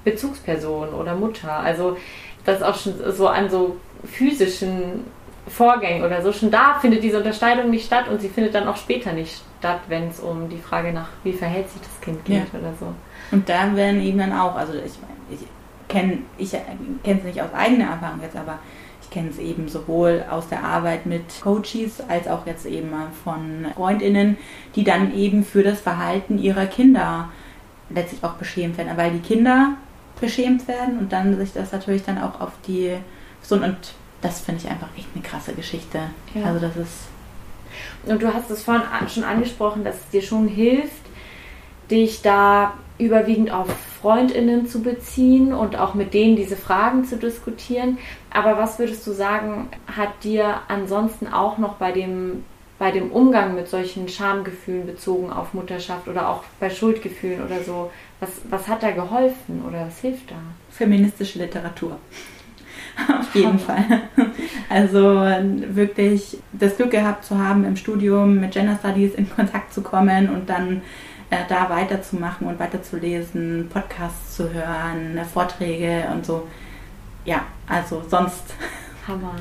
Bezugsperson 0.04 0.90
oder 0.90 1.14
Mutter. 1.14 1.52
Also 1.52 1.96
das 2.44 2.62
auch 2.62 2.76
schon 2.76 2.94
so 3.12 3.28
an 3.28 3.48
so 3.50 3.76
physischen 4.04 5.04
Vorgängen 5.48 6.04
oder 6.04 6.22
so. 6.22 6.32
Schon 6.32 6.50
da 6.50 6.78
findet 6.80 7.02
diese 7.02 7.18
Unterscheidung 7.18 7.70
nicht 7.70 7.86
statt 7.86 8.08
und 8.08 8.20
sie 8.20 8.28
findet 8.28 8.54
dann 8.54 8.66
auch 8.66 8.76
später 8.76 9.12
nicht 9.12 9.42
statt, 9.58 9.80
wenn 9.88 10.08
es 10.08 10.20
um 10.20 10.48
die 10.48 10.58
Frage 10.58 10.92
nach, 10.92 11.08
wie 11.22 11.32
verhält 11.32 11.70
sich 11.70 11.80
das 11.80 12.00
Kind 12.00 12.24
geht 12.24 12.52
ja. 12.52 12.58
oder 12.58 12.72
so. 12.78 12.86
Und 13.30 13.48
da 13.48 13.74
werden 13.74 14.02
eben 14.02 14.18
dann 14.18 14.32
auch, 14.32 14.56
also 14.56 14.72
ich 14.74 14.98
meine, 15.00 15.16
ich 15.30 15.46
kenne 15.88 16.18
ich 16.36 16.50
kenne 16.50 17.18
es 17.18 17.24
nicht 17.24 17.40
aus 17.40 17.52
eigener 17.54 17.90
Erfahrung 17.90 18.20
jetzt, 18.22 18.36
aber 18.36 18.58
ich 19.02 19.10
kenne 19.10 19.30
es 19.30 19.38
eben 19.38 19.68
sowohl 19.68 20.24
aus 20.28 20.48
der 20.48 20.64
Arbeit 20.64 21.06
mit 21.06 21.22
Coaches 21.40 22.02
als 22.08 22.26
auch 22.26 22.44
jetzt 22.46 22.66
eben 22.66 22.90
von 23.22 23.66
Freundinnen, 23.74 24.36
die 24.74 24.82
dann 24.82 25.14
eben 25.14 25.44
für 25.44 25.62
das 25.62 25.80
Verhalten 25.80 26.38
ihrer 26.38 26.66
Kinder 26.66 27.28
letztlich 27.88 28.24
auch 28.24 28.34
beschämt 28.34 28.78
werden, 28.78 28.96
weil 28.96 29.12
die 29.12 29.20
Kinder 29.20 29.74
beschämt 30.20 30.66
werden 30.66 30.98
und 30.98 31.12
dann 31.12 31.36
sich 31.36 31.52
das 31.52 31.72
natürlich 31.72 32.02
dann 32.02 32.18
auch 32.18 32.40
auf 32.40 32.52
die 32.66 32.94
so 33.42 33.54
und 33.54 33.76
das 34.20 34.40
finde 34.40 34.62
ich 34.64 34.70
einfach 34.70 34.88
echt 34.96 35.08
eine 35.14 35.22
krasse 35.22 35.54
Geschichte. 35.54 35.98
Ja. 36.34 36.44
Also 36.46 36.60
das 36.60 36.76
ist 36.76 37.08
und 38.06 38.22
du 38.22 38.32
hast 38.32 38.50
es 38.50 38.62
vorhin 38.62 38.82
schon 39.08 39.24
angesprochen, 39.24 39.84
dass 39.84 39.96
es 39.96 40.08
dir 40.10 40.22
schon 40.22 40.48
hilft, 40.48 41.02
dich 41.90 42.22
da 42.22 42.74
überwiegend 42.98 43.50
auf 43.50 43.68
Freundinnen 44.00 44.66
zu 44.66 44.82
beziehen 44.82 45.52
und 45.52 45.76
auch 45.76 45.94
mit 45.94 46.14
denen 46.14 46.36
diese 46.36 46.56
Fragen 46.56 47.04
zu 47.04 47.16
diskutieren. 47.16 47.98
Aber 48.30 48.56
was 48.56 48.78
würdest 48.78 49.06
du 49.06 49.12
sagen, 49.12 49.68
hat 49.86 50.24
dir 50.24 50.60
ansonsten 50.68 51.26
auch 51.26 51.58
noch 51.58 51.74
bei 51.74 51.92
dem, 51.92 52.44
bei 52.78 52.90
dem 52.90 53.10
Umgang 53.10 53.54
mit 53.54 53.68
solchen 53.68 54.08
Schamgefühlen 54.08 54.86
bezogen 54.86 55.30
auf 55.30 55.52
Mutterschaft 55.52 56.08
oder 56.08 56.28
auch 56.30 56.44
bei 56.60 56.70
Schuldgefühlen 56.70 57.44
oder 57.44 57.62
so, 57.62 57.90
was, 58.20 58.30
was 58.48 58.68
hat 58.68 58.82
da 58.82 58.92
geholfen 58.92 59.64
oder 59.66 59.86
was 59.86 60.00
hilft 60.00 60.30
da? 60.30 60.36
Feministische 60.70 61.38
Literatur. 61.38 61.98
Auf 63.20 63.34
jeden 63.34 63.58
Fall. 63.58 63.84
Also 64.68 64.98
wirklich 64.98 66.38
das 66.52 66.76
Glück 66.76 66.90
gehabt 66.90 67.24
zu 67.24 67.38
haben, 67.38 67.64
im 67.64 67.76
Studium 67.76 68.40
mit 68.40 68.52
Gender 68.52 68.76
Studies 68.78 69.14
in 69.14 69.28
Kontakt 69.28 69.72
zu 69.72 69.82
kommen 69.82 70.30
und 70.30 70.48
dann 70.48 70.82
äh, 71.30 71.38
da 71.48 71.68
weiterzumachen 71.68 72.46
und 72.46 72.58
weiterzulesen, 72.58 73.68
Podcasts 73.72 74.36
zu 74.36 74.52
hören, 74.52 75.18
äh, 75.18 75.24
Vorträge 75.24 76.04
und 76.12 76.24
so. 76.24 76.46
Ja, 77.24 77.42
also 77.66 78.02
sonst 78.08 78.54
Hammer. 79.06 79.34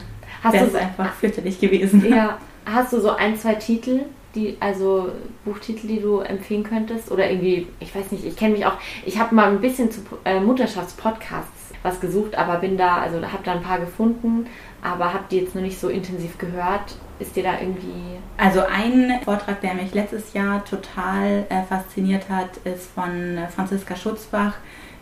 wäre 0.52 0.66
es 0.66 0.76
einfach 0.76 1.14
fürchterlich 1.14 1.60
gewesen. 1.60 2.06
Ja, 2.10 2.38
hast 2.66 2.94
du 2.94 3.00
so 3.00 3.12
ein, 3.12 3.38
zwei 3.38 3.56
Titel, 3.56 4.02
die, 4.34 4.58
also 4.60 5.12
Buchtitel, 5.46 5.88
die 5.88 6.02
du 6.02 6.20
empfehlen 6.20 6.64
könntest? 6.64 7.12
Oder 7.12 7.30
irgendwie, 7.30 7.68
ich 7.80 7.96
weiß 7.96 8.12
nicht, 8.12 8.26
ich 8.26 8.36
kenne 8.36 8.54
mich 8.54 8.66
auch, 8.66 8.78
ich 9.06 9.20
habe 9.20 9.34
mal 9.34 9.50
ein 9.50 9.62
bisschen 9.62 9.92
zu 9.92 10.02
äh, 10.26 10.40
Mutterschaftspodcasts 10.40 11.55
was 11.86 12.02
gesucht, 12.02 12.36
aber 12.36 12.58
bin 12.58 12.78
da, 12.78 12.98
also 12.98 13.22
habe 13.22 13.44
da 13.44 13.54
ein 13.54 13.62
paar 13.62 13.80
gefunden, 13.80 14.48
aber 14.82 15.14
habe 15.14 15.26
die 15.32 15.38
jetzt 15.40 15.56
noch 15.56 15.62
nicht 15.62 15.80
so 15.80 15.88
intensiv 15.88 16.38
gehört. 16.38 16.98
Ist 17.20 17.36
dir 17.36 17.44
da 17.44 17.60
irgendwie. 17.62 18.18
Also 18.38 18.62
ein 18.66 19.22
Vortrag, 19.24 19.62
der 19.62 19.74
mich 19.76 19.94
letztes 19.94 20.34
Jahr 20.34 20.66
total 20.66 21.46
äh, 21.50 21.64
fasziniert 21.64 22.30
hat, 22.30 22.58
ist 22.66 22.92
von 22.94 23.40
Franziska 23.56 23.96
Schutzbach 23.96 24.56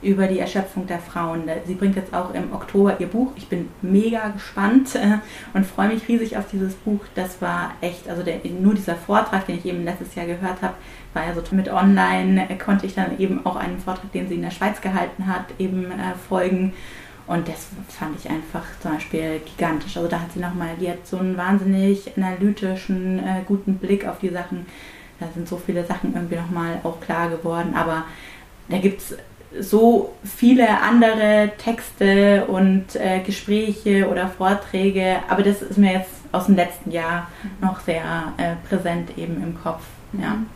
über 0.04 0.28
die 0.28 0.39
Erschöpfung 0.39 0.86
der 0.88 1.00
Frauen. 1.00 1.44
Sie 1.66 1.76
bringt 1.76 1.96
jetzt 1.96 2.13
auch 2.13 2.34
im 2.34 2.54
Oktober 2.54 3.00
ihr 3.00 3.08
Buch. 3.08 3.32
Ich 3.36 3.48
bin 3.48 3.70
mega 3.82 4.30
gespannt 4.30 4.96
äh, 4.96 5.20
und 5.54 5.66
freue 5.66 5.89
mich 5.89 6.08
riesig 6.08 6.38
auf 6.38 6.46
dieses 6.52 6.76
Buch. 6.76 7.00
Das 7.16 7.42
war 7.42 7.72
echt, 7.82 8.10
also 8.10 8.24
der, 8.24 8.39
nur 8.60 8.74
dieser 8.74 8.96
Vortrag, 8.96 9.46
den 9.48 9.58
ich 9.58 9.66
eben 9.66 9.84
letztes 9.84 10.16
Jahr 10.16 10.26
gehört 10.26 10.62
habe, 10.62 10.74
war 11.13 11.26
ja 11.26 11.34
so 11.34 11.42
mit 11.56 11.70
online, 11.70 12.50
äh, 12.50 12.56
konnte 12.56 12.86
ich 12.86 12.96
dann 12.96 13.18
eben 13.20 13.46
auch 13.46 13.56
einen 13.56 13.80
Vortrag, 13.80 14.12
den 14.12 14.28
sie 14.28 14.36
in 14.36 14.42
der 14.42 14.52
Schweiz 14.52 14.82
gehalten 14.82 15.28
hat, 15.28 15.46
eben 15.60 15.86
äh, 15.92 16.16
folgen. 16.28 16.74
Und 17.26 17.48
das 17.48 17.68
fand 17.88 18.20
ich 18.20 18.30
einfach 18.30 18.63
zum 18.82 18.94
Beispiel 18.94 19.39
gigantisch. 19.46 19.96
Also 19.96 20.10
da 20.10 20.20
hat 20.20 20.34
sie 20.34 20.39
nochmal, 20.39 20.76
die 20.80 20.89
hat 20.89 21.08
so 21.08 21.18
einen 21.18 21.38
wahnsinnig 21.38 22.12
analytischen, 22.18 23.20
äh, 23.20 23.42
guten 23.46 23.78
Blick 23.78 24.06
auf 24.06 24.20
die 24.20 24.30
Sachen. 24.30 24.66
Da 25.20 25.28
sind 25.34 25.48
so 25.48 25.58
viele 25.58 25.86
Sachen 25.86 26.13
irgendwie 26.13 26.36
nochmal 26.36 26.82
auch 26.84 27.00
klar 27.00 27.30
geworden. 27.30 27.76
Aber 27.76 28.04
da 28.68 28.78
gibt 28.78 29.02
es 29.02 29.18
so 29.60 30.13
viele 30.24 30.82
andere 30.82 31.52
Texte 31.58 32.46
und 32.46 32.96
äh, 32.96 33.20
Gespräche 33.20 34.10
oder 34.10 34.28
Vorträge. 34.28 35.18
Aber 35.30 35.44
das 35.44 35.62
ist 35.62 35.78
mir 35.78 35.94
jetzt 35.94 36.12
aus 36.32 36.48
dem 36.48 36.56
letzten 36.56 36.92
Jahr 36.92 37.28
noch 37.62 37.80
sehr 37.82 38.34
äh, 38.38 38.56
präsent 38.68 39.18
eben 39.18 39.42
im 39.44 39.62
Kopf. 39.62 39.84
Ja. 40.13 40.32
Mhm. 40.32 40.48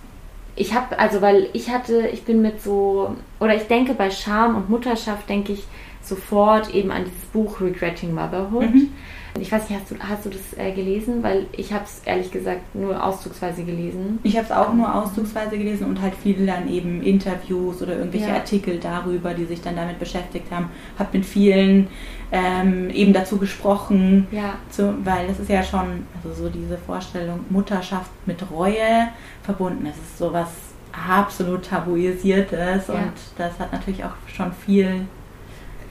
Ich 0.56 0.74
habe, 0.74 0.98
also 0.98 1.22
weil 1.22 1.50
ich 1.54 1.70
hatte, 1.70 2.08
ich 2.08 2.24
bin 2.24 2.42
mit 2.42 2.64
so, 2.64 3.16
oder 3.40 3.56
ich 3.56 3.68
denke 3.68 3.94
bei 3.94 4.10
Scham 4.10 4.56
und 4.56 4.70
Mutterschaft, 4.70 5.30
denke 5.30 5.54
ich, 5.54 5.68
sofort 6.02 6.74
eben 6.74 6.92
an 6.92 7.06
dieses 7.06 7.26
Buch 7.26 7.62
Regretting 7.62 8.14
Motherhood. 8.14 8.74
Mhm. 8.74 8.94
Ich 9.42 9.52
weiß 9.52 9.70
nicht, 9.70 9.80
hast 9.80 9.92
du, 9.92 9.96
hast 10.00 10.26
du 10.26 10.30
das 10.30 10.58
äh, 10.58 10.72
gelesen? 10.72 11.24
Weil 11.24 11.48
ich 11.52 11.74
habe 11.74 11.84
es 11.86 12.02
ehrlich 12.06 12.32
gesagt 12.32 12.76
nur 12.76 13.04
auszugsweise 13.04 13.64
gelesen. 13.64 14.20
Ich 14.24 14.36
habe 14.36 14.46
es 14.46 14.52
auch 14.52 14.74
nur 14.74 14.94
auszugsweise 14.94 15.58
gelesen 15.58 15.88
und 15.88 16.02
halt 16.02 16.14
viele 16.22 16.46
dann 16.46 16.70
eben 16.70 17.02
Interviews 17.02 17.82
oder 17.82 17.98
irgendwelche 17.98 18.30
ja. 18.30 18.36
Artikel 18.36 18.80
darüber, 18.80 19.34
die 19.34 19.46
sich 19.46 19.62
dann 19.62 19.76
damit 19.76 20.00
beschäftigt 20.00 20.52
haben. 20.52 20.70
Habe 20.98 21.18
mit 21.18 21.26
vielen 21.26 21.88
ähm, 22.32 22.90
eben 22.90 23.14
dazu 23.14 23.38
gesprochen, 23.38 24.28
ja. 24.32 24.56
zu, 24.70 24.94
weil 25.06 25.28
das 25.28 25.40
ist 25.40 25.50
ja 25.50 25.64
schon, 25.64 26.06
also 26.16 26.34
so 26.34 26.50
diese 26.50 26.78
Vorstellung 26.78 27.42
Mutterschaft 27.50 28.12
mit 28.26 28.44
Reue 28.52 29.10
verbunden. 29.44 29.86
Es 29.86 29.98
ist 29.98 30.18
sowas 30.18 30.50
absolut 30.92 31.66
tabuisiertes 31.66 32.88
ja. 32.88 32.94
und 32.94 33.14
das 33.38 33.60
hat 33.60 33.72
natürlich 33.72 34.04
auch 34.04 34.16
schon 34.34 34.52
viel 34.52 35.06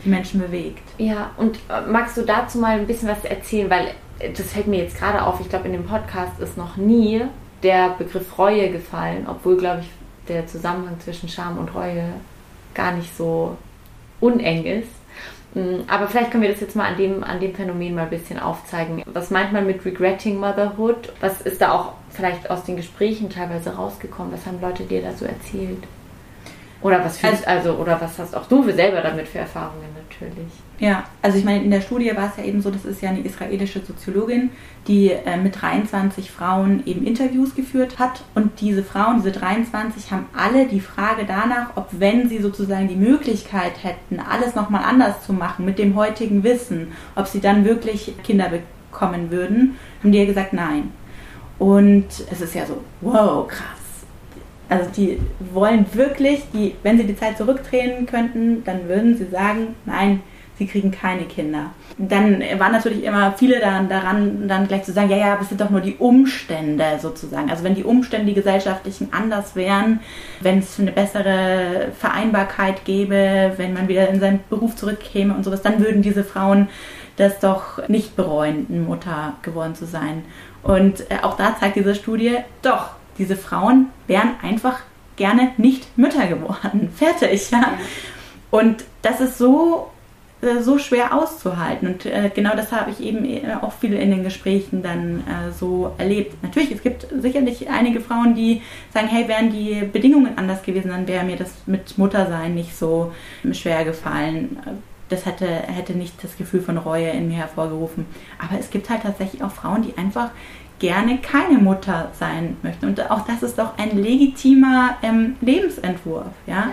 Menschen 0.07 0.40
bewegt. 0.40 0.83
Ja, 0.99 1.31
und 1.37 1.57
äh, 1.69 1.81
magst 1.88 2.16
du 2.16 2.23
dazu 2.23 2.59
mal 2.59 2.79
ein 2.79 2.87
bisschen 2.87 3.09
was 3.09 3.25
erzählen? 3.25 3.71
Weil 3.71 3.88
äh, 4.19 4.33
das 4.33 4.53
fällt 4.53 4.66
mir 4.66 4.83
jetzt 4.83 4.99
gerade 4.99 5.23
auf. 5.23 5.40
Ich 5.40 5.49
glaube, 5.49 5.66
in 5.66 5.73
dem 5.73 5.87
Podcast 5.87 6.40
ist 6.40 6.57
noch 6.57 6.77
nie 6.77 7.23
der 7.62 7.90
Begriff 7.90 8.38
Reue 8.38 8.71
gefallen, 8.71 9.27
obwohl, 9.29 9.57
glaube 9.57 9.81
ich, 9.81 9.90
der 10.29 10.47
Zusammenhang 10.47 10.99
zwischen 11.01 11.29
Scham 11.29 11.59
und 11.59 11.75
Reue 11.75 12.12
gar 12.75 12.92
nicht 12.92 13.16
so 13.16 13.57
uneng 14.21 14.64
ist. 14.64 14.88
Mm, 15.55 15.83
aber 15.87 16.07
vielleicht 16.09 16.31
können 16.31 16.42
wir 16.42 16.51
das 16.51 16.61
jetzt 16.61 16.77
mal 16.77 16.90
an 16.90 16.97
dem, 16.97 17.25
an 17.25 17.40
dem 17.40 17.55
Phänomen 17.55 17.95
mal 17.95 18.03
ein 18.03 18.11
bisschen 18.11 18.38
aufzeigen. 18.38 19.03
Was 19.07 19.31
meint 19.31 19.53
man 19.53 19.66
mit 19.66 19.85
Regretting 19.85 20.38
Motherhood? 20.38 21.12
Was 21.21 21.40
ist 21.40 21.61
da 21.61 21.73
auch 21.73 21.92
vielleicht 22.11 22.51
aus 22.51 22.64
den 22.64 22.77
Gesprächen 22.77 23.31
teilweise 23.31 23.75
rausgekommen? 23.75 24.33
Was 24.33 24.47
haben 24.47 24.61
Leute 24.61 24.85
dir 24.85 25.03
da 25.03 25.12
so 25.12 25.25
erzählt? 25.25 25.83
Oder 26.83 27.05
was 27.05 27.19
fühlst, 27.19 27.47
also, 27.49 27.71
also, 27.71 27.83
oder 27.83 28.01
was 28.01 28.19
hast 28.19 28.37
auch 28.37 28.47
du 28.47 28.62
für 28.62 28.73
selber 28.73 29.01
damit 29.01 29.27
für 29.27 29.39
Erfahrungen 29.39 29.89
natürlich? 29.95 30.53
Ja, 30.79 31.05
also 31.23 31.39
ich 31.39 31.45
meine, 31.45 31.65
in 31.65 31.71
der 31.71 31.81
Studie 31.81 32.15
war 32.15 32.29
es 32.29 32.37
ja 32.37 32.45
eben 32.45 32.61
so, 32.61 32.71
das 32.71 32.85
ist 32.85 33.01
ja 33.01 33.09
eine 33.09 33.21
israelische 33.21 33.81
Soziologin, 33.81 34.51
die 34.87 35.11
äh, 35.11 35.39
mit 35.39 35.61
23 35.61 36.31
Frauen 36.31 36.83
eben 36.85 37.07
Interviews 37.07 37.55
geführt 37.55 37.99
hat. 37.99 38.23
Und 38.35 38.61
diese 38.61 38.83
Frauen, 38.83 39.17
diese 39.17 39.33
23, 39.33 40.12
haben 40.12 40.27
alle 40.37 40.67
die 40.67 40.81
Frage 40.81 41.25
danach, 41.27 41.77
ob 41.77 41.89
wenn 41.93 42.29
sie 42.29 42.39
sozusagen 42.39 42.89
die 42.89 42.97
Möglichkeit 42.97 43.83
hätten, 43.83 44.21
alles 44.21 44.55
nochmal 44.55 44.85
anders 44.85 45.23
zu 45.25 45.33
machen 45.33 45.65
mit 45.65 45.79
dem 45.79 45.97
heutigen 45.97 46.45
Wissen, 46.45 46.93
ob 47.15 47.27
sie 47.27 47.41
dann 47.41 47.65
wirklich 47.65 48.12
Kinder 48.23 48.51
bekommen 48.51 49.31
würden, 49.31 49.77
haben 50.03 50.12
die 50.12 50.19
ja 50.19 50.27
gesagt, 50.27 50.53
nein. 50.53 50.93
Und 51.59 52.07
es 52.31 52.43
ist 52.43 52.55
ja 52.55 52.67
so, 52.67 52.83
wow, 53.01 53.49
krass 53.49 53.76
also 54.68 54.90
die 54.96 55.20
wollen 55.52 55.87
wirklich, 55.92 56.42
die, 56.52 56.74
wenn 56.83 56.98
sie 56.98 57.05
die 57.05 57.16
Zeit 57.16 57.38
zurückdrehen 57.38 58.07
könnten, 58.07 58.64
dann 58.64 58.88
würden 58.88 59.16
sie 59.16 59.26
sagen, 59.26 59.76
nein, 59.85 60.22
sie 60.59 60.66
kriegen 60.66 60.90
keine 60.90 61.24
Kinder. 61.24 61.70
Dann 61.98 62.40
waren 62.59 62.72
natürlich 62.72 63.05
immer 63.05 63.33
viele 63.33 63.61
daran, 63.61 63.88
daran, 63.88 64.48
dann 64.48 64.66
gleich 64.66 64.85
zu 64.85 64.92
sagen, 64.92 65.11
ja, 65.11 65.16
ja, 65.16 65.38
es 65.40 65.48
sind 65.48 65.61
doch 65.61 65.70
nur 65.70 65.81
die 65.81 65.96
Umstände 65.96 66.98
sozusagen. 67.00 67.50
Also 67.50 67.62
wenn 67.62 67.74
die 67.74 67.85
Umstände, 67.85 68.26
die 68.26 68.35
gesellschaftlichen 68.35 69.12
anders 69.12 69.55
wären, 69.55 70.00
wenn 70.40 70.59
es 70.59 70.79
eine 70.81 70.93
bessere 70.93 71.88
Vereinbarkeit 71.99 72.84
gäbe, 72.84 73.53
wenn 73.57 73.74
man 73.74 73.88
wieder 73.88 74.09
in 74.09 74.20
seinen 74.20 74.41
Beruf 74.49 74.76
zurückkäme 74.76 75.34
und 75.34 75.45
sowas, 75.45 75.62
dann 75.62 75.80
würden 75.80 76.03
diese 76.03 76.24
Frauen 76.24 76.68
das 77.16 77.38
doch 77.38 77.86
nicht 77.88 78.16
bereuen, 78.16 78.86
Mutter 78.86 79.34
geworden 79.43 79.74
zu 79.74 79.86
sein. 79.86 80.24
Und 80.62 81.01
äh, 81.11 81.18
auch 81.22 81.36
da 81.36 81.57
zeigt 81.59 81.76
diese 81.76 81.95
Studie, 81.95 82.38
doch, 82.62 82.91
diese 83.19 83.37
Frauen 83.37 83.87
wären 84.07 84.31
einfach 84.43 84.81
gerne 85.17 85.53
nicht 85.57 85.97
Mütter 85.99 86.27
geworden. 86.27 86.91
Fertig, 86.97 87.51
ja. 87.51 87.75
Und 88.51 88.85
das 89.03 89.21
ist 89.21 89.39
so 89.39 89.91
äh, 90.43 90.62
so 90.62 90.79
schwer 90.79 91.14
auszuhalten. 91.14 91.89
Und 91.89 92.05
äh, 92.05 92.31
genau 92.35 92.55
das 92.55 92.71
habe 92.71 92.91
ich 92.91 93.01
eben 93.01 93.25
äh, 93.25 93.57
auch 93.61 93.73
viel 93.73 93.95
in 93.95 94.11
den 94.11 94.23
Gesprächen 94.23 94.83
dann 94.83 95.25
so 95.59 95.95
erlebt. 95.99 96.43
Natürlich, 96.43 96.73
es 96.73 96.83
gibt 96.83 97.07
sicherlich 97.21 97.69
einige 97.71 98.01
Frauen, 98.01 98.35
die 98.35 98.62
sagen, 98.93 99.09
hey, 99.09 99.29
wären 99.29 99.51
die 99.51 99.87
Bedingungen 99.91 100.37
anders 100.37 100.62
gewesen, 100.62 100.89
dann 100.89 101.09
wäre 101.09 101.25
mir 101.25 101.37
das 101.37 101.53
mit 101.67 101.97
Muttersein 101.97 102.55
nicht 102.55 102.77
so 102.77 103.12
schwer 103.53 103.85
gefallen. 103.85 104.59
Das 105.09 105.25
hätte, 105.25 105.47
hätte 105.47 105.93
nicht 105.95 106.23
das 106.23 106.37
Gefühl 106.37 106.61
von 106.61 106.77
Reue 106.77 107.11
in 107.11 107.29
mir 107.29 107.37
hervorgerufen. 107.37 108.07
Aber 108.39 108.59
es 108.59 108.71
gibt 108.71 108.91
halt 108.91 109.03
tatsächlich 109.03 109.43
auch 109.43 109.53
Frauen, 109.53 109.83
die 109.83 109.97
einfach 109.97 110.31
gerne 110.79 111.18
keine 111.18 111.59
Mutter 111.59 112.11
sein 112.18 112.57
möchten. 112.62 112.87
Und 112.87 113.11
auch 113.11 113.24
das 113.27 113.43
ist 113.43 113.59
doch 113.59 113.79
ein 113.79 113.97
legitimer 114.03 114.97
ähm, 115.03 115.37
Lebensentwurf. 115.41 116.27
ja? 116.47 116.55
ja 116.55 116.72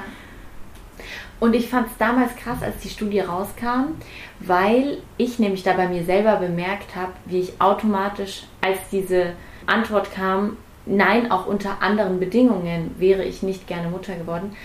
und 1.44 1.56
ich 1.56 1.68
fand 1.68 1.88
es 1.88 1.98
damals 1.98 2.34
krass, 2.38 2.64
als 2.64 2.78
die 2.78 2.88
Studie 2.88 3.20
rauskam, 3.20 3.96
weil 4.40 5.00
ich 5.18 5.40
nämlich 5.40 5.62
da 5.62 5.74
bei 5.74 5.90
mir 5.90 6.06
selber 6.06 6.38
bemerkt 6.38 6.96
habe, 6.96 7.12
wie 7.26 7.42
ich 7.42 7.60
automatisch, 7.60 8.44
als 8.62 8.78
diese 8.94 9.34
Antwort 9.66 10.14
kam, 10.14 10.56
nein, 10.86 11.34
auch 11.34 11.46
unter 11.46 11.82
anderen 11.82 12.22
Bedingungen 12.22 12.96
wäre 12.98 13.26
ich 13.26 13.44
nicht 13.44 13.68
gerne 13.68 13.90
Mutter 13.90 14.16
geworden. 14.16 14.56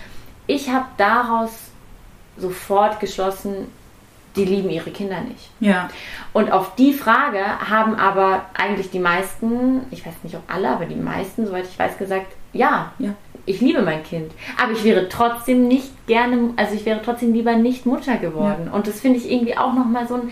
Ich 0.47 0.69
habe 0.69 0.85
daraus 0.95 1.51
sofort 2.37 3.01
geschlossen, 3.01 3.67
die 4.35 4.45
lieben 4.45 4.69
ihre 4.69 4.91
Kinder 4.91 5.21
nicht. 5.21 5.49
Ja. 5.59 5.89
Und 6.33 6.51
auf 6.51 6.75
die 6.75 6.93
Frage 6.93 7.39
haben 7.69 7.95
aber 7.95 8.45
eigentlich 8.53 8.91
die 8.91 8.99
meisten, 8.99 9.81
ich 9.91 10.05
weiß 10.05 10.13
nicht 10.23 10.35
ob 10.35 10.43
alle, 10.47 10.69
aber 10.69 10.85
die 10.85 10.95
meisten, 10.95 11.45
soweit 11.45 11.65
ich 11.65 11.77
weiß, 11.77 11.97
gesagt, 11.97 12.33
ja, 12.53 12.91
ja 12.99 13.13
ich 13.45 13.61
liebe 13.61 13.81
mein 13.81 14.03
Kind, 14.03 14.31
aber 14.61 14.73
ich 14.73 14.83
wäre 14.83 15.09
trotzdem 15.09 15.67
nicht 15.67 16.05
gerne, 16.05 16.53
also 16.55 16.75
ich 16.75 16.85
wäre 16.85 17.01
trotzdem 17.03 17.33
lieber 17.33 17.55
nicht 17.55 17.85
Mutter 17.85 18.17
geworden. 18.17 18.67
Ja. 18.67 18.71
Und 18.73 18.87
das 18.87 18.99
finde 18.99 19.17
ich 19.17 19.31
irgendwie 19.31 19.57
auch 19.57 19.73
nochmal 19.73 20.07
so 20.07 20.15
ein, 20.15 20.31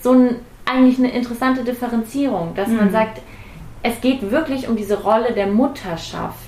so 0.00 0.12
ein, 0.12 0.36
eigentlich 0.64 0.98
eine 0.98 1.10
interessante 1.10 1.62
Differenzierung, 1.62 2.54
dass 2.54 2.68
mhm. 2.68 2.76
man 2.76 2.90
sagt, 2.90 3.20
es 3.82 4.00
geht 4.00 4.30
wirklich 4.30 4.66
um 4.66 4.76
diese 4.76 5.02
Rolle 5.02 5.32
der 5.32 5.48
Mutterschaft 5.48 6.38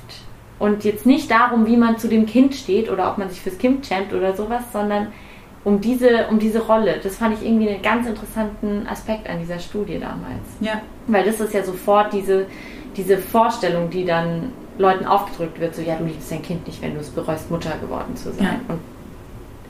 und 0.59 0.85
jetzt 0.85 1.05
nicht 1.05 1.31
darum, 1.31 1.67
wie 1.67 1.77
man 1.77 1.99
zu 1.99 2.09
dem 2.09 2.25
Kind 2.25 2.55
steht 2.55 2.91
oder 2.91 3.11
ob 3.11 3.19
man 3.19 3.29
sich 3.29 3.43
fürs 3.43 3.59
Kind 3.59 3.85
schämt 3.85 4.15
oder 4.15 4.35
sowas, 4.35 4.63
sondern 4.73 5.09
um 5.67 5.81
diese, 5.81 6.29
um 6.29 6.39
diese 6.39 6.61
Rolle. 6.61 7.01
Das 7.03 7.17
fand 7.17 7.37
ich 7.37 7.45
irgendwie 7.45 7.69
einen 7.69 7.83
ganz 7.83 8.07
interessanten 8.07 8.87
Aspekt 8.87 9.29
an 9.29 9.41
dieser 9.41 9.59
Studie 9.59 9.99
damals. 9.99 10.45
Ja. 10.61 10.81
Weil 11.09 11.25
das 11.25 11.41
ist 11.41 11.53
ja 11.53 11.64
sofort 11.64 12.12
diese, 12.12 12.47
diese 12.97 13.19
Vorstellung, 13.19 13.91
die 13.91 14.05
dann 14.05 14.53
Leuten 14.79 15.05
aufgedrückt 15.05 15.59
wird, 15.59 15.75
so 15.75 15.83
ja, 15.83 15.97
du 15.97 16.05
liebst 16.05 16.31
dein 16.31 16.43
Kind 16.43 16.69
nicht, 16.69 16.81
wenn 16.83 16.95
du 16.95 17.01
es 17.01 17.11
bereust, 17.11 17.51
Mutter 17.51 17.77
geworden 17.81 18.14
zu 18.14 18.33
sein. 18.33 18.61
Ja. 18.69 18.75
Und 18.75 18.81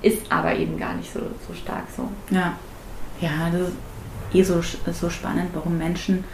ist 0.02 0.30
aber 0.30 0.54
eben 0.54 0.78
gar 0.78 0.92
nicht 0.92 1.10
so, 1.10 1.20
so 1.48 1.54
stark 1.54 1.84
so. 1.96 2.06
Ja. 2.28 2.52
Ja, 3.22 3.48
das 3.50 3.68
ist 3.68 3.76
eh 4.34 4.42
so, 4.42 4.60
so 4.92 5.08
spannend, 5.08 5.48
warum 5.54 5.78
Menschen 5.78 6.24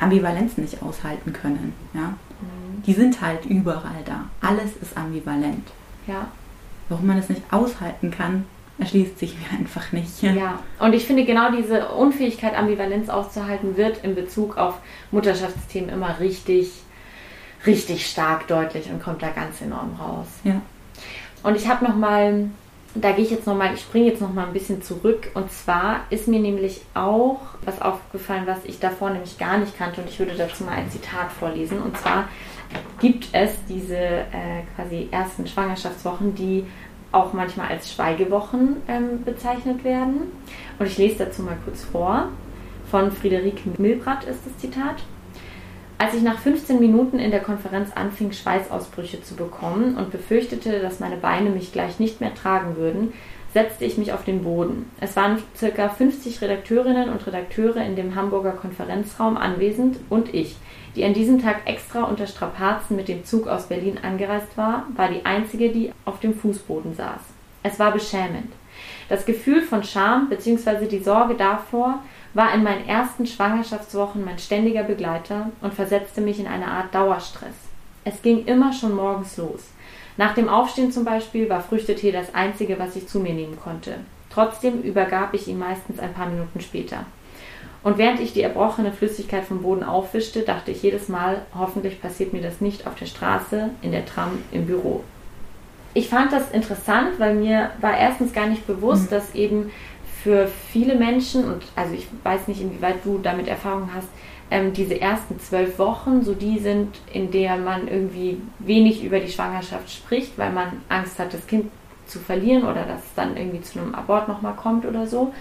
Ambivalenz 0.00 0.58
nicht 0.58 0.82
aushalten 0.82 1.32
können. 1.32 1.72
Ja? 1.94 2.00
Mhm. 2.40 2.82
Die 2.84 2.94
sind 2.94 3.20
halt 3.20 3.46
überall 3.46 4.02
da. 4.04 4.24
Alles 4.40 4.72
ist 4.82 4.96
ambivalent. 4.96 5.68
Ja. 6.08 6.26
Warum 6.88 7.06
man 7.06 7.18
es 7.18 7.28
nicht 7.28 7.42
aushalten 7.52 8.10
kann, 8.10 8.44
erschließt 8.82 9.18
sich 9.18 9.34
mir 9.38 9.58
einfach 9.58 9.92
nicht. 9.92 10.22
Ja, 10.22 10.60
und 10.78 10.94
ich 10.94 11.06
finde 11.06 11.24
genau 11.24 11.50
diese 11.50 11.88
Unfähigkeit, 11.88 12.56
Ambivalenz 12.56 13.08
auszuhalten, 13.08 13.76
wird 13.76 14.04
in 14.04 14.14
Bezug 14.14 14.58
auf 14.58 14.74
Mutterschaftsthemen 15.10 15.90
immer 15.90 16.20
richtig 16.20 16.70
richtig 17.66 18.06
stark 18.06 18.48
deutlich 18.48 18.90
und 18.90 19.02
kommt 19.02 19.22
da 19.22 19.28
ganz 19.28 19.60
enorm 19.60 19.96
raus. 19.98 20.26
Ja. 20.44 20.60
Und 21.42 21.56
ich 21.56 21.68
habe 21.68 21.84
noch 21.84 21.96
mal, 21.96 22.50
da 22.94 23.12
gehe 23.12 23.24
ich 23.24 23.30
jetzt 23.30 23.46
noch 23.46 23.56
mal, 23.56 23.74
ich 23.74 23.80
springe 23.80 24.06
jetzt 24.06 24.20
noch 24.20 24.32
mal 24.32 24.46
ein 24.46 24.52
bisschen 24.52 24.82
zurück. 24.82 25.30
Und 25.34 25.50
zwar 25.50 26.00
ist 26.10 26.28
mir 26.28 26.40
nämlich 26.40 26.82
auch 26.94 27.40
was 27.64 27.80
aufgefallen, 27.80 28.44
was 28.46 28.64
ich 28.64 28.78
davor 28.80 29.10
nämlich 29.10 29.38
gar 29.38 29.58
nicht 29.58 29.76
kannte. 29.76 30.00
Und 30.00 30.08
ich 30.08 30.18
würde 30.18 30.34
dazu 30.36 30.64
mal 30.64 30.72
ein 30.72 30.90
Zitat 30.90 31.32
vorlesen. 31.32 31.80
Und 31.80 31.96
zwar 31.96 32.28
gibt 33.00 33.28
es 33.32 33.52
diese 33.68 33.96
äh, 33.96 34.62
quasi 34.76 35.08
ersten 35.10 35.46
Schwangerschaftswochen, 35.46 36.34
die 36.34 36.64
auch 37.12 37.32
manchmal 37.32 37.68
als 37.68 37.92
Schweigewochen 37.92 38.76
ähm, 38.88 39.22
bezeichnet 39.24 39.84
werden. 39.84 40.32
Und 40.78 40.86
ich 40.86 40.98
lese 40.98 41.24
dazu 41.24 41.42
mal 41.42 41.56
kurz 41.64 41.84
vor. 41.84 42.28
Von 42.90 43.12
Friederike 43.12 43.70
Milbrat 43.78 44.24
ist 44.24 44.40
das 44.44 44.58
Zitat. 44.58 44.96
Als 45.98 46.14
ich 46.14 46.22
nach 46.22 46.38
15 46.38 46.80
Minuten 46.80 47.18
in 47.18 47.30
der 47.30 47.40
Konferenz 47.40 47.92
anfing, 47.94 48.32
Schweißausbrüche 48.32 49.22
zu 49.22 49.36
bekommen 49.36 49.96
und 49.96 50.10
befürchtete, 50.10 50.80
dass 50.80 50.98
meine 50.98 51.16
Beine 51.16 51.50
mich 51.50 51.72
gleich 51.72 52.00
nicht 52.00 52.20
mehr 52.20 52.34
tragen 52.34 52.76
würden, 52.76 53.12
setzte 53.54 53.84
ich 53.84 53.98
mich 53.98 54.12
auf 54.12 54.24
den 54.24 54.42
Boden. 54.42 54.90
Es 55.00 55.14
waren 55.14 55.38
ca. 55.60 55.88
50 55.88 56.40
Redakteurinnen 56.40 57.10
und 57.10 57.26
Redakteure 57.26 57.84
in 57.84 57.96
dem 57.96 58.14
Hamburger 58.14 58.52
Konferenzraum 58.52 59.36
anwesend 59.36 59.98
und 60.08 60.34
ich, 60.34 60.56
die 60.94 61.04
an 61.04 61.14
diesem 61.14 61.40
Tag 61.42 61.62
extra 61.66 62.04
unter 62.04 62.26
Strapazen 62.26 62.96
mit 62.96 63.08
dem 63.08 63.24
Zug 63.24 63.46
aus 63.46 63.66
Berlin 63.66 63.98
angereist 64.02 64.56
war, 64.56 64.86
war 64.94 65.08
die 65.08 65.24
einzige, 65.24 65.70
die 65.70 65.92
auf 66.04 66.20
dem 66.20 66.34
Fußboden 66.34 66.94
saß. 66.94 67.20
Es 67.62 67.78
war 67.78 67.92
beschämend. 67.92 68.52
Das 69.08 69.24
Gefühl 69.24 69.62
von 69.62 69.84
Scham 69.84 70.28
bzw. 70.28 70.86
die 70.86 71.02
Sorge 71.02 71.34
davor, 71.34 72.00
war 72.34 72.54
in 72.54 72.62
meinen 72.62 72.88
ersten 72.88 73.26
Schwangerschaftswochen 73.26 74.24
mein 74.24 74.38
ständiger 74.38 74.82
Begleiter 74.84 75.50
und 75.60 75.74
versetzte 75.74 76.20
mich 76.20 76.40
in 76.40 76.46
eine 76.46 76.66
Art 76.66 76.94
Dauerstress. 76.94 77.54
Es 78.04 78.22
ging 78.22 78.46
immer 78.46 78.72
schon 78.72 78.96
morgens 78.96 79.36
los. 79.36 79.60
Nach 80.16 80.34
dem 80.34 80.48
Aufstehen 80.48 80.92
zum 80.92 81.04
Beispiel 81.04 81.48
war 81.48 81.60
Früchtetee 81.60 82.12
das 82.12 82.34
einzige, 82.34 82.78
was 82.78 82.96
ich 82.96 83.06
zu 83.06 83.20
mir 83.20 83.34
nehmen 83.34 83.58
konnte. 83.62 83.96
Trotzdem 84.30 84.82
übergab 84.82 85.34
ich 85.34 85.46
ihn 85.46 85.58
meistens 85.58 85.98
ein 85.98 86.14
paar 86.14 86.26
Minuten 86.26 86.60
später. 86.60 87.04
Und 87.82 87.98
während 87.98 88.20
ich 88.20 88.32
die 88.32 88.42
erbrochene 88.42 88.92
Flüssigkeit 88.92 89.44
vom 89.44 89.62
Boden 89.62 89.82
aufwischte, 89.82 90.42
dachte 90.42 90.70
ich 90.70 90.82
jedes 90.82 91.08
Mal, 91.08 91.42
hoffentlich 91.54 92.00
passiert 92.00 92.32
mir 92.32 92.42
das 92.42 92.60
nicht 92.60 92.86
auf 92.86 92.94
der 92.94 93.06
Straße, 93.06 93.70
in 93.82 93.90
der 93.90 94.06
Tram, 94.06 94.38
im 94.52 94.66
Büro. 94.66 95.02
Ich 95.94 96.08
fand 96.08 96.32
das 96.32 96.50
interessant, 96.52 97.18
weil 97.18 97.34
mir 97.34 97.70
war 97.80 97.96
erstens 97.96 98.32
gar 98.32 98.46
nicht 98.46 98.66
bewusst, 98.66 99.10
mhm. 99.10 99.14
dass 99.14 99.34
eben 99.34 99.70
für 100.22 100.48
viele 100.70 100.94
Menschen, 100.94 101.44
und 101.44 101.64
also 101.74 101.94
ich 101.94 102.06
weiß 102.22 102.46
nicht, 102.46 102.60
inwieweit 102.60 103.04
du 103.04 103.18
damit 103.18 103.48
Erfahrung 103.48 103.90
hast, 103.94 104.08
ähm, 104.50 104.72
diese 104.72 105.00
ersten 105.00 105.40
zwölf 105.40 105.78
Wochen, 105.78 106.22
so 106.22 106.34
die 106.34 106.58
sind, 106.58 107.00
in 107.12 107.30
der 107.30 107.56
man 107.56 107.88
irgendwie 107.88 108.40
wenig 108.58 109.02
über 109.02 109.18
die 109.18 109.32
Schwangerschaft 109.32 109.90
spricht, 109.90 110.38
weil 110.38 110.52
man 110.52 110.82
Angst 110.88 111.18
hat, 111.18 111.34
das 111.34 111.46
Kind 111.46 111.70
zu 112.06 112.20
verlieren 112.20 112.64
oder 112.64 112.84
dass 112.84 113.00
es 113.00 113.14
dann 113.16 113.36
irgendwie 113.36 113.62
zu 113.62 113.80
einem 113.80 113.94
Abort 113.94 114.28
nochmal 114.28 114.54
kommt 114.54 114.84
oder 114.84 115.06
so. 115.06 115.32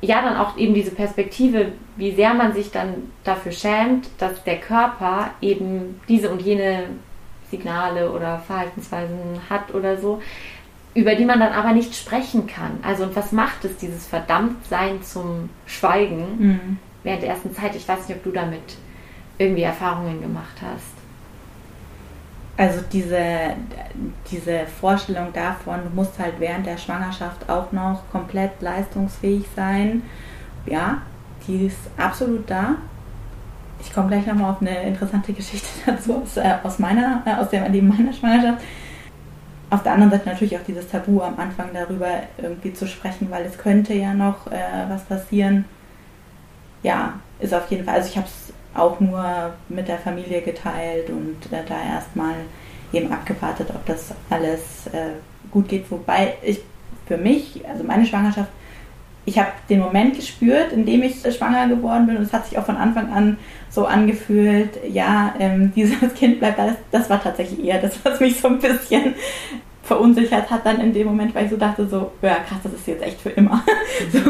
Ja, 0.00 0.20
dann 0.20 0.36
auch 0.36 0.58
eben 0.58 0.74
diese 0.74 0.90
Perspektive, 0.90 1.72
wie 1.96 2.12
sehr 2.12 2.34
man 2.34 2.52
sich 2.52 2.70
dann 2.70 3.10
dafür 3.24 3.52
schämt, 3.52 4.08
dass 4.18 4.42
der 4.44 4.58
Körper 4.58 5.30
eben 5.40 6.00
diese 6.08 6.30
und 6.30 6.42
jene 6.42 6.84
Signale 7.50 8.10
oder 8.10 8.38
Verhaltensweisen 8.40 9.40
hat 9.48 9.72
oder 9.72 9.96
so, 9.96 10.20
über 10.94 11.14
die 11.14 11.24
man 11.24 11.40
dann 11.40 11.52
aber 11.52 11.72
nicht 11.72 11.94
sprechen 11.94 12.46
kann. 12.46 12.78
Also 12.82 13.04
und 13.04 13.16
was 13.16 13.32
macht 13.32 13.64
es, 13.64 13.76
dieses 13.78 14.06
Verdammtsein 14.06 15.02
zum 15.02 15.48
Schweigen 15.66 16.26
mhm. 16.38 16.78
während 17.02 17.22
der 17.22 17.30
ersten 17.30 17.54
Zeit? 17.54 17.74
Ich 17.74 17.88
weiß 17.88 18.08
nicht, 18.08 18.18
ob 18.18 18.24
du 18.24 18.30
damit 18.30 18.76
irgendwie 19.38 19.62
Erfahrungen 19.62 20.20
gemacht 20.20 20.56
hast. 20.62 20.93
Also 22.56 22.80
diese, 22.92 23.18
diese 24.30 24.66
Vorstellung 24.80 25.32
davon, 25.32 25.80
du 25.82 25.90
musst 25.94 26.18
halt 26.18 26.34
während 26.38 26.66
der 26.66 26.78
Schwangerschaft 26.78 27.48
auch 27.48 27.72
noch 27.72 28.02
komplett 28.12 28.62
leistungsfähig 28.62 29.44
sein, 29.56 30.02
ja, 30.66 31.02
die 31.46 31.66
ist 31.66 31.78
absolut 31.96 32.48
da. 32.48 32.76
Ich 33.80 33.92
komme 33.92 34.08
gleich 34.08 34.26
nochmal 34.26 34.52
auf 34.52 34.60
eine 34.60 34.84
interessante 34.84 35.32
Geschichte 35.32 35.66
dazu 35.86 36.22
aus, 36.22 36.36
äh, 36.36 36.54
aus 36.62 36.78
meiner, 36.78 37.22
äh, 37.26 37.34
aus 37.34 37.50
dem 37.50 37.64
Erleben 37.64 37.88
meiner 37.88 38.12
Schwangerschaft 38.12 38.62
auf 39.74 39.82
der 39.82 39.92
anderen 39.92 40.12
Seite 40.12 40.28
natürlich 40.28 40.56
auch 40.56 40.64
dieses 40.66 40.88
Tabu 40.88 41.20
am 41.20 41.38
Anfang 41.38 41.70
darüber 41.72 42.08
irgendwie 42.38 42.72
zu 42.72 42.86
sprechen, 42.86 43.30
weil 43.30 43.44
es 43.44 43.58
könnte 43.58 43.94
ja 43.94 44.14
noch 44.14 44.46
äh, 44.46 44.60
was 44.88 45.04
passieren. 45.04 45.64
Ja, 46.82 47.14
ist 47.40 47.54
auf 47.54 47.70
jeden 47.70 47.84
Fall. 47.84 47.94
Also 47.96 48.08
ich 48.08 48.16
habe 48.16 48.26
es 48.26 48.43
auch 48.74 49.00
nur 49.00 49.54
mit 49.68 49.88
der 49.88 49.98
Familie 49.98 50.42
geteilt 50.42 51.08
und 51.10 51.52
äh, 51.52 51.62
da 51.66 51.76
erstmal 51.94 52.34
eben 52.92 53.12
abgewartet, 53.12 53.68
ob 53.70 53.84
das 53.86 54.12
alles 54.30 54.86
äh, 54.92 55.14
gut 55.50 55.68
geht. 55.68 55.90
Wobei 55.90 56.34
ich 56.42 56.60
für 57.06 57.16
mich, 57.16 57.62
also 57.68 57.84
meine 57.84 58.06
Schwangerschaft, 58.06 58.50
ich 59.26 59.38
habe 59.38 59.50
den 59.70 59.80
Moment 59.80 60.16
gespürt, 60.16 60.72
in 60.72 60.84
dem 60.84 61.02
ich 61.02 61.20
schwanger 61.34 61.68
geworden 61.68 62.06
bin 62.06 62.16
und 62.16 62.24
es 62.24 62.32
hat 62.32 62.46
sich 62.46 62.58
auch 62.58 62.66
von 62.66 62.76
Anfang 62.76 63.10
an 63.12 63.38
so 63.70 63.86
angefühlt, 63.86 64.78
ja, 64.88 65.34
ähm, 65.38 65.72
dieses 65.76 66.14
Kind 66.14 66.38
bleibt 66.38 66.58
da. 66.58 66.66
Das, 66.66 66.76
das 66.90 67.10
war 67.10 67.22
tatsächlich 67.22 67.64
eher 67.64 67.80
das, 67.80 67.98
was 68.04 68.20
mich 68.20 68.38
so 68.40 68.48
ein 68.48 68.58
bisschen 68.58 69.14
verunsichert 69.82 70.50
hat 70.50 70.64
dann 70.64 70.80
in 70.80 70.92
dem 70.92 71.06
Moment, 71.06 71.34
weil 71.34 71.44
ich 71.44 71.50
so 71.50 71.56
dachte, 71.56 71.86
so, 71.86 72.12
ja 72.22 72.36
krass, 72.36 72.58
das 72.62 72.72
ist 72.72 72.86
jetzt 72.86 73.02
echt 73.02 73.20
für 73.20 73.30
immer. 73.30 73.62
so. 74.12 74.23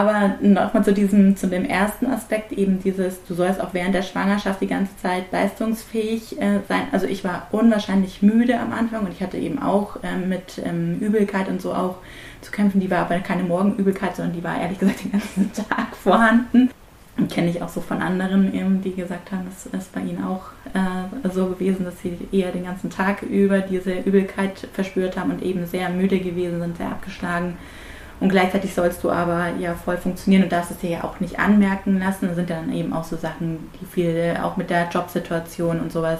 Aber 0.00 0.36
nochmal 0.40 0.82
zu 0.82 0.94
diesem, 0.94 1.36
zu 1.36 1.46
dem 1.46 1.62
ersten 1.62 2.06
Aspekt, 2.06 2.52
eben 2.52 2.82
dieses, 2.82 3.22
du 3.24 3.34
sollst 3.34 3.60
auch 3.60 3.74
während 3.74 3.94
der 3.94 4.00
Schwangerschaft 4.00 4.62
die 4.62 4.66
ganze 4.66 4.96
Zeit 4.96 5.30
leistungsfähig 5.30 6.40
äh, 6.40 6.60
sein. 6.66 6.84
Also 6.90 7.04
ich 7.04 7.22
war 7.22 7.48
unwahrscheinlich 7.50 8.22
müde 8.22 8.58
am 8.58 8.72
Anfang 8.72 9.04
und 9.04 9.12
ich 9.12 9.22
hatte 9.22 9.36
eben 9.36 9.60
auch 9.60 10.02
äh, 10.02 10.16
mit 10.16 10.62
ähm, 10.64 10.98
Übelkeit 11.00 11.50
und 11.50 11.60
so 11.60 11.74
auch 11.74 11.96
zu 12.40 12.50
kämpfen. 12.50 12.80
Die 12.80 12.90
war 12.90 13.00
aber 13.00 13.18
keine 13.18 13.42
Morgenübelkeit, 13.42 14.16
sondern 14.16 14.34
die 14.34 14.42
war 14.42 14.58
ehrlich 14.58 14.78
gesagt 14.78 15.04
den 15.04 15.12
ganzen 15.12 15.52
Tag 15.68 15.94
vorhanden. 15.94 16.70
Kenne 17.28 17.50
ich 17.50 17.60
auch 17.60 17.68
so 17.68 17.82
von 17.82 18.00
anderen, 18.00 18.54
eben, 18.54 18.80
die 18.80 18.94
gesagt 18.94 19.32
haben, 19.32 19.44
das 19.44 19.66
ist 19.66 19.92
bei 19.92 20.00
ihnen 20.00 20.24
auch 20.24 20.44
äh, 20.72 21.28
so 21.28 21.48
gewesen, 21.48 21.84
dass 21.84 22.00
sie 22.00 22.16
eher 22.32 22.52
den 22.52 22.64
ganzen 22.64 22.88
Tag 22.88 23.20
über 23.20 23.60
diese 23.60 23.98
Übelkeit 23.98 24.66
verspürt 24.72 25.18
haben 25.18 25.30
und 25.30 25.42
eben 25.42 25.66
sehr 25.66 25.90
müde 25.90 26.20
gewesen 26.20 26.58
sind, 26.58 26.78
sehr 26.78 26.88
abgeschlagen. 26.88 27.58
Und 28.20 28.28
gleichzeitig 28.28 28.74
sollst 28.74 29.02
du 29.02 29.10
aber 29.10 29.48
ja 29.58 29.74
voll 29.74 29.96
funktionieren 29.96 30.44
und 30.44 30.52
darfst 30.52 30.70
es 30.70 30.78
dir 30.78 30.90
ja 30.90 31.04
auch 31.04 31.20
nicht 31.20 31.38
anmerken 31.38 31.98
lassen. 31.98 32.28
Das 32.28 32.36
sind 32.36 32.50
dann 32.50 32.72
eben 32.72 32.92
auch 32.92 33.04
so 33.04 33.16
Sachen, 33.16 33.70
die 33.80 33.86
viel 33.86 34.36
auch 34.42 34.56
mit 34.58 34.68
der 34.68 34.88
Jobsituation 34.90 35.80
und 35.80 35.90
sowas 35.90 36.18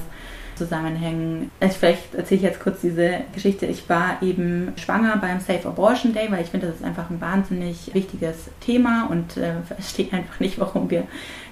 zusammenhängen. 0.60 1.50
Also 1.58 1.76
vielleicht 1.78 2.14
erzähle 2.14 2.38
ich 2.38 2.42
jetzt 2.42 2.60
kurz 2.60 2.80
diese 2.80 3.20
Geschichte. 3.34 3.66
Ich 3.66 3.88
war 3.88 4.22
eben 4.22 4.72
schwanger 4.76 5.16
beim 5.16 5.40
Safe 5.40 5.66
Abortion 5.66 6.12
Day, 6.12 6.30
weil 6.30 6.42
ich 6.42 6.50
finde, 6.50 6.66
das 6.66 6.76
ist 6.76 6.84
einfach 6.84 7.08
ein 7.10 7.20
wahnsinnig 7.20 7.94
wichtiges 7.94 8.50
Thema 8.60 9.08
und 9.10 9.36
äh, 9.36 9.54
verstehe 9.66 10.12
einfach 10.12 10.38
nicht, 10.38 10.58
warum 10.58 10.90
wir 10.90 11.04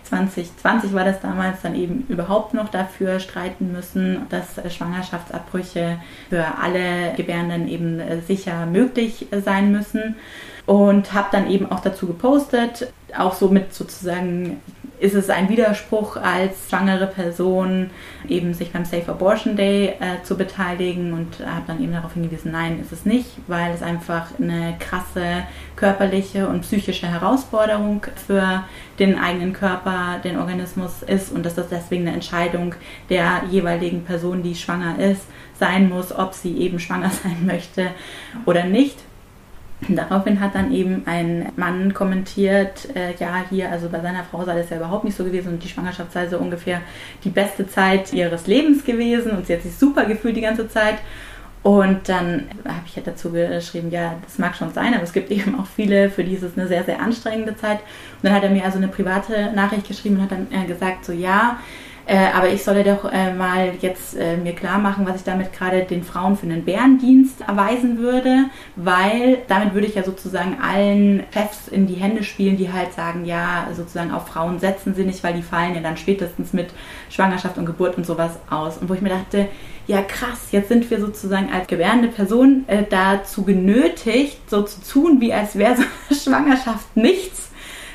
2020 0.09 0.95
war 0.95 1.05
das 1.05 1.21
damals 1.21 1.63
dann 1.63 1.75
eben 1.75 2.07
überhaupt 2.09 2.55
noch 2.55 2.69
dafür 2.69 3.21
streiten 3.21 3.73
müssen, 3.73 4.27
dass 4.31 4.61
Schwangerschaftsabbrüche 4.75 5.99
für 6.29 6.45
alle 6.61 7.15
Gebärenden 7.17 7.69
eben 7.69 8.01
äh, 8.01 8.21
sicher 8.23 8.67
möglich 8.67 9.27
sein 9.45 9.73
müssen. 9.73 10.17
Und 10.67 11.15
habe 11.15 11.29
dann 11.33 11.51
eben 11.51 11.71
auch 11.73 11.81
dazu 11.81 12.07
gepostet, 12.07 12.93
auch 13.17 13.35
so 13.35 13.49
mit 13.49 13.73
sozusagen 13.73 14.61
ist 15.01 15.15
es 15.15 15.31
ein 15.31 15.49
Widerspruch 15.49 16.17
als 16.17 16.69
schwangere 16.69 17.07
Person 17.07 17.91
eben 18.29 18.55
sich 18.55 18.73
beim 18.73 18.85
Safe 18.85 19.11
Abortion 19.11 19.57
Day 19.57 19.95
äh, 20.01 20.23
zu 20.25 20.37
beteiligen 20.37 21.13
und 21.13 21.47
habe 21.47 21.65
dann 21.67 21.83
eben 21.83 21.93
darauf 21.93 22.15
hingewiesen, 22.15 22.53
nein, 22.53 22.81
ist 22.81 22.93
es 22.93 23.05
nicht, 23.05 23.29
weil 23.47 23.73
es 23.73 23.83
einfach 23.83 24.39
eine 24.39 24.75
krasse 24.79 25.45
körperliche 25.77 26.49
und 26.49 26.63
psychische 26.63 27.07
Herausforderung 27.07 28.05
für 28.27 28.65
den 28.99 29.19
eigenen 29.19 29.53
Körper, 29.53 30.19
den 30.23 30.39
Organismus 30.39 31.03
ist 31.03 31.33
und 31.33 31.47
dass 31.47 31.55
das 31.55 31.69
deswegen 31.69 32.07
eine 32.07 32.15
Entscheidung 32.15 32.75
der 33.09 33.43
jeweiligen 33.51 34.05
Person, 34.05 34.43
die 34.43 34.55
schwanger 34.55 34.99
ist, 34.99 35.27
sein 35.59 35.89
muss, 35.89 36.13
ob 36.13 36.35
sie 36.35 36.57
eben 36.59 36.79
schwanger 36.79 37.11
sein 37.23 37.47
möchte 37.47 37.91
oder 38.47 38.65
nicht. 38.65 38.97
Daraufhin 39.89 40.41
hat 40.41 40.57
dann 40.57 40.73
eben 40.73 41.03
ein 41.07 41.53
Mann 41.57 41.95
kommentiert, 41.95 42.89
äh, 42.97 43.15
ja, 43.21 43.45
hier, 43.49 43.71
also 43.71 43.89
bei 43.89 44.01
seiner 44.01 44.25
Frau 44.25 44.45
sei 44.45 44.57
das 44.57 44.71
ja 44.71 44.77
überhaupt 44.77 45.05
nicht 45.05 45.17
so 45.17 45.23
gewesen 45.23 45.53
und 45.53 45.63
die 45.63 45.69
Schwangerschaft 45.69 46.13
sei 46.13 46.27
so 46.27 46.39
ungefähr 46.39 46.81
die 47.23 47.31
beste 47.31 47.69
Zeit 47.69 48.13
ihres 48.13 48.49
Lebens 48.49 48.85
gewesen 48.85 49.33
und 49.33 49.47
sie 49.47 49.55
hat 49.55 49.63
sich 49.63 49.77
super 49.77 50.05
gefühlt 50.05 50.37
die 50.37 50.41
ganze 50.41 50.69
Zeit. 50.69 50.97
Und 51.63 52.09
dann 52.09 52.49
habe 52.65 52.83
ich 52.87 53.03
dazu 53.05 53.31
geschrieben, 53.31 53.91
ja, 53.91 54.15
das 54.25 54.39
mag 54.39 54.57
schon 54.57 54.73
sein, 54.73 54.95
aber 54.95 55.03
es 55.03 55.13
gibt 55.13 55.31
eben 55.31 55.59
auch 55.59 55.67
viele, 55.67 56.09
für 56.09 56.25
die 56.25 56.35
ist 56.35 56.43
es 56.43 56.57
eine 56.57 56.69
sehr, 56.69 56.85
sehr 56.85 57.01
anstrengende 57.01 57.57
Zeit. 57.57 57.79
Und 57.79 58.25
dann 58.25 58.33
hat 58.33 58.43
er 58.43 58.51
mir 58.51 58.65
also 58.65 58.79
eine 58.79 58.89
private 58.89 59.53
Nachricht 59.55 59.87
geschrieben 59.87 60.17
und 60.17 60.23
hat 60.23 60.33
dann 60.33 60.47
äh, 60.51 60.67
gesagt, 60.67 61.05
so 61.05 61.13
ja, 61.13 61.59
äh, 62.09 62.29
aber 62.35 62.49
ich 62.49 62.65
solle 62.65 62.85
doch 62.85 63.05
äh, 63.13 63.35
mal 63.35 63.75
jetzt 63.83 64.17
äh, 64.17 64.39
mir 64.39 64.55
klar 64.55 64.79
machen, 64.79 65.07
was 65.07 65.17
ich 65.17 65.25
damit 65.25 65.53
gerade 65.53 65.83
den 65.83 66.03
Frauen 66.03 66.39
für 66.39 66.47
einen 66.47 66.65
Bärendienst 66.65 67.43
erweisen 67.43 67.99
würde, 67.99 68.47
weil 68.77 69.39
damit 69.47 69.75
würde 69.75 69.87
ich 69.87 69.95
ja 69.95 70.03
sozusagen 70.03 70.57
allen 70.59 71.25
Chefs 71.35 71.69
in 71.69 71.87
die 71.87 71.97
Hände 71.97 72.25
spielen, 72.25 72.57
die 72.57 72.73
halt 72.73 72.95
sagen, 72.95 73.27
ja, 73.27 73.69
sozusagen 73.75 74.11
auf 74.11 74.27
Frauen 74.27 74.59
setzen 74.59 74.95
sie 74.95 75.05
nicht, 75.05 75.23
weil 75.23 75.35
die 75.35 75.43
fallen 75.43 75.75
ja 75.75 75.83
dann 75.83 75.99
spätestens 75.99 76.55
mit 76.55 76.71
Schwangerschaft 77.11 77.59
und 77.59 77.67
Geburt 77.67 77.99
und 77.99 78.07
sowas 78.07 78.39
aus. 78.49 78.79
Und 78.79 78.89
wo 78.89 78.95
ich 78.95 79.03
mir 79.03 79.11
dachte, 79.11 79.47
ja 79.87 80.01
krass, 80.01 80.49
jetzt 80.51 80.69
sind 80.69 80.91
wir 80.91 81.01
sozusagen 81.01 81.53
als 81.53 81.67
gebärende 81.67 82.09
Person 82.09 82.65
äh, 82.69 82.85
dazu 82.89 83.43
genötigt, 83.43 84.49
so 84.49 84.63
zu 84.63 84.81
tun, 84.81 85.21
wie 85.21 85.35
als 85.35 85.59
wäre 85.59 85.77
so 85.77 85.83
eine 86.09 86.19
Schwangerschaft 86.19 86.97
nichts, 86.97 87.51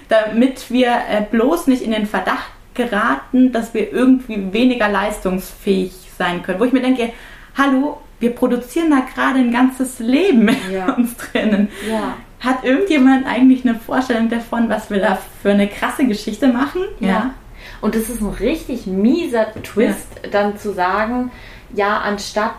damit 0.08 0.70
wir 0.70 0.92
äh, 1.10 1.24
bloß 1.32 1.66
nicht 1.66 1.82
in 1.82 1.90
den 1.90 2.06
Verdacht 2.06 2.52
geraten, 2.74 3.52
dass 3.52 3.74
wir 3.74 3.92
irgendwie 3.92 4.54
weniger 4.54 4.90
leistungsfähig 4.90 5.94
sein 6.18 6.44
können. 6.44 6.60
Wo 6.60 6.66
ich 6.66 6.74
mir 6.74 6.82
denke, 6.82 7.12
hallo, 7.58 7.98
wir 8.20 8.32
produzieren 8.32 8.90
da 8.90 9.02
gerade 9.14 9.40
ein 9.40 9.52
ganzes 9.52 10.00
Leben 10.00 10.50
ja. 10.72 10.86
in 10.86 10.94
uns 11.04 11.18
drinnen. 11.18 11.70
Ja. 11.90 12.16
Hat 12.40 12.64
irgendjemand 12.64 13.26
eigentlich 13.26 13.66
eine 13.66 13.76
Vorstellung 13.76 14.30
davon, 14.30 14.70
was 14.70 14.90
wir 14.90 15.00
da 15.00 15.18
für 15.42 15.52
eine 15.52 15.68
krasse 15.68 16.06
Geschichte 16.06 16.48
machen? 16.48 16.82
Ja. 17.00 17.08
ja. 17.08 17.34
Und 17.82 17.96
das 17.96 18.10
ist 18.10 18.22
ein 18.22 18.30
richtig 18.30 18.88
mieser 18.88 19.54
Twist, 19.62 20.08
dann 20.32 20.58
zu 20.58 20.74
sagen, 20.74 21.32
ja, 21.74 22.00
anstatt 22.00 22.56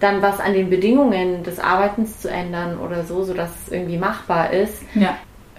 dann 0.00 0.22
was 0.22 0.38
an 0.38 0.52
den 0.52 0.70
Bedingungen 0.70 1.42
des 1.42 1.58
Arbeitens 1.58 2.20
zu 2.20 2.30
ändern 2.30 2.78
oder 2.78 3.04
so, 3.04 3.24
sodass 3.24 3.50
es 3.62 3.72
irgendwie 3.72 3.98
machbar 3.98 4.52
ist, 4.52 4.82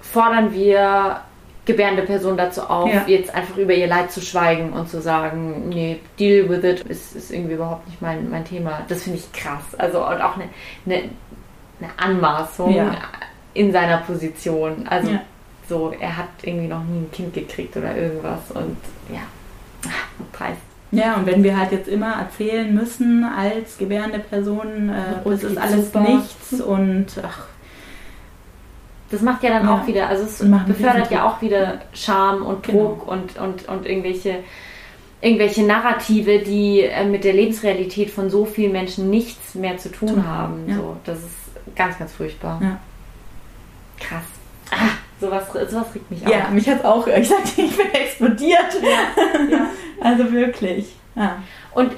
fordern 0.01 0.53
wir 0.53 1.21
gebärende 1.69 2.01
Person 2.01 2.35
dazu 2.35 2.63
auf, 2.63 2.91
ja. 2.91 3.03
jetzt 3.05 3.33
einfach 3.33 3.55
über 3.55 3.75
ihr 3.75 3.85
Leid 3.85 4.11
zu 4.11 4.21
schweigen 4.21 4.73
und 4.73 4.89
zu 4.89 5.01
sagen, 5.01 5.69
nee, 5.69 5.99
deal 6.19 6.49
with 6.49 6.63
it 6.63 6.81
ist, 6.81 7.15
ist 7.15 7.31
irgendwie 7.31 7.53
überhaupt 7.53 7.87
nicht 7.87 8.01
mein, 8.01 8.27
mein 8.27 8.43
Thema. 8.43 8.81
Das 8.87 9.03
finde 9.03 9.19
ich 9.19 9.31
krass. 9.31 9.63
Also 9.77 9.99
und 9.99 10.19
auch 10.19 10.35
eine, 10.35 10.49
eine, 10.87 11.09
eine 11.79 11.91
Anmaßung 11.97 12.73
ja. 12.73 12.95
in 13.53 13.71
seiner 13.71 13.97
Position. 13.97 14.87
Also 14.89 15.11
ja. 15.11 15.21
so, 15.69 15.93
er 15.99 16.17
hat 16.17 16.29
irgendwie 16.41 16.67
noch 16.67 16.83
nie 16.83 17.01
ein 17.01 17.11
Kind 17.11 17.35
gekriegt 17.35 17.77
oder 17.77 17.95
irgendwas 17.95 18.49
und 18.55 18.77
ja, 19.13 19.21
dreist. 20.35 20.61
Ja, 20.91 21.17
und 21.17 21.27
wenn 21.27 21.43
wir 21.43 21.55
halt 21.55 21.71
jetzt 21.71 21.87
immer 21.87 22.13
erzählen 22.13 22.73
müssen 22.73 23.23
als 23.23 23.77
gebärende 23.77 24.17
Person, 24.17 24.89
äh, 24.89 25.23
das 25.23 25.43
ist 25.43 25.57
alles 25.59 25.93
nichts 25.93 26.61
und 26.61 27.05
ach, 27.23 27.45
das 29.11 29.21
macht 29.21 29.43
ja 29.43 29.49
dann 29.49 29.65
ja. 29.65 29.75
auch 29.75 29.87
wieder, 29.87 30.07
also 30.07 30.23
es 30.23 30.37
befördert 30.67 31.11
ja 31.11 31.27
auch 31.27 31.41
wieder 31.41 31.81
Scham 31.93 32.43
und 32.43 32.63
genau. 32.63 32.79
Druck 32.79 32.99
genau. 33.07 33.11
und, 33.13 33.37
und, 33.37 33.67
und 33.67 33.85
irgendwelche, 33.85 34.43
irgendwelche 35.21 35.63
Narrative, 35.63 36.39
die 36.39 36.81
äh, 36.81 37.05
mit 37.05 37.23
der 37.23 37.33
Lebensrealität 37.33 38.11
von 38.11 38.29
so 38.29 38.45
vielen 38.45 38.71
Menschen 38.71 39.09
nichts 39.09 39.55
mehr 39.55 39.77
zu 39.77 39.91
tun 39.91 40.09
Tun. 40.09 40.27
haben. 40.27 40.65
Ja. 40.67 40.75
So, 40.75 40.97
das 41.05 41.17
ist 41.19 41.75
ganz, 41.75 41.97
ganz 41.97 42.13
furchtbar. 42.13 42.59
Ja. 42.61 42.79
Krass. 43.99 44.23
Ah, 44.71 44.91
sowas, 45.19 45.45
sowas 45.69 45.87
regt 45.95 46.11
mich 46.11 46.25
auf. 46.25 46.31
Ja, 46.31 46.49
mich 46.51 46.69
hat 46.69 46.85
auch, 46.85 47.07
ich 47.07 47.27
sagte, 47.27 47.61
ich 47.61 47.75
bin 47.75 47.91
explodiert. 47.91 48.59
Also 50.01 50.31
wirklich. 50.31 50.95
Und 51.73 51.91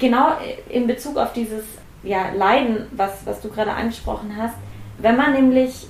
genau 0.00 0.32
in 0.68 0.88
Bezug 0.88 1.16
auf 1.16 1.32
dieses 1.32 1.62
ja, 2.02 2.30
Leiden, 2.34 2.86
was, 2.90 3.24
was 3.26 3.40
du 3.40 3.48
gerade 3.48 3.72
angesprochen 3.72 4.34
hast, 4.36 4.54
wenn 4.98 5.16
man 5.16 5.34
nämlich 5.34 5.86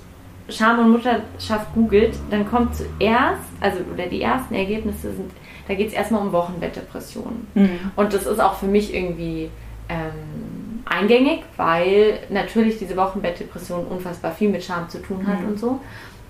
Scham 0.48 0.78
und 0.78 0.90
Mutterschaft 0.90 1.74
googelt, 1.74 2.16
dann 2.30 2.48
kommt 2.48 2.74
zuerst, 2.74 3.42
also 3.60 3.78
oder 3.92 4.06
die 4.06 4.22
ersten 4.22 4.54
Ergebnisse 4.54 5.12
sind, 5.12 5.30
da 5.66 5.74
geht 5.74 5.88
es 5.88 5.92
erstmal 5.92 6.22
um 6.22 6.32
Wochenbettdepressionen. 6.32 7.46
Mhm. 7.54 7.78
Und 7.96 8.14
das 8.14 8.26
ist 8.26 8.40
auch 8.40 8.54
für 8.54 8.66
mich 8.66 8.94
irgendwie 8.94 9.50
ähm, 9.88 10.82
eingängig, 10.86 11.44
weil 11.56 12.20
natürlich 12.30 12.78
diese 12.78 12.96
Wochenbettdepression 12.96 13.86
unfassbar 13.86 14.32
viel 14.32 14.48
mit 14.48 14.64
Scham 14.64 14.88
zu 14.88 15.02
tun 15.02 15.26
hat 15.26 15.40
mhm. 15.40 15.48
und 15.48 15.58
so. 15.58 15.80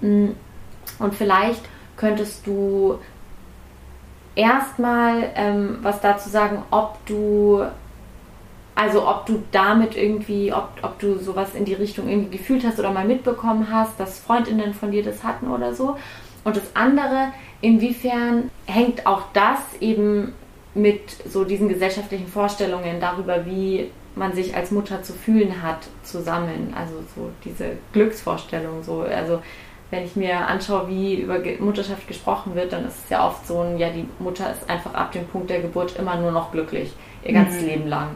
Mm, 0.00 0.28
und 0.98 1.14
vielleicht 1.14 1.62
könntest 1.96 2.46
du 2.46 2.98
erstmal 4.34 5.30
ähm, 5.34 5.78
was 5.82 6.00
dazu 6.00 6.28
sagen, 6.28 6.62
ob 6.70 7.04
du 7.06 7.64
also 8.78 9.08
ob 9.08 9.26
du 9.26 9.42
damit 9.50 9.96
irgendwie, 9.96 10.52
ob, 10.52 10.68
ob 10.82 11.00
du 11.00 11.18
sowas 11.18 11.52
in 11.54 11.64
die 11.64 11.74
Richtung 11.74 12.08
irgendwie 12.08 12.38
gefühlt 12.38 12.64
hast 12.64 12.78
oder 12.78 12.92
mal 12.92 13.04
mitbekommen 13.04 13.66
hast, 13.72 13.98
dass 13.98 14.20
Freundinnen 14.20 14.72
von 14.72 14.92
dir 14.92 15.02
das 15.02 15.24
hatten 15.24 15.50
oder 15.50 15.74
so. 15.74 15.96
Und 16.44 16.56
das 16.56 16.62
andere, 16.74 17.32
inwiefern 17.60 18.52
hängt 18.66 19.04
auch 19.04 19.22
das 19.32 19.58
eben 19.80 20.32
mit 20.74 21.10
so 21.28 21.42
diesen 21.42 21.68
gesellschaftlichen 21.68 22.28
Vorstellungen 22.28 23.00
darüber, 23.00 23.44
wie 23.46 23.90
man 24.14 24.32
sich 24.32 24.54
als 24.54 24.70
Mutter 24.70 25.02
zu 25.02 25.12
fühlen 25.12 25.60
hat, 25.60 25.88
zusammen. 26.04 26.72
Also 26.78 26.94
so 27.16 27.30
diese 27.44 27.72
Glücksvorstellung. 27.92 28.84
So. 28.84 29.00
Also 29.00 29.42
wenn 29.90 30.04
ich 30.04 30.14
mir 30.14 30.46
anschaue, 30.46 30.86
wie 30.86 31.16
über 31.16 31.40
Mutterschaft 31.58 32.06
gesprochen 32.06 32.54
wird, 32.54 32.72
dann 32.72 32.86
ist 32.86 33.02
es 33.02 33.10
ja 33.10 33.26
oft 33.26 33.44
so 33.44 33.58
ein, 33.58 33.76
ja, 33.76 33.90
die 33.90 34.06
Mutter 34.20 34.52
ist 34.52 34.70
einfach 34.70 34.94
ab 34.94 35.10
dem 35.10 35.26
Punkt 35.26 35.50
der 35.50 35.62
Geburt 35.62 35.96
immer 35.98 36.14
nur 36.14 36.30
noch 36.30 36.52
glücklich, 36.52 36.92
ihr 37.24 37.32
ganzes 37.32 37.62
mhm. 37.62 37.66
Leben 37.66 37.88
lang 37.88 38.10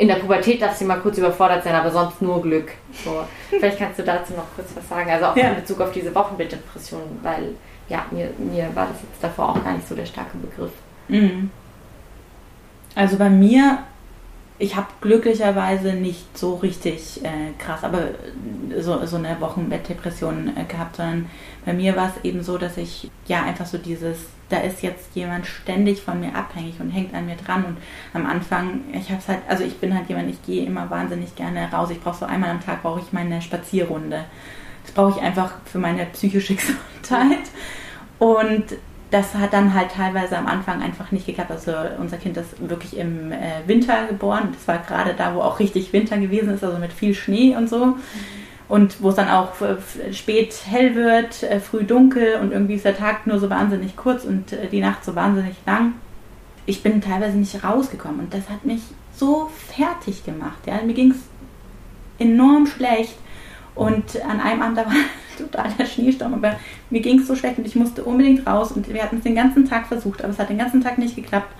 in 0.00 0.08
der 0.08 0.14
Pubertät 0.14 0.62
darf 0.62 0.74
sie 0.76 0.86
mal 0.86 0.98
kurz 0.98 1.18
überfordert 1.18 1.62
sein, 1.62 1.74
aber 1.74 1.90
sonst 1.90 2.22
nur 2.22 2.40
Glück. 2.40 2.72
So, 3.04 3.22
vielleicht 3.50 3.78
kannst 3.78 3.98
du 3.98 4.02
dazu 4.02 4.32
noch 4.32 4.46
kurz 4.56 4.68
was 4.74 4.88
sagen, 4.88 5.10
also 5.10 5.26
auch 5.26 5.36
ja. 5.36 5.50
in 5.50 5.56
Bezug 5.56 5.78
auf 5.80 5.92
diese 5.92 6.14
Wochenbilddepression, 6.14 7.02
weil 7.22 7.54
ja, 7.90 8.06
mir, 8.10 8.30
mir 8.38 8.74
war 8.74 8.86
das 8.86 9.02
jetzt 9.02 9.22
davor 9.22 9.50
auch 9.50 9.62
gar 9.62 9.74
nicht 9.74 9.86
so 9.86 9.94
der 9.94 10.06
starke 10.06 10.38
Begriff. 10.38 10.70
Mhm. 11.08 11.50
Also 12.94 13.18
bei 13.18 13.28
mir 13.28 13.80
ich 14.60 14.76
habe 14.76 14.88
glücklicherweise 15.00 15.94
nicht 15.94 16.36
so 16.36 16.56
richtig 16.56 17.24
äh, 17.24 17.52
krass, 17.58 17.82
aber 17.82 18.10
so, 18.78 19.04
so 19.06 19.16
eine 19.16 19.40
Wochenbettdepression 19.40 20.54
äh, 20.54 20.64
gehabt, 20.64 20.96
sondern 20.96 21.30
bei 21.64 21.72
mir 21.72 21.96
war 21.96 22.12
es 22.14 22.24
eben 22.24 22.42
so, 22.42 22.58
dass 22.58 22.76
ich 22.76 23.10
ja 23.26 23.42
einfach 23.42 23.64
so 23.64 23.78
dieses, 23.78 24.18
da 24.50 24.58
ist 24.58 24.82
jetzt 24.82 25.14
jemand 25.14 25.46
ständig 25.46 26.02
von 26.02 26.20
mir 26.20 26.34
abhängig 26.34 26.80
und 26.80 26.90
hängt 26.90 27.14
an 27.14 27.26
mir 27.26 27.36
dran 27.36 27.64
und 27.64 27.76
am 28.12 28.26
Anfang, 28.26 28.80
ich 28.92 29.08
habe 29.08 29.20
es 29.20 29.28
halt, 29.28 29.40
also 29.48 29.64
ich 29.64 29.78
bin 29.78 29.94
halt 29.94 30.08
jemand, 30.08 30.28
ich 30.28 30.42
gehe 30.44 30.66
immer 30.66 30.90
wahnsinnig 30.90 31.34
gerne 31.36 31.70
raus. 31.72 31.90
Ich 31.90 32.00
brauche 32.00 32.18
so 32.18 32.26
einmal 32.26 32.50
am 32.50 32.60
Tag 32.60 32.82
brauche 32.82 33.00
ich 33.00 33.12
meine 33.12 33.40
Spazierrunde. 33.40 34.24
Das 34.82 34.92
brauche 34.92 35.18
ich 35.18 35.24
einfach 35.24 35.54
für 35.64 35.78
meine 35.78 36.04
psychische 36.06 36.54
Gesundheit. 36.56 37.48
Und 38.18 38.64
das 39.10 39.34
hat 39.34 39.52
dann 39.52 39.74
halt 39.74 39.92
teilweise 39.92 40.36
am 40.36 40.46
Anfang 40.46 40.82
einfach 40.82 41.10
nicht 41.12 41.26
geklappt. 41.26 41.50
Also 41.50 41.72
unser 41.98 42.16
Kind 42.16 42.36
ist 42.36 42.68
wirklich 42.68 42.96
im 42.96 43.32
äh, 43.32 43.66
Winter 43.66 44.06
geboren. 44.08 44.50
Das 44.52 44.66
war 44.68 44.78
gerade 44.78 45.14
da, 45.14 45.34
wo 45.34 45.40
auch 45.40 45.58
richtig 45.58 45.92
Winter 45.92 46.18
gewesen 46.18 46.50
ist, 46.54 46.64
also 46.64 46.78
mit 46.78 46.92
viel 46.92 47.14
Schnee 47.14 47.56
und 47.56 47.68
so. 47.68 47.96
Und 48.70 49.02
wo 49.02 49.08
es 49.08 49.16
dann 49.16 49.28
auch 49.28 49.52
spät 50.12 50.54
hell 50.64 50.94
wird, 50.94 51.42
äh, 51.42 51.58
früh 51.58 51.82
dunkel 51.82 52.36
und 52.40 52.52
irgendwie 52.52 52.74
ist 52.74 52.84
der 52.84 52.96
Tag 52.96 53.26
nur 53.26 53.40
so 53.40 53.50
wahnsinnig 53.50 53.96
kurz 53.96 54.24
und 54.24 54.52
äh, 54.52 54.68
die 54.68 54.80
Nacht 54.80 55.04
so 55.04 55.16
wahnsinnig 55.16 55.56
lang. 55.66 55.94
Ich 56.66 56.80
bin 56.80 57.00
teilweise 57.00 57.36
nicht 57.36 57.64
rausgekommen 57.64 58.20
und 58.20 58.32
das 58.32 58.48
hat 58.48 58.64
mich 58.64 58.80
so 59.16 59.50
fertig 59.74 60.24
gemacht. 60.24 60.60
Ja? 60.66 60.80
Mir 60.86 60.94
ging 60.94 61.10
es 61.10 61.16
enorm 62.20 62.68
schlecht. 62.68 63.16
Und 63.74 64.22
an 64.24 64.40
einem 64.40 64.62
Abend, 64.62 64.78
da 64.78 64.86
war 64.86 64.92
totaler 65.36 65.86
Schneesturm, 65.86 66.34
aber 66.34 66.54
mir 66.90 67.00
ging 67.00 67.18
es 67.18 67.26
so 67.26 67.34
schlecht 67.34 67.58
und 67.58 67.66
ich 67.66 67.74
musste 67.74 68.04
unbedingt 68.04 68.46
raus 68.46 68.70
und 68.70 68.88
wir 68.88 69.02
hatten 69.02 69.16
es 69.16 69.24
den 69.24 69.34
ganzen 69.34 69.68
Tag 69.68 69.88
versucht, 69.88 70.22
aber 70.22 70.32
es 70.32 70.38
hat 70.38 70.48
den 70.48 70.58
ganzen 70.58 70.80
Tag 70.80 70.96
nicht 70.96 71.16
geklappt. 71.16 71.52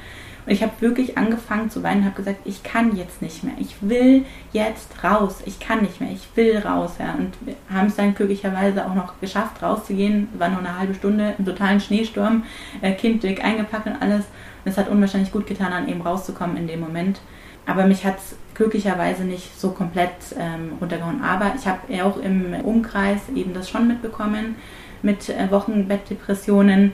Und 0.47 0.53
ich 0.53 0.63
habe 0.63 0.73
wirklich 0.81 1.19
angefangen 1.19 1.71
zu 1.71 1.83
weinen, 1.83 2.05
habe 2.05 2.17
gesagt, 2.17 2.41
ich 2.45 2.63
kann 2.63 2.97
jetzt 2.97 3.21
nicht 3.21 3.45
mehr, 3.45 3.55
ich 3.59 3.77
will 3.81 4.25
jetzt 4.53 5.05
raus, 5.05 5.43
ich 5.45 5.61
kann 5.61 5.83
nicht 5.83 6.01
mehr, 6.01 6.11
ich 6.11 6.29
will 6.35 6.59
raus. 6.59 6.95
Ja. 6.99 7.15
Und 7.15 7.33
wir 7.43 7.55
haben 7.73 7.89
es 7.89 7.97
dann 7.97 8.15
glücklicherweise 8.15 8.87
auch 8.87 8.95
noch 8.95 9.21
geschafft, 9.21 9.63
rauszugehen. 9.63 10.29
War 10.39 10.49
nur 10.49 10.61
eine 10.61 10.79
halbe 10.79 10.95
Stunde 10.95 11.35
im 11.39 11.45
totalen 11.45 11.81
Schneesturm, 11.81 12.45
äh, 12.81 12.93
Kind 12.93 13.23
dick 13.23 13.45
eingepackt 13.45 13.87
und 13.87 14.01
alles. 14.01 14.25
Und 14.65 14.73
es 14.73 14.79
hat 14.79 14.89
unwahrscheinlich 14.89 15.33
gut 15.33 15.47
getan, 15.47 15.71
dann 15.71 15.89
eben 15.89 16.03
rauszukommen 16.03 16.57
in 16.57 16.67
dem 16.67 16.81
Moment. 16.81 17.21
Aber 17.67 17.87
mich 17.87 18.05
hat 18.05 18.19
es 18.19 18.37
glücklicherweise 18.55 19.25
nicht 19.25 19.59
so 19.59 19.71
komplett 19.71 20.11
ähm, 20.39 20.73
runtergehauen. 20.81 21.23
Aber 21.23 21.55
ich 21.57 21.67
habe 21.67 21.81
auch 22.05 22.17
im 22.17 22.55
Umkreis 22.65 23.21
eben 23.35 23.55
das 23.55 23.71
schon 23.71 23.87
mitbekommen 23.87 24.57
mit 25.03 25.29
äh, 25.29 25.51
Wochenbettdepressionen. 25.51 26.93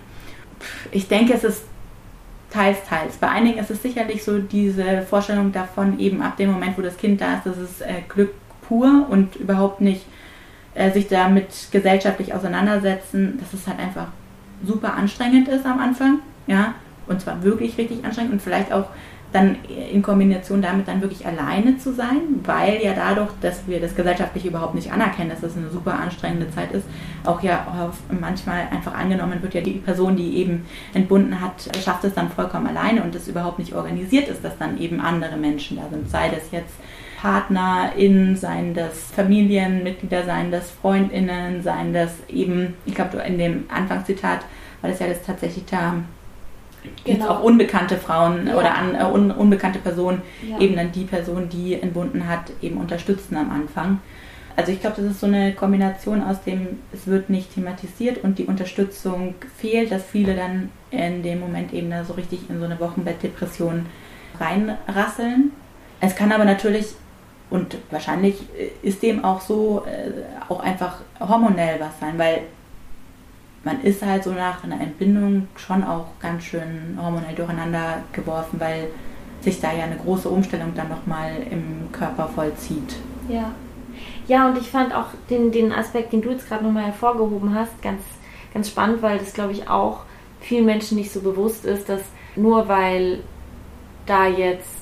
Ich 0.91 1.09
denke, 1.09 1.35
es 1.35 1.45
ist 1.45 1.65
teils, 2.57 2.79
teils. 2.89 3.17
Bei 3.17 3.29
einigen 3.29 3.59
ist 3.59 3.71
es 3.71 3.83
sicherlich 3.83 4.25
so 4.25 4.39
diese 4.39 5.03
Vorstellung 5.03 5.53
davon, 5.53 5.99
eben 5.99 6.23
ab 6.23 6.37
dem 6.39 6.51
Moment, 6.51 6.79
wo 6.79 6.83
das 6.83 6.97
Kind 6.97 7.21
da 7.21 7.35
ist, 7.35 7.47
das 7.47 7.59
ist 7.59 7.83
äh, 7.83 8.03
Glück 8.09 8.31
pur 8.63 9.07
und 9.11 9.37
überhaupt 9.37 9.81
nicht 9.81 10.07
äh, 10.75 10.91
sich 10.91 11.09
damit 11.09 11.69
gesellschaftlich 11.71 12.35
auseinandersetzen, 12.35 13.39
dass 13.39 13.53
es 13.53 13.67
halt 13.67 13.79
einfach 13.79 14.09
super 14.65 14.95
anstrengend 14.95 15.49
ist 15.49 15.67
am 15.67 15.79
Anfang. 15.79 16.21
Ja, 16.47 16.75
und 17.07 17.21
zwar 17.21 17.43
wirklich 17.43 17.77
richtig 17.77 18.05
anstrengend 18.05 18.33
und 18.33 18.43
vielleicht 18.43 18.73
auch 18.73 18.87
dann 19.37 19.57
in 19.93 20.03
Kombination 20.03 20.62
damit 20.62 20.89
dann 20.89 21.03
wirklich 21.03 21.26
alleine 21.26 21.76
zu 21.78 21.93
sein, 21.93 22.41
weil 22.45 22.82
ja 22.82 22.95
dadurch, 22.95 23.30
dass 23.41 23.66
wir 23.66 23.80
das 23.80 23.95
gesellschaftlich 23.95 24.47
überhaupt 24.47 24.74
nicht 24.74 24.91
anerkennen, 24.91 25.30
dass 25.30 25.43
das 25.43 25.57
eine 25.57 25.70
super 25.70 25.95
anstrengende 25.95 26.51
Zeit 26.51 26.72
ist, 26.72 26.87
auch 27.24 27.43
ja 27.43 27.93
manchmal 28.20 28.68
einfach 28.70 28.95
angenommen 28.95 29.43
wird, 29.43 29.55
ja 29.55 29.61
die 29.61 29.72
Person, 29.72 30.16
die 30.16 30.39
eben 30.39 30.64
entbunden 30.95 31.41
hat, 31.41 31.68
schafft 31.84 32.05
es 32.05 32.14
dann 32.14 32.30
vollkommen 32.30 32.66
alleine 32.66 33.03
und 33.03 33.14
es 33.14 33.28
überhaupt 33.28 33.59
nicht 33.59 33.74
organisiert 33.74 34.28
ist, 34.28 34.45
dass 34.45 34.57
dann 34.59 34.80
eben 34.80 35.01
andere 35.01 35.37
Menschen 35.37 35.76
da 35.76 35.89
sind, 35.91 36.09
sei 36.11 36.30
das 36.30 36.51
jetzt 36.51 36.74
PartnerInnen, 37.20 38.37
seien 38.37 38.74
das 38.74 39.11
Familienmitglieder, 39.14 40.24
seien 40.24 40.51
das 40.51 40.70
FreundInnen, 40.70 41.62
seien 41.62 41.93
das 41.93 42.12
eben, 42.28 42.74
ich 42.84 42.95
glaube 42.95 43.18
in 43.18 43.39
dem 43.39 43.64
Anfangszitat 43.68 44.41
war 44.80 44.91
das 44.91 44.99
ja 44.99 45.09
das 45.09 45.22
tatsächlich 45.22 45.64
da 45.66 45.95
genau. 47.05 47.28
auch 47.28 47.43
unbekannte 47.43 47.97
Frauen 47.97 48.47
ja. 48.47 48.57
oder 48.57 48.74
an, 48.74 48.95
äh, 48.95 49.05
un, 49.05 49.30
unbekannte 49.30 49.78
Personen 49.78 50.22
ja. 50.49 50.59
eben 50.59 50.76
dann 50.76 50.93
die 50.93 51.05
Person, 51.05 51.49
die 51.49 51.74
entbunden 51.74 52.28
hat, 52.28 52.53
eben 52.62 52.78
unterstützen 52.78 53.37
am 53.37 53.51
Anfang. 53.51 54.01
Also 54.57 54.72
ich 54.72 54.80
glaube, 54.80 54.97
das 54.97 55.12
ist 55.12 55.20
so 55.20 55.26
eine 55.26 55.53
Kombination 55.53 56.22
aus 56.22 56.43
dem, 56.43 56.78
es 56.93 57.07
wird 57.07 57.28
nicht 57.28 57.55
thematisiert 57.55 58.24
und 58.24 58.39
die 58.39 58.47
Unterstützung 58.47 59.34
fehlt, 59.59 59.93
dass 59.93 60.03
viele 60.03 60.34
dann 60.34 60.70
in 60.91 61.22
dem 61.22 61.41
Moment 61.41 61.74
eben 61.74 61.91
da 61.91 62.05
so 62.05 62.14
richtig 62.14 62.49
in 62.49 62.59
so 62.59 62.64
eine 62.64 62.80
Wochenbettdepression 62.80 63.84
reinrasseln. 64.41 65.53
Es 66.01 66.16
kann 66.16 66.32
aber 66.32 66.47
natürlich 66.47 66.87
und 67.49 67.76
wahrscheinlich 67.91 68.37
ist 68.82 69.03
dem 69.03 69.24
auch 69.24 69.41
so 69.41 69.84
äh, 69.87 70.11
auch 70.49 70.61
einfach 70.61 71.01
hormonell 71.20 71.78
was 71.78 72.01
sein, 72.01 72.18
weil 72.18 72.41
man 73.67 73.83
ist 73.83 74.01
halt 74.01 74.23
so 74.23 74.31
nach 74.31 74.62
einer 74.62 74.81
Entbindung 74.81 75.49
schon 75.57 75.83
auch 75.83 76.07
ganz 76.21 76.45
schön 76.45 76.97
hormonell 77.03 77.35
durcheinander 77.35 78.05
geworfen, 78.12 78.61
weil 78.61 78.87
sich 79.41 79.61
da 79.61 79.73
ja 79.73 79.85
eine 79.85 79.97
große 79.97 80.29
Umstellung 80.29 80.73
dann 80.77 80.89
nochmal 80.89 81.33
im 81.51 81.91
Körper 81.91 82.29
vollzieht. 82.29 82.95
Ja. 83.29 83.51
Ja, 84.29 84.49
und 84.49 84.57
ich 84.57 84.71
fand 84.71 84.95
auch 84.95 85.07
den, 85.31 85.51
den 85.51 85.73
Aspekt, 85.73 86.12
den 86.12 86.23
du 86.23 86.31
jetzt 86.31 86.47
gerade 86.49 86.64
nochmal 86.64 86.85
hervorgehoben 86.85 87.55
hast, 87.55 87.83
ganz, 87.83 88.03
ganz 88.55 88.69
spannend, 88.69 89.03
weil 89.03 89.19
das, 89.19 89.33
glaube 89.33 89.53
ich, 89.53 89.69
auch 89.69 90.05
vielen 90.41 90.64
Menschen 90.64 90.97
nicht 90.97 91.11
so 91.11 91.21
bewusst 91.21 91.64
ist, 91.64 91.89
dass 91.89 92.03
nur 92.37 92.69
weil 92.69 93.19
da 94.07 94.29
jetzt 94.29 94.77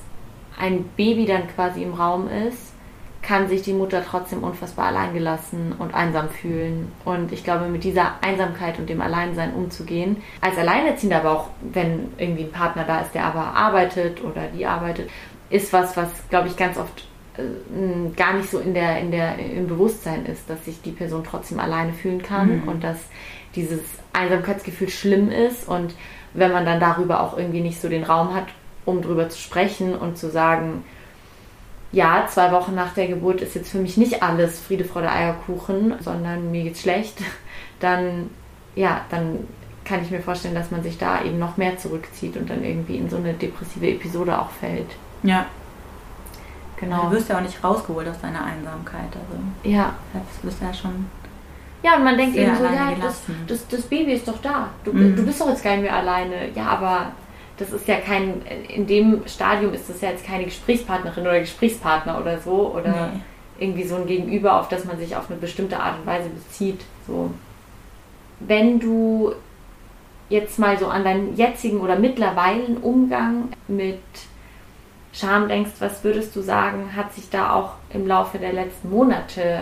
ein 0.59 0.85
Baby 0.95 1.25
dann 1.25 1.47
quasi 1.47 1.81
im 1.81 1.93
Raum 1.93 2.29
ist, 2.29 2.74
kann 3.25 3.47
sich 3.47 3.63
die 3.63 3.73
Mutter 3.73 4.03
trotzdem 4.07 4.43
unfassbar 4.43 4.87
alleingelassen 4.87 5.73
und 5.79 5.93
einsam 5.93 6.29
fühlen. 6.29 6.91
Und 7.05 7.31
ich 7.31 7.43
glaube, 7.43 7.67
mit 7.67 7.83
dieser 7.83 8.13
Einsamkeit 8.21 8.77
und 8.77 8.87
dem 8.87 9.01
Alleinsein 9.01 9.53
umzugehen, 9.53 10.17
als 10.41 10.57
Alleinerziehender, 10.57 11.17
aber 11.17 11.31
auch 11.31 11.49
wenn 11.61 12.11
irgendwie 12.17 12.43
ein 12.43 12.51
Partner 12.51 12.83
da 12.85 13.01
ist, 13.01 13.15
der 13.15 13.25
aber 13.25 13.55
arbeitet 13.55 14.23
oder 14.23 14.47
die 14.55 14.65
arbeitet, 14.65 15.09
ist 15.49 15.73
was, 15.73 15.97
was, 15.97 16.09
glaube 16.29 16.49
ich, 16.49 16.55
ganz 16.55 16.77
oft 16.77 17.07
äh, 17.37 18.15
gar 18.15 18.33
nicht 18.33 18.49
so 18.49 18.59
in 18.59 18.73
der, 18.73 18.99
in 18.99 19.11
der, 19.11 19.39
im 19.39 19.67
Bewusstsein 19.67 20.25
ist, 20.25 20.49
dass 20.49 20.63
sich 20.65 20.81
die 20.81 20.91
Person 20.91 21.23
trotzdem 21.23 21.59
alleine 21.59 21.93
fühlen 21.93 22.21
kann 22.21 22.61
mhm. 22.61 22.67
und 22.67 22.83
dass 22.83 22.99
dieses 23.55 23.81
Einsamkeitsgefühl 24.13 24.89
schlimm 24.89 25.31
ist 25.31 25.67
und 25.67 25.95
wenn 26.33 26.51
man 26.51 26.65
dann 26.65 26.79
darüber 26.79 27.21
auch 27.21 27.37
irgendwie 27.37 27.61
nicht 27.61 27.79
so 27.81 27.89
den 27.89 28.03
Raum 28.03 28.35
hat, 28.35 28.47
um 28.85 29.01
drüber 29.01 29.29
zu 29.29 29.39
sprechen 29.39 29.95
und 29.95 30.17
zu 30.17 30.29
sagen, 30.29 30.83
ja, 31.95 32.27
zwei 32.29 32.51
Wochen 32.51 32.75
nach 32.75 32.93
der 32.93 33.07
Geburt 33.07 33.39
ist 33.39 33.55
jetzt 33.55 33.71
für 33.71 33.77
mich 33.77 33.95
nicht 33.95 34.21
alles 34.21 34.59
Friede, 34.59 34.83
Freude, 34.83 35.09
Eierkuchen, 35.09 35.93
sondern 36.01 36.51
mir 36.51 36.63
geht's 36.63 36.81
schlecht, 36.81 37.19
dann, 37.79 38.29
ja, 38.75 39.01
dann 39.09 39.47
kann 39.85 40.01
ich 40.01 40.11
mir 40.11 40.19
vorstellen, 40.19 40.55
dass 40.55 40.71
man 40.71 40.83
sich 40.83 40.97
da 40.97 41.23
eben 41.23 41.39
noch 41.39 41.55
mehr 41.55 41.77
zurückzieht 41.77 42.35
und 42.35 42.49
dann 42.49 42.65
irgendwie 42.65 42.97
in 42.97 43.09
so 43.09 43.15
eine 43.15 43.33
depressive 43.33 43.87
Episode 43.87 44.37
auch 44.37 44.49
fällt. 44.49 44.89
Ja. 45.23 45.45
Genau. 46.77 47.03
Du 47.03 47.11
wirst 47.11 47.29
ja 47.29 47.37
auch 47.37 47.41
nicht 47.41 47.63
rausgeholt 47.63 48.09
aus 48.09 48.19
deiner 48.19 48.43
Einsamkeit. 48.43 49.07
Also 49.13 49.41
ja. 49.63 49.93
Du 50.13 50.47
bist 50.47 50.61
ja 50.61 50.73
schon. 50.73 51.05
Ja, 51.81 51.95
und 51.95 52.03
man 52.03 52.17
denkt 52.17 52.35
eben 52.35 52.57
so, 52.57 52.65
ja, 52.65 52.91
das, 53.01 53.21
das, 53.47 53.67
das, 53.69 53.83
Baby 53.83 54.13
ist 54.13 54.27
doch 54.27 54.41
da. 54.41 54.69
Du, 54.83 54.91
mhm. 54.91 55.15
du 55.15 55.23
bist 55.23 55.39
doch 55.39 55.47
jetzt 55.47 55.63
gar 55.63 55.71
nicht 55.71 55.83
mehr 55.83 55.95
alleine. 55.95 56.49
Ja, 56.55 56.65
aber 56.65 57.11
das 57.57 57.71
ist 57.71 57.87
ja 57.87 57.97
kein, 57.97 58.41
in 58.67 58.85
dem 58.85 59.27
Stadium 59.27 59.73
ist 59.73 59.89
das 59.89 60.01
ja 60.01 60.09
jetzt 60.09 60.25
keine 60.25 60.45
Gesprächspartnerin 60.45 61.25
oder 61.25 61.39
Gesprächspartner 61.39 62.19
oder 62.19 62.39
so 62.39 62.73
oder 62.75 63.11
nee. 63.13 63.19
irgendwie 63.59 63.83
so 63.83 63.95
ein 63.95 64.07
Gegenüber, 64.07 64.59
auf 64.59 64.67
das 64.67 64.85
man 64.85 64.97
sich 64.97 65.15
auf 65.15 65.29
eine 65.29 65.39
bestimmte 65.39 65.79
Art 65.79 65.99
und 65.99 66.05
Weise 66.05 66.29
bezieht. 66.29 66.81
So. 67.07 67.31
Wenn 68.41 68.79
du 68.79 69.33
jetzt 70.29 70.59
mal 70.59 70.77
so 70.77 70.87
an 70.87 71.03
deinen 71.03 71.37
jetzigen 71.37 71.79
oder 71.79 71.97
mittlerweile 71.97 72.79
Umgang 72.81 73.49
mit 73.67 74.01
Scham 75.13 75.47
denkst, 75.47 75.71
was 75.79 76.03
würdest 76.03 76.35
du 76.35 76.41
sagen, 76.41 76.93
hat 76.93 77.13
sich 77.13 77.29
da 77.29 77.53
auch 77.53 77.73
im 77.89 78.05
Laufe 78.05 78.37
der 78.37 78.51
letzten 78.51 78.89
Monate 78.89 79.61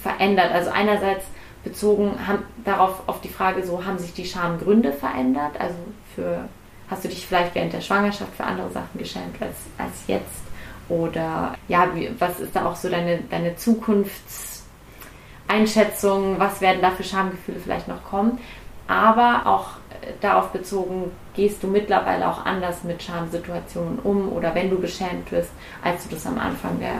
verändert? 0.00 0.52
Also 0.52 0.70
einerseits 0.70 1.26
bezogen 1.64 2.26
haben, 2.26 2.44
darauf 2.64 3.02
auf 3.06 3.20
die 3.20 3.28
Frage 3.28 3.62
so, 3.62 3.84
haben 3.84 3.98
sich 3.98 4.14
die 4.14 4.24
Schamgründe 4.24 4.92
verändert? 4.92 5.52
Also 5.58 5.74
für 6.14 6.48
Hast 6.90 7.04
du 7.04 7.08
dich 7.08 7.26
vielleicht 7.26 7.54
während 7.54 7.72
der 7.72 7.80
Schwangerschaft 7.80 8.34
für 8.36 8.44
andere 8.44 8.68
Sachen 8.70 8.98
geschämt 8.98 9.40
als, 9.40 9.54
als 9.78 9.92
jetzt? 10.08 10.42
Oder 10.88 11.54
ja, 11.68 11.88
wie, 11.94 12.10
was 12.18 12.40
ist 12.40 12.56
da 12.56 12.66
auch 12.66 12.74
so 12.74 12.88
deine, 12.88 13.20
deine 13.30 13.54
Zukunftseinschätzung? 13.54 16.40
Was 16.40 16.60
werden 16.60 16.82
da 16.82 16.90
für 16.90 17.04
Schamgefühle 17.04 17.60
vielleicht 17.60 17.86
noch 17.86 18.02
kommen? 18.02 18.40
Aber 18.88 19.42
auch 19.46 19.68
äh, 20.02 20.14
darauf 20.20 20.48
bezogen, 20.48 21.12
gehst 21.34 21.62
du 21.62 21.68
mittlerweile 21.68 22.28
auch 22.28 22.44
anders 22.44 22.82
mit 22.82 23.00
Schamsituationen 23.00 24.00
um 24.00 24.32
oder 24.32 24.52
wenn 24.56 24.68
du 24.68 24.80
beschämt 24.80 25.30
wirst, 25.30 25.52
als 25.84 26.08
du 26.08 26.16
das 26.16 26.26
am 26.26 26.40
Anfang 26.40 26.80
der, 26.80 26.96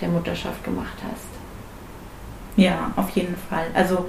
der 0.00 0.08
Mutterschaft 0.08 0.64
gemacht 0.64 0.98
hast? 1.04 1.28
Ja, 2.56 2.90
auf 2.96 3.10
jeden 3.10 3.36
Fall. 3.36 3.66
Also 3.72 4.06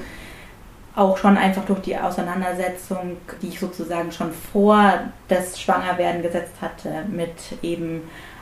auch 0.96 1.18
schon 1.18 1.38
einfach 1.38 1.66
durch 1.66 1.82
die 1.82 1.98
Auseinandersetzung, 1.98 3.18
die 3.42 3.50
ich 3.50 3.60
sozusagen 3.60 4.12
schon 4.12 4.32
vor 4.32 5.00
das 5.28 5.60
Schwangerwerden 5.60 6.22
gesetzt 6.22 6.54
hatte, 6.62 7.06
mit 7.10 7.34
eben 7.62 8.02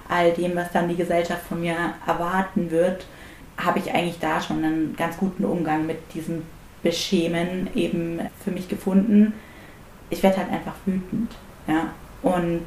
all 0.10 0.32
dem, 0.34 0.56
was 0.56 0.72
dann 0.72 0.90
die 0.90 0.98
Gesellschaft 0.98 1.44
von 1.48 1.62
mir 1.62 1.76
erwarten 2.06 2.70
wird, 2.70 3.06
habe 3.58 3.80
ich 3.80 3.94
eigentlich 3.94 4.20
da 4.20 4.42
schon 4.42 4.64
einen 4.64 4.96
ganz 4.98 5.18
guten 5.18 5.46
Umgang 5.46 5.86
mit 5.86 6.14
diesem 6.14 6.44
Beschämen 6.84 7.70
eben 7.76 8.20
für 8.44 8.52
mich 8.52 8.68
gefunden. 8.68 9.34
Ich 10.10 10.22
werde 10.24 10.38
halt 10.38 10.52
einfach 10.52 10.74
wütend. 10.86 11.32
Ja? 11.68 11.92
Und 12.24 12.62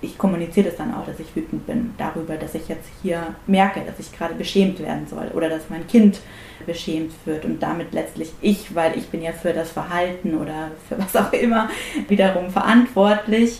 ich 0.00 0.16
kommuniziere 0.16 0.68
das 0.68 0.76
dann 0.76 0.94
auch, 0.94 1.04
dass 1.04 1.18
ich 1.18 1.34
wütend 1.34 1.66
bin 1.66 1.92
darüber, 1.98 2.36
dass 2.36 2.54
ich 2.54 2.68
jetzt 2.68 2.88
hier 3.02 3.34
merke, 3.48 3.80
dass 3.80 3.98
ich 3.98 4.16
gerade 4.16 4.34
beschämt 4.34 4.78
werden 4.78 5.08
soll 5.08 5.28
oder 5.34 5.48
dass 5.48 5.70
mein 5.70 5.86
Kind 5.88 6.20
beschämt 6.66 7.12
wird 7.24 7.44
und 7.44 7.60
damit 7.60 7.92
letztlich 7.92 8.32
ich, 8.40 8.76
weil 8.76 8.96
ich 8.96 9.08
bin 9.08 9.20
ja 9.20 9.32
für 9.32 9.52
das 9.52 9.72
Verhalten 9.72 10.36
oder 10.36 10.70
für 10.88 10.98
was 10.98 11.16
auch 11.16 11.32
immer 11.32 11.68
wiederum 12.06 12.50
verantwortlich. 12.50 13.58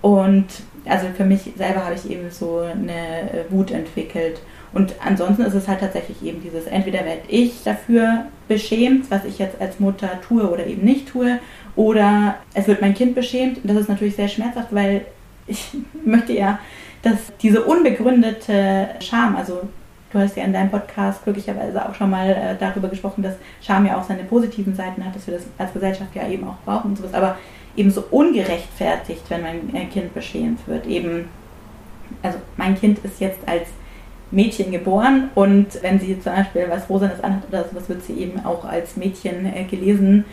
Und 0.00 0.46
also 0.84 1.06
für 1.16 1.24
mich 1.24 1.50
selber 1.56 1.84
habe 1.84 1.94
ich 1.94 2.08
eben 2.08 2.30
so 2.30 2.60
eine 2.60 3.46
Wut 3.48 3.72
entwickelt. 3.72 4.40
Und 4.72 4.94
ansonsten 5.04 5.42
ist 5.42 5.54
es 5.54 5.66
halt 5.66 5.80
tatsächlich 5.80 6.22
eben 6.22 6.42
dieses, 6.42 6.66
entweder 6.66 7.04
werde 7.04 7.22
ich 7.28 7.62
dafür 7.64 8.26
beschämt, 8.48 9.10
was 9.10 9.24
ich 9.24 9.38
jetzt 9.38 9.60
als 9.60 9.80
Mutter 9.80 10.20
tue 10.26 10.48
oder 10.48 10.66
eben 10.66 10.84
nicht 10.84 11.08
tue, 11.08 11.38
oder 11.76 12.36
es 12.54 12.66
wird 12.66 12.80
mein 12.80 12.94
Kind 12.94 13.14
beschämt. 13.14 13.58
Das 13.64 13.76
ist 13.76 13.88
natürlich 13.88 14.16
sehr 14.16 14.28
schmerzhaft, 14.28 14.68
weil 14.70 15.06
ich 15.46 15.70
möchte 16.04 16.32
ja, 16.32 16.58
dass 17.02 17.18
diese 17.42 17.64
unbegründete 17.64 18.88
Scham, 19.00 19.36
also 19.36 19.68
du 20.10 20.18
hast 20.18 20.36
ja 20.36 20.44
in 20.44 20.52
deinem 20.52 20.70
Podcast 20.70 21.22
glücklicherweise 21.24 21.86
auch 21.86 21.94
schon 21.94 22.10
mal 22.10 22.30
äh, 22.30 22.56
darüber 22.58 22.88
gesprochen, 22.88 23.22
dass 23.22 23.34
Scham 23.60 23.84
ja 23.84 23.98
auch 23.98 24.04
seine 24.04 24.24
positiven 24.24 24.74
Seiten 24.74 25.04
hat, 25.04 25.14
dass 25.14 25.26
wir 25.26 25.34
das 25.34 25.44
als 25.58 25.72
Gesellschaft 25.72 26.14
ja 26.14 26.26
eben 26.28 26.46
auch 26.46 26.56
brauchen 26.64 26.90
und 26.90 26.96
sowas, 26.96 27.14
aber 27.14 27.36
eben 27.76 27.90
so 27.90 28.04
ungerechtfertigt, 28.10 29.22
wenn 29.28 29.42
mein 29.42 29.74
äh, 29.74 29.86
Kind 29.86 30.14
beschämt 30.14 30.66
wird. 30.66 30.86
Eben, 30.86 31.28
also 32.22 32.38
mein 32.56 32.78
Kind 32.78 33.00
ist 33.00 33.20
jetzt 33.20 33.40
als 33.46 33.68
Mädchen 34.30 34.70
geboren 34.70 35.30
und 35.34 35.82
wenn 35.82 35.98
sie 36.00 36.18
zum 36.20 36.32
Beispiel 36.32 36.66
was 36.68 36.88
Rosanes 36.88 37.22
anhat 37.22 37.42
oder 37.48 37.64
sowas, 37.64 37.88
wird 37.88 38.04
sie 38.04 38.14
eben 38.14 38.44
auch 38.44 38.64
als 38.64 38.96
Mädchen 38.96 39.46
äh, 39.46 39.64
gelesen 39.64 40.24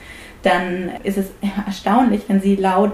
dann 0.43 0.91
ist 1.03 1.17
es 1.17 1.27
erstaunlich, 1.65 2.21
wenn 2.27 2.41
sie 2.41 2.55
laut 2.55 2.93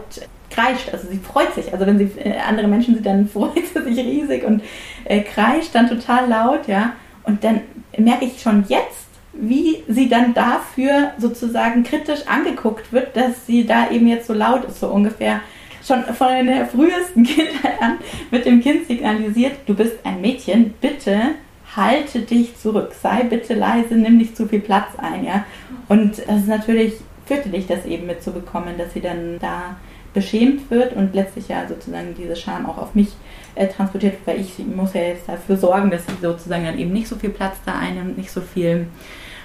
kreischt. 0.49 0.89
Also 0.91 1.07
sie 1.09 1.17
freut 1.17 1.53
sich. 1.53 1.71
Also 1.73 1.85
wenn 1.85 1.97
sie 1.97 2.11
äh, 2.19 2.37
andere 2.39 2.67
Menschen 2.67 2.95
sieht, 2.95 3.05
dann 3.05 3.27
freut 3.33 3.53
sie 3.73 3.81
sich 3.81 4.05
riesig 4.05 4.43
und 4.43 4.61
äh, 5.05 5.21
kreischt 5.21 5.73
dann 5.73 5.89
total 5.89 6.27
laut, 6.27 6.67
ja. 6.67 6.93
Und 7.23 7.43
dann 7.43 7.61
merke 7.97 8.25
ich 8.25 8.41
schon 8.41 8.65
jetzt, 8.67 9.07
wie 9.33 9.83
sie 9.87 10.09
dann 10.09 10.33
dafür 10.33 11.11
sozusagen 11.17 11.83
kritisch 11.83 12.25
angeguckt 12.27 12.91
wird, 12.91 13.15
dass 13.15 13.45
sie 13.45 13.65
da 13.65 13.91
eben 13.91 14.07
jetzt 14.07 14.27
so 14.27 14.33
laut 14.33 14.65
ist, 14.65 14.79
so 14.79 14.87
ungefähr. 14.87 15.41
Schon 15.85 16.03
von 16.03 16.47
der 16.47 16.65
frühesten 16.65 17.23
Kindheit 17.25 17.81
an 17.81 17.97
mit 18.31 18.45
dem 18.45 18.61
Kind 18.61 18.87
signalisiert, 18.87 19.53
du 19.67 19.73
bist 19.73 19.97
ein 20.03 20.21
Mädchen, 20.21 20.73
bitte 20.81 21.35
halte 21.75 22.21
dich 22.21 22.57
zurück, 22.57 22.93
sei 23.01 23.23
bitte 23.23 23.53
leise, 23.53 23.95
nimm 23.95 24.17
nicht 24.17 24.35
zu 24.35 24.47
viel 24.47 24.59
Platz 24.59 24.87
ein, 24.97 25.23
ja. 25.23 25.45
Und 25.87 26.17
das 26.17 26.41
ist 26.41 26.47
natürlich 26.47 26.93
fürchterlich, 27.27 27.67
das 27.67 27.85
eben 27.85 28.07
mitzubekommen, 28.07 28.77
dass 28.77 28.93
sie 28.93 29.01
dann 29.01 29.37
da 29.39 29.77
beschämt 30.13 30.71
wird 30.71 30.93
und 30.93 31.13
letztlich 31.13 31.47
ja 31.47 31.67
sozusagen 31.67 32.15
diese 32.17 32.35
Scham 32.35 32.65
auch 32.65 32.77
auf 32.77 32.95
mich 32.95 33.09
äh, 33.55 33.67
transportiert, 33.67 34.15
weil 34.25 34.39
ich 34.39 34.57
muss 34.59 34.93
ja 34.93 35.01
jetzt 35.01 35.29
dafür 35.29 35.57
sorgen, 35.57 35.91
dass 35.91 36.05
sie 36.07 36.13
sozusagen 36.21 36.65
dann 36.65 36.79
eben 36.79 36.91
nicht 36.91 37.07
so 37.07 37.15
viel 37.15 37.29
Platz 37.29 37.57
da 37.65 37.77
einnimmt, 37.77 38.17
nicht 38.17 38.31
so 38.31 38.41
viel 38.41 38.87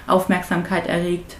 Aufmerksamkeit 0.07 0.87
erregt. 0.87 1.37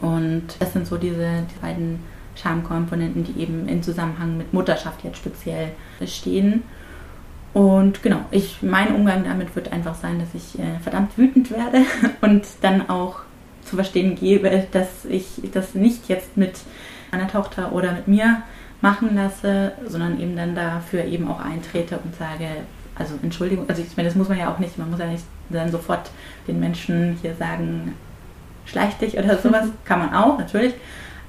Und 0.00 0.44
das 0.58 0.72
sind 0.72 0.86
so 0.86 0.96
diese 0.96 1.44
die 1.50 1.60
beiden 1.60 2.00
Schamkomponenten, 2.34 3.24
die 3.24 3.40
eben 3.40 3.68
in 3.68 3.82
Zusammenhang 3.82 4.36
mit 4.36 4.52
Mutterschaft 4.52 5.04
jetzt 5.04 5.18
speziell 5.18 5.70
stehen. 6.04 6.62
Und 7.54 8.02
genau, 8.02 8.20
ich, 8.30 8.62
mein 8.62 8.94
Umgang 8.94 9.24
damit 9.24 9.56
wird 9.56 9.72
einfach 9.72 9.94
sein, 9.94 10.18
dass 10.18 10.34
ich 10.34 10.58
äh, 10.58 10.78
verdammt 10.80 11.16
wütend 11.16 11.50
werde 11.50 11.82
und 12.20 12.46
dann 12.60 12.90
auch 12.90 13.20
zu 13.68 13.76
verstehen 13.76 14.14
gebe, 14.14 14.66
dass 14.72 15.04
ich 15.08 15.26
das 15.52 15.74
nicht 15.74 16.08
jetzt 16.08 16.36
mit 16.36 16.58
meiner 17.10 17.28
Tochter 17.28 17.72
oder 17.72 17.92
mit 17.92 18.08
mir 18.08 18.42
machen 18.80 19.14
lasse, 19.14 19.72
sondern 19.86 20.20
eben 20.20 20.36
dann 20.36 20.54
dafür 20.54 21.04
eben 21.04 21.28
auch 21.28 21.40
eintrete 21.40 21.98
und 21.98 22.14
sage, 22.14 22.46
also 22.94 23.14
Entschuldigung, 23.22 23.68
also 23.68 23.82
ich 23.82 23.96
meine, 23.96 24.08
das 24.08 24.16
muss 24.16 24.28
man 24.28 24.38
ja 24.38 24.52
auch 24.52 24.58
nicht, 24.58 24.78
man 24.78 24.90
muss 24.90 25.00
ja 25.00 25.06
nicht 25.06 25.24
dann 25.50 25.70
sofort 25.70 26.10
den 26.46 26.60
Menschen 26.60 27.18
hier 27.20 27.34
sagen, 27.34 27.94
schleich 28.66 28.96
dich 28.98 29.18
oder 29.18 29.38
sowas, 29.42 29.68
kann 29.84 30.00
man 30.00 30.14
auch, 30.14 30.38
natürlich. 30.38 30.74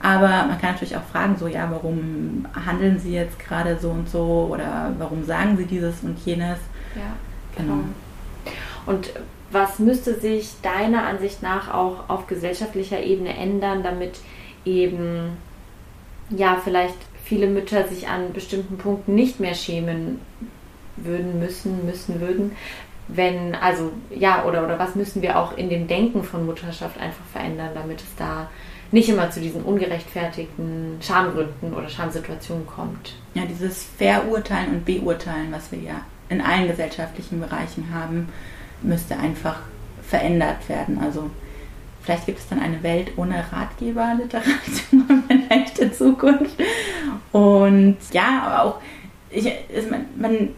Aber 0.01 0.27
man 0.27 0.57
kann 0.59 0.71
natürlich 0.71 0.95
auch 0.95 1.03
fragen, 1.11 1.35
so, 1.37 1.47
ja, 1.47 1.69
warum 1.69 2.47
handeln 2.65 2.99
Sie 2.99 3.13
jetzt 3.13 3.37
gerade 3.37 3.77
so 3.77 3.89
und 3.89 4.09
so 4.09 4.47
oder 4.49 4.93
warum 4.97 5.25
sagen 5.25 5.57
Sie 5.57 5.65
dieses 5.65 6.01
und 6.03 6.17
jenes? 6.25 6.57
Ja, 6.95 7.13
genau. 7.57 7.79
Und 8.85 9.11
was 9.51 9.79
müsste 9.79 10.19
sich 10.19 10.53
deiner 10.61 11.03
Ansicht 11.03 11.41
nach 11.41 11.73
auch 11.73 12.09
auf 12.09 12.27
gesellschaftlicher 12.27 13.01
Ebene 13.01 13.35
ändern, 13.35 13.83
damit 13.83 14.19
eben 14.65 15.37
ja 16.29 16.59
vielleicht 16.63 16.97
viele 17.23 17.47
Mütter 17.47 17.87
sich 17.87 18.07
an 18.07 18.33
bestimmten 18.33 18.77
Punkten 18.77 19.15
nicht 19.15 19.39
mehr 19.39 19.55
schämen 19.55 20.19
würden, 20.97 21.39
müssen, 21.39 21.85
müssen 21.85 22.19
würden, 22.19 22.51
wenn, 23.07 23.55
also 23.55 23.91
ja, 24.11 24.45
oder, 24.45 24.63
oder 24.63 24.77
was 24.77 24.95
müssen 24.95 25.21
wir 25.21 25.39
auch 25.39 25.57
in 25.57 25.69
dem 25.69 25.87
Denken 25.87 26.23
von 26.23 26.45
Mutterschaft 26.45 26.99
einfach 26.99 27.25
verändern, 27.31 27.71
damit 27.73 27.99
es 27.99 28.15
da 28.17 28.49
nicht 28.91 29.09
immer 29.09 29.29
zu 29.29 29.39
diesen 29.39 29.63
ungerechtfertigten 29.63 30.97
Schamgründen 31.01 31.73
oder 31.73 31.89
Schamsituationen 31.89 32.65
kommt. 32.65 33.15
Ja, 33.33 33.43
dieses 33.45 33.83
Verurteilen 33.97 34.69
und 34.69 34.85
Beurteilen, 34.85 35.51
was 35.51 35.71
wir 35.71 35.79
ja 35.79 36.01
in 36.29 36.41
allen 36.41 36.67
gesellschaftlichen 36.67 37.39
Bereichen 37.39 37.93
haben, 37.93 38.29
müsste 38.81 39.17
einfach 39.17 39.59
verändert 40.01 40.67
werden. 40.69 40.99
Also 40.99 41.29
vielleicht 42.01 42.25
gibt 42.25 42.39
es 42.39 42.47
dann 42.47 42.59
eine 42.59 42.81
Welt 42.83 43.11
ohne 43.17 43.43
Ratgeberliteratur 43.51 45.23
vielleicht 45.27 45.79
in 45.79 45.93
Zukunft. 45.93 46.55
Und 47.31 47.97
ja, 48.11 48.41
aber 48.43 48.63
auch, 48.63 48.81
ich, 49.29 49.45
man, 49.89 50.05
man 50.17 50.49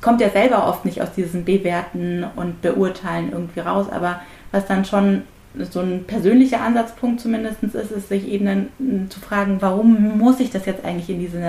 kommt 0.00 0.20
ja 0.20 0.30
selber 0.30 0.68
oft 0.68 0.84
nicht 0.84 1.00
aus 1.02 1.12
diesem 1.12 1.44
Bewerten 1.44 2.24
und 2.36 2.60
Beurteilen 2.62 3.32
irgendwie 3.32 3.60
raus, 3.60 3.86
aber 3.90 4.20
was 4.52 4.66
dann 4.66 4.84
schon 4.84 5.22
so 5.70 5.80
ein 5.80 6.04
persönlicher 6.04 6.60
Ansatzpunkt 6.60 7.20
zumindest 7.20 7.62
ist 7.62 7.74
es, 7.74 8.08
sich 8.08 8.26
eben 8.26 8.44
dann 8.44 9.08
zu 9.08 9.20
fragen, 9.20 9.58
warum 9.60 10.18
muss 10.18 10.40
ich 10.40 10.50
das 10.50 10.66
jetzt 10.66 10.84
eigentlich 10.84 11.08
in, 11.08 11.20
diese, 11.20 11.40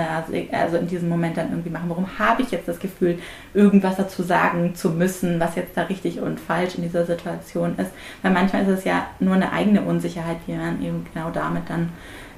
also 0.52 0.76
in 0.76 0.86
diesem 0.86 1.08
Moment 1.08 1.36
dann 1.36 1.50
irgendwie 1.50 1.70
machen? 1.70 1.88
Warum 1.88 2.18
habe 2.18 2.42
ich 2.42 2.52
jetzt 2.52 2.68
das 2.68 2.78
Gefühl, 2.78 3.18
irgendwas 3.52 3.96
dazu 3.96 4.22
sagen 4.22 4.74
zu 4.76 4.90
müssen, 4.90 5.40
was 5.40 5.56
jetzt 5.56 5.76
da 5.76 5.82
richtig 5.82 6.20
und 6.20 6.38
falsch 6.38 6.76
in 6.76 6.82
dieser 6.82 7.04
Situation 7.04 7.76
ist? 7.78 7.90
Weil 8.22 8.32
manchmal 8.32 8.62
ist 8.62 8.78
es 8.78 8.84
ja 8.84 9.06
nur 9.18 9.34
eine 9.34 9.52
eigene 9.52 9.82
Unsicherheit, 9.82 10.38
die 10.46 10.52
man 10.52 10.80
eben 10.82 11.04
genau 11.12 11.30
damit 11.30 11.64
dann 11.68 11.88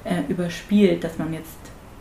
äh, 0.05 0.21
überspielt, 0.27 1.03
dass 1.03 1.19
man 1.19 1.33
jetzt 1.33 1.57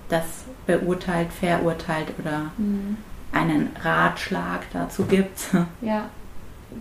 das 0.09 0.25
beurteilt, 0.67 1.29
verurteilt 1.31 2.09
oder 2.19 2.51
mhm. 2.57 2.97
einen 3.33 3.71
Ratschlag 3.83 4.63
dazu 4.73 5.05
gibt. 5.05 5.39
Ja, 5.83 6.09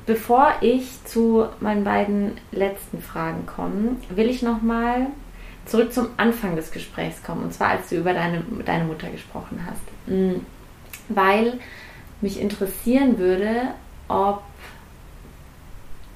bevor 0.05 0.53
ich 0.61 1.03
zu 1.05 1.47
meinen 1.59 1.83
beiden 1.83 2.33
letzten 2.51 3.01
Fragen 3.01 3.45
komme, 3.45 3.97
will 4.09 4.29
ich 4.29 4.41
nochmal 4.41 5.07
zurück 5.65 5.93
zum 5.93 6.07
Anfang 6.17 6.55
des 6.55 6.71
Gesprächs 6.71 7.21
kommen. 7.23 7.43
Und 7.43 7.53
zwar, 7.53 7.69
als 7.69 7.89
du 7.89 7.97
über 7.97 8.13
deine, 8.13 8.43
deine 8.65 8.85
Mutter 8.85 9.09
gesprochen 9.09 9.65
hast. 9.65 9.81
Mm, 10.07 10.41
weil 11.09 11.59
mich 12.21 12.39
interessieren 12.39 13.17
würde, 13.17 13.73
ob 14.07 14.41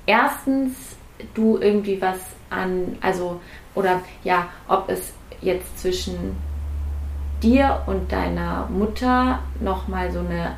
erstens 0.05 0.73
du 1.33 1.57
irgendwie 1.57 2.01
was 2.01 2.19
an, 2.49 2.97
also, 3.01 3.39
oder 3.75 4.01
ja, 4.23 4.49
ob 4.67 4.89
es 4.89 5.13
jetzt 5.41 5.79
zwischen 5.79 6.35
dir 7.41 7.81
und 7.87 8.11
deiner 8.11 8.67
Mutter 8.67 9.39
nochmal 9.59 10.11
so 10.11 10.19
eine 10.19 10.57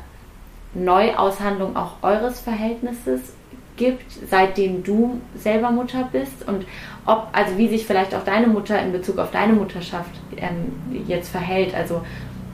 Neuaushandlung 0.74 1.76
auch 1.76 2.02
eures 2.02 2.40
Verhältnisses 2.40 3.20
gibt, 3.76 4.12
seitdem 4.30 4.84
du 4.84 5.20
selber 5.36 5.70
Mutter 5.70 6.08
bist 6.12 6.46
und 6.46 6.64
ob, 7.06 7.28
also 7.32 7.58
wie 7.58 7.68
sich 7.68 7.86
vielleicht 7.86 8.14
auch 8.14 8.24
deine 8.24 8.46
Mutter 8.46 8.80
in 8.80 8.92
Bezug 8.92 9.18
auf 9.18 9.30
deine 9.30 9.52
Mutterschaft 9.52 10.10
ähm, 10.36 11.04
jetzt 11.06 11.30
verhält, 11.30 11.74
also 11.74 12.02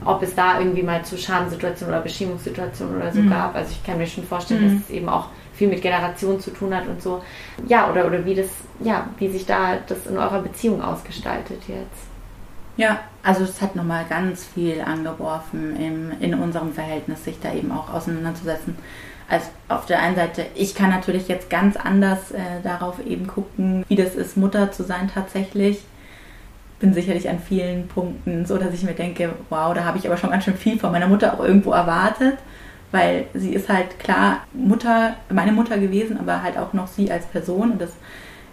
ob 0.04 0.22
es 0.22 0.34
da 0.34 0.58
irgendwie 0.58 0.82
mal 0.82 1.04
zu 1.04 1.18
Schamsituationen 1.18 1.94
oder 1.94 2.02
Beschämungssituationen 2.02 2.96
oder 2.96 3.12
so 3.12 3.20
mhm. 3.20 3.30
gab. 3.30 3.54
Also 3.54 3.72
ich 3.72 3.84
kann 3.84 3.98
mir 3.98 4.06
schon 4.06 4.24
vorstellen, 4.24 4.62
mhm. 4.62 4.78
dass 4.78 4.88
es 4.88 4.90
eben 4.90 5.08
auch 5.08 5.26
viel 5.54 5.68
mit 5.68 5.82
Generationen 5.82 6.40
zu 6.40 6.50
tun 6.52 6.74
hat 6.74 6.88
und 6.88 7.02
so. 7.02 7.22
Ja, 7.68 7.90
oder, 7.90 8.06
oder 8.06 8.24
wie 8.24 8.34
das, 8.34 8.48
ja, 8.82 9.08
wie 9.18 9.28
sich 9.28 9.44
da 9.44 9.76
das 9.86 10.06
in 10.06 10.16
eurer 10.16 10.40
Beziehung 10.40 10.82
ausgestaltet 10.82 11.60
jetzt. 11.68 12.09
Ja, 12.76 13.00
also 13.22 13.44
es 13.44 13.60
hat 13.60 13.76
nochmal 13.76 14.06
ganz 14.08 14.44
viel 14.44 14.80
angeworfen 14.80 15.76
im, 15.76 16.12
in 16.20 16.34
unserem 16.34 16.72
Verhältnis, 16.72 17.24
sich 17.24 17.38
da 17.40 17.52
eben 17.52 17.72
auch 17.72 17.92
auseinanderzusetzen. 17.92 18.76
Also 19.28 19.46
auf 19.68 19.86
der 19.86 20.00
einen 20.00 20.16
Seite, 20.16 20.46
ich 20.54 20.74
kann 20.74 20.90
natürlich 20.90 21.28
jetzt 21.28 21.50
ganz 21.50 21.76
anders 21.76 22.32
äh, 22.32 22.62
darauf 22.64 23.04
eben 23.04 23.26
gucken, 23.26 23.84
wie 23.88 23.96
das 23.96 24.14
ist, 24.14 24.36
Mutter 24.36 24.72
zu 24.72 24.82
sein 24.82 25.10
tatsächlich. 25.12 25.84
Bin 26.80 26.94
sicherlich 26.94 27.28
an 27.28 27.38
vielen 27.38 27.86
Punkten 27.88 28.46
so, 28.46 28.56
dass 28.56 28.72
ich 28.72 28.82
mir 28.82 28.94
denke, 28.94 29.34
wow, 29.50 29.74
da 29.74 29.84
habe 29.84 29.98
ich 29.98 30.06
aber 30.06 30.16
schon 30.16 30.30
ganz 30.30 30.44
schön 30.44 30.56
viel 30.56 30.78
von 30.78 30.90
meiner 30.90 31.06
Mutter 31.08 31.34
auch 31.34 31.40
irgendwo 31.44 31.72
erwartet. 31.72 32.38
weil 32.92 33.26
sie 33.34 33.54
ist 33.54 33.68
halt 33.68 33.98
klar 33.98 34.40
Mutter, 34.52 35.14
meine 35.30 35.52
Mutter 35.52 35.78
gewesen, 35.78 36.18
aber 36.18 36.42
halt 36.42 36.58
auch 36.58 36.72
noch 36.72 36.88
sie 36.88 37.10
als 37.10 37.26
Person 37.26 37.72
und 37.72 37.80
das 37.80 37.92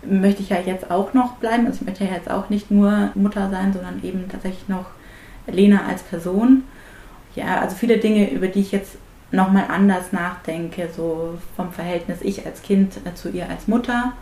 möchte 0.03 0.41
ich 0.41 0.49
ja 0.49 0.59
jetzt 0.59 0.91
auch 0.91 1.13
noch 1.13 1.33
bleiben. 1.35 1.65
Also 1.65 1.79
ich 1.81 1.87
möchte 1.87 2.05
ja 2.05 2.13
jetzt 2.13 2.29
auch 2.29 2.49
nicht 2.49 2.71
nur 2.71 3.11
Mutter 3.15 3.49
sein, 3.49 3.73
sondern 3.73 4.03
eben 4.03 4.29
tatsächlich 4.29 4.67
noch 4.67 4.85
Lena 5.47 5.85
als 5.87 6.03
Person. 6.03 6.63
Ja, 7.35 7.59
also 7.59 7.75
viele 7.75 7.97
Dinge, 7.97 8.29
über 8.31 8.47
die 8.47 8.61
ich 8.61 8.71
jetzt 8.71 8.97
nochmal 9.31 9.65
anders 9.69 10.11
nachdenke, 10.11 10.89
so 10.95 11.37
vom 11.55 11.71
Verhältnis 11.71 12.19
ich 12.21 12.45
als 12.45 12.61
Kind 12.61 12.97
äh, 13.05 13.13
zu 13.13 13.29
ihr 13.29 13.49
als 13.49 13.67
Mutter. 13.67 14.13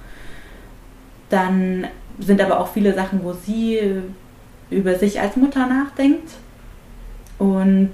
Dann 1.30 1.88
sind 2.20 2.42
aber 2.42 2.60
auch 2.60 2.68
viele 2.68 2.94
Sachen, 2.94 3.24
wo 3.24 3.34
sie 3.34 4.02
über 4.70 4.96
sich 4.96 5.20
als 5.20 5.36
Mutter 5.36 5.68
nachdenkt. 5.68 6.30
Und 7.38 7.92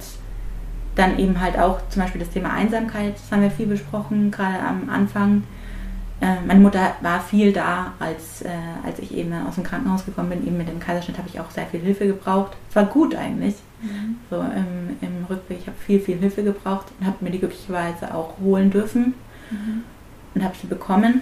dann 0.95 1.17
eben 1.17 1.39
halt 1.39 1.57
auch 1.57 1.79
zum 1.89 2.01
Beispiel 2.01 2.21
das 2.21 2.31
Thema 2.31 2.53
Einsamkeit, 2.53 3.15
das 3.15 3.31
haben 3.31 3.41
wir 3.41 3.51
viel 3.51 3.67
besprochen, 3.67 4.31
gerade 4.31 4.59
am 4.59 4.89
Anfang. 4.89 5.43
Äh, 6.21 6.35
meine 6.45 6.59
Mutter 6.59 6.95
war 7.01 7.19
viel 7.19 7.51
da, 7.51 7.93
als, 7.99 8.43
äh, 8.43 8.49
als 8.85 8.99
ich 8.99 9.17
eben 9.17 9.33
aus 9.47 9.55
dem 9.55 9.63
Krankenhaus 9.63 10.05
gekommen 10.05 10.29
bin. 10.29 10.45
Eben 10.45 10.57
mit 10.57 10.69
dem 10.69 10.79
Kaiserschnitt 10.79 11.17
habe 11.17 11.27
ich 11.27 11.39
auch 11.39 11.49
sehr 11.49 11.65
viel 11.65 11.79
Hilfe 11.79 12.05
gebraucht. 12.05 12.51
Es 12.69 12.75
war 12.75 12.85
gut 12.85 13.15
eigentlich. 13.15 13.55
Mhm. 13.81 14.17
So 14.29 14.39
im, 14.39 14.97
im 15.01 15.25
Rückblick, 15.27 15.59
ich 15.61 15.67
habe 15.67 15.77
viel, 15.77 15.99
viel 15.99 16.17
Hilfe 16.19 16.43
gebraucht 16.43 16.87
und 16.99 17.07
habe 17.07 17.17
mir 17.21 17.31
die 17.31 17.39
glücklicherweise 17.39 18.13
auch 18.13 18.37
holen 18.39 18.69
dürfen 18.69 19.15
mhm. 19.49 19.83
und 20.35 20.43
habe 20.43 20.55
sie 20.61 20.67
bekommen. 20.67 21.21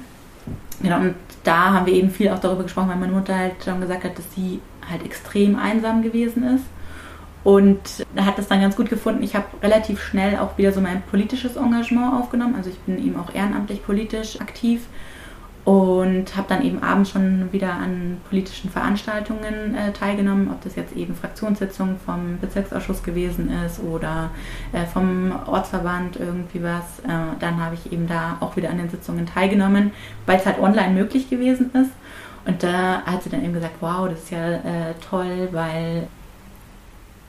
Genau, 0.81 0.99
und 0.99 1.15
da 1.43 1.73
haben 1.73 1.85
wir 1.85 1.93
eben 1.93 2.09
viel 2.09 2.29
auch 2.29 2.39
darüber 2.39 2.63
gesprochen, 2.63 2.89
weil 2.89 2.97
meine 2.97 3.13
Mutter 3.13 3.37
halt 3.37 3.63
schon 3.63 3.79
gesagt 3.79 4.03
hat, 4.03 4.17
dass 4.17 4.25
sie 4.35 4.59
halt 4.89 5.05
extrem 5.05 5.57
einsam 5.57 6.01
gewesen 6.01 6.43
ist. 6.43 6.65
Und 7.43 8.05
hat 8.17 8.37
das 8.37 8.47
dann 8.47 8.61
ganz 8.61 8.75
gut 8.75 8.89
gefunden. 8.89 9.23
Ich 9.23 9.35
habe 9.35 9.45
relativ 9.63 10.01
schnell 10.01 10.37
auch 10.37 10.57
wieder 10.57 10.73
so 10.73 10.81
mein 10.81 11.01
politisches 11.03 11.55
Engagement 11.55 12.13
aufgenommen. 12.13 12.55
Also 12.55 12.69
ich 12.69 12.77
bin 12.79 12.97
eben 12.97 13.17
auch 13.17 13.33
ehrenamtlich 13.33 13.83
politisch 13.85 14.39
aktiv 14.41 14.87
und 15.69 16.35
habe 16.35 16.47
dann 16.47 16.63
eben 16.63 16.81
abends 16.81 17.11
schon 17.11 17.51
wieder 17.51 17.73
an 17.73 18.17
politischen 18.27 18.71
Veranstaltungen 18.71 19.75
äh, 19.75 19.91
teilgenommen, 19.91 20.49
ob 20.49 20.63
das 20.63 20.75
jetzt 20.75 20.95
eben 20.95 21.13
Fraktionssitzungen 21.13 21.97
vom 22.03 22.39
Bezirksausschuss 22.39 23.03
gewesen 23.03 23.51
ist 23.65 23.79
oder 23.79 24.31
äh, 24.73 24.85
vom 24.85 25.31
Ortsverband 25.45 26.15
irgendwie 26.15 26.63
was. 26.63 26.99
Äh, 27.05 27.37
dann 27.39 27.63
habe 27.63 27.75
ich 27.75 27.91
eben 27.91 28.07
da 28.07 28.37
auch 28.39 28.55
wieder 28.55 28.69
an 28.69 28.77
den 28.77 28.89
Sitzungen 28.89 29.27
teilgenommen, 29.27 29.91
weil 30.25 30.37
es 30.37 30.45
halt 30.45 30.59
online 30.59 30.93
möglich 30.93 31.29
gewesen 31.29 31.71
ist. 31.73 31.91
Und 32.45 32.63
da 32.63 33.03
hat 33.03 33.21
sie 33.21 33.29
dann 33.29 33.43
eben 33.43 33.53
gesagt, 33.53 33.75
wow, 33.79 34.09
das 34.09 34.23
ist 34.23 34.31
ja 34.31 34.53
äh, 34.53 34.95
toll, 35.07 35.49
weil 35.51 36.07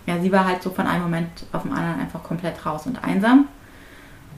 ja, 0.07 0.19
sie 0.21 0.33
war 0.33 0.47
halt 0.47 0.63
so 0.63 0.71
von 0.71 0.87
einem 0.87 1.05
Moment 1.05 1.29
auf 1.53 1.63
den 1.63 1.73
anderen 1.73 2.01
einfach 2.01 2.23
komplett 2.23 2.65
raus 2.65 2.87
und 2.87 3.03
einsam. 3.05 3.49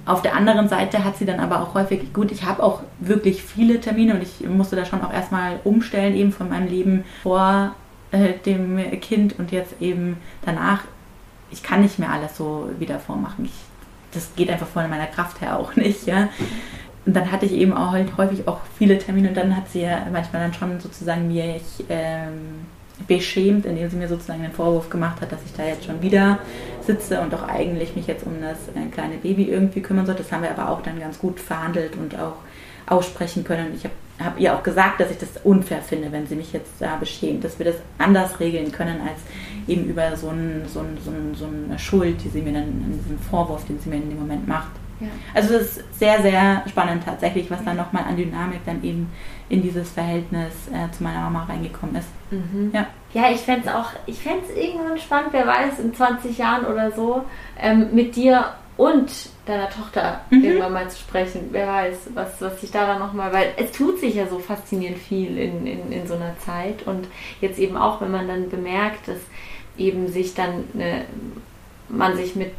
Auf 0.04 0.20
der 0.20 0.34
anderen 0.34 0.68
Seite 0.68 1.04
hat 1.04 1.16
sie 1.16 1.26
dann 1.26 1.38
aber 1.38 1.60
auch 1.60 1.74
häufig, 1.74 2.12
gut, 2.12 2.32
ich 2.32 2.44
habe 2.44 2.62
auch 2.62 2.82
wirklich 2.98 3.42
viele 3.42 3.80
Termine 3.80 4.14
und 4.14 4.22
ich 4.22 4.46
musste 4.48 4.74
da 4.74 4.84
schon 4.84 5.02
auch 5.02 5.12
erstmal 5.12 5.60
umstellen, 5.62 6.16
eben 6.16 6.32
von 6.32 6.48
meinem 6.48 6.66
Leben 6.66 7.04
vor 7.22 7.74
äh, 8.10 8.32
dem 8.44 8.78
Kind 9.00 9.38
und 9.38 9.52
jetzt 9.52 9.80
eben 9.80 10.16
danach. 10.44 10.80
Ich 11.52 11.62
kann 11.62 11.82
nicht 11.82 11.98
mehr 11.98 12.10
alles 12.10 12.36
so 12.36 12.70
wieder 12.78 12.98
vormachen. 12.98 13.44
Ich, 13.44 13.52
das 14.12 14.34
geht 14.34 14.50
einfach 14.50 14.66
von 14.66 14.90
meiner 14.90 15.06
Kraft 15.06 15.40
her 15.40 15.58
auch 15.58 15.76
nicht, 15.76 16.06
ja. 16.06 16.28
Und 17.06 17.14
dann 17.14 17.30
hatte 17.30 17.46
ich 17.46 17.52
eben 17.52 17.72
auch 17.72 17.92
halt 17.92 18.16
häufig 18.16 18.46
auch 18.48 18.60
viele 18.76 18.98
Termine 18.98 19.28
und 19.28 19.36
dann 19.36 19.56
hat 19.56 19.68
sie 19.68 19.82
ja 19.82 20.06
manchmal 20.12 20.42
dann 20.42 20.54
schon 20.54 20.80
sozusagen 20.80 21.28
mir, 21.28 21.56
ich, 21.56 21.84
ähm, 21.88 22.66
beschämt, 23.06 23.66
indem 23.66 23.90
sie 23.90 23.96
mir 23.96 24.08
sozusagen 24.08 24.42
den 24.42 24.52
Vorwurf 24.52 24.90
gemacht 24.90 25.20
hat, 25.20 25.32
dass 25.32 25.40
ich 25.44 25.52
da 25.54 25.64
jetzt 25.64 25.84
schon 25.84 26.02
wieder 26.02 26.38
sitze 26.86 27.20
und 27.20 27.32
doch 27.32 27.42
eigentlich 27.48 27.96
mich 27.96 28.06
jetzt 28.06 28.24
um 28.26 28.40
das 28.40 28.58
äh, 28.74 28.88
kleine 28.90 29.16
Baby 29.16 29.44
irgendwie 29.44 29.80
kümmern 29.80 30.06
sollte. 30.06 30.22
Das 30.22 30.32
haben 30.32 30.42
wir 30.42 30.50
aber 30.50 30.68
auch 30.68 30.82
dann 30.82 31.00
ganz 31.00 31.18
gut 31.18 31.40
verhandelt 31.40 31.96
und 31.96 32.18
auch 32.18 32.36
aussprechen 32.86 33.44
können. 33.44 33.72
Ich 33.74 33.84
habe 33.84 33.94
hab 34.22 34.38
ihr 34.38 34.54
auch 34.54 34.62
gesagt, 34.62 35.00
dass 35.00 35.10
ich 35.10 35.18
das 35.18 35.30
unfair 35.44 35.82
finde, 35.82 36.12
wenn 36.12 36.26
sie 36.26 36.34
mich 36.34 36.52
jetzt 36.52 36.70
da 36.80 36.96
beschämt, 36.96 37.44
dass 37.44 37.58
wir 37.58 37.66
das 37.66 37.76
anders 37.98 38.40
regeln 38.40 38.70
können 38.70 39.00
als 39.00 39.20
eben 39.66 39.86
über 39.86 40.16
so, 40.16 40.28
ein, 40.28 40.62
so, 40.68 40.80
ein, 40.80 40.98
so, 41.04 41.10
ein, 41.10 41.34
so 41.34 41.46
eine 41.46 41.78
Schuld, 41.78 42.22
die 42.22 42.28
sie 42.28 42.42
mir 42.42 42.52
dann, 42.52 43.00
diesen 43.02 43.18
Vorwurf, 43.18 43.64
den 43.66 43.80
sie 43.80 43.88
mir 43.88 43.96
in 43.96 44.10
dem 44.10 44.18
Moment 44.18 44.46
macht. 44.46 44.70
Ja. 45.02 45.08
Also 45.34 45.54
es 45.54 45.78
ist 45.78 45.98
sehr, 45.98 46.22
sehr 46.22 46.62
spannend 46.68 47.04
tatsächlich, 47.04 47.50
was 47.50 47.64
dann 47.64 47.76
nochmal 47.76 48.04
an 48.04 48.16
Dynamik 48.16 48.60
dann 48.64 48.82
eben 48.82 49.10
in 49.48 49.62
dieses 49.62 49.90
Verhältnis 49.90 50.52
äh, 50.72 50.90
zu 50.96 51.02
meiner 51.02 51.20
Mama 51.20 51.44
reingekommen 51.44 51.96
ist. 51.96 52.08
Mhm. 52.30 52.70
Ja. 52.72 52.86
ja, 53.12 53.30
ich 53.30 53.40
fände 53.40 53.68
es 53.68 53.74
auch, 53.74 53.90
ich 54.06 54.18
fände 54.18 54.44
es 54.48 54.56
irgendwann 54.56 54.98
spannend, 54.98 55.32
wer 55.32 55.46
weiß, 55.46 55.78
in 55.78 55.94
20 55.94 56.38
Jahren 56.38 56.64
oder 56.64 56.90
so, 56.92 57.24
ähm, 57.58 57.88
mit 57.92 58.16
dir 58.16 58.54
und 58.76 59.10
deiner 59.46 59.68
Tochter 59.68 60.22
mhm. 60.30 60.44
irgendwann 60.44 60.72
mal 60.72 60.90
zu 60.90 60.98
sprechen. 60.98 61.48
Wer 61.50 61.66
weiß, 61.66 62.10
was, 62.14 62.40
was 62.40 62.60
sich 62.60 62.70
da 62.70 62.86
dann 62.86 63.00
nochmal, 63.00 63.32
weil 63.32 63.52
es 63.56 63.72
tut 63.72 63.98
sich 64.00 64.14
ja 64.14 64.26
so 64.26 64.38
faszinierend 64.38 64.98
viel 64.98 65.36
in, 65.36 65.66
in, 65.66 65.92
in 65.92 66.06
so 66.06 66.14
einer 66.14 66.36
Zeit 66.38 66.86
und 66.86 67.08
jetzt 67.40 67.58
eben 67.58 67.76
auch, 67.76 68.00
wenn 68.00 68.10
man 68.10 68.28
dann 68.28 68.48
bemerkt, 68.48 69.08
dass 69.08 69.18
eben 69.76 70.08
sich 70.08 70.34
dann 70.34 70.64
eine, 70.74 71.04
man 71.88 72.16
sich 72.16 72.34
mit 72.36 72.52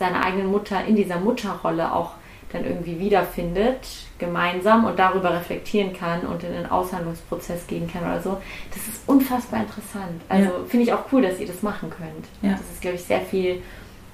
seiner 0.00 0.24
eigenen 0.24 0.48
Mutter 0.48 0.84
in 0.84 0.96
dieser 0.96 1.20
Mutterrolle 1.20 1.92
auch 1.92 2.14
dann 2.52 2.64
irgendwie 2.64 2.98
wiederfindet, 2.98 3.86
gemeinsam 4.18 4.84
und 4.84 4.98
darüber 4.98 5.32
reflektieren 5.32 5.92
kann 5.92 6.22
und 6.22 6.42
in 6.42 6.52
einen 6.52 6.66
Aushandlungsprozess 6.66 7.68
gehen 7.68 7.88
kann 7.88 8.02
oder 8.02 8.20
so. 8.20 8.40
Das 8.74 8.88
ist 8.88 9.06
unfassbar 9.06 9.60
interessant. 9.60 10.20
Also 10.28 10.46
ja. 10.46 10.64
finde 10.66 10.86
ich 10.86 10.92
auch 10.92 11.04
cool, 11.12 11.22
dass 11.22 11.38
ihr 11.38 11.46
das 11.46 11.62
machen 11.62 11.90
könnt. 11.90 12.26
Ja. 12.42 12.52
Das 12.52 12.62
ist, 12.72 12.80
glaube 12.80 12.96
ich, 12.96 13.04
sehr 13.04 13.20
viel 13.20 13.62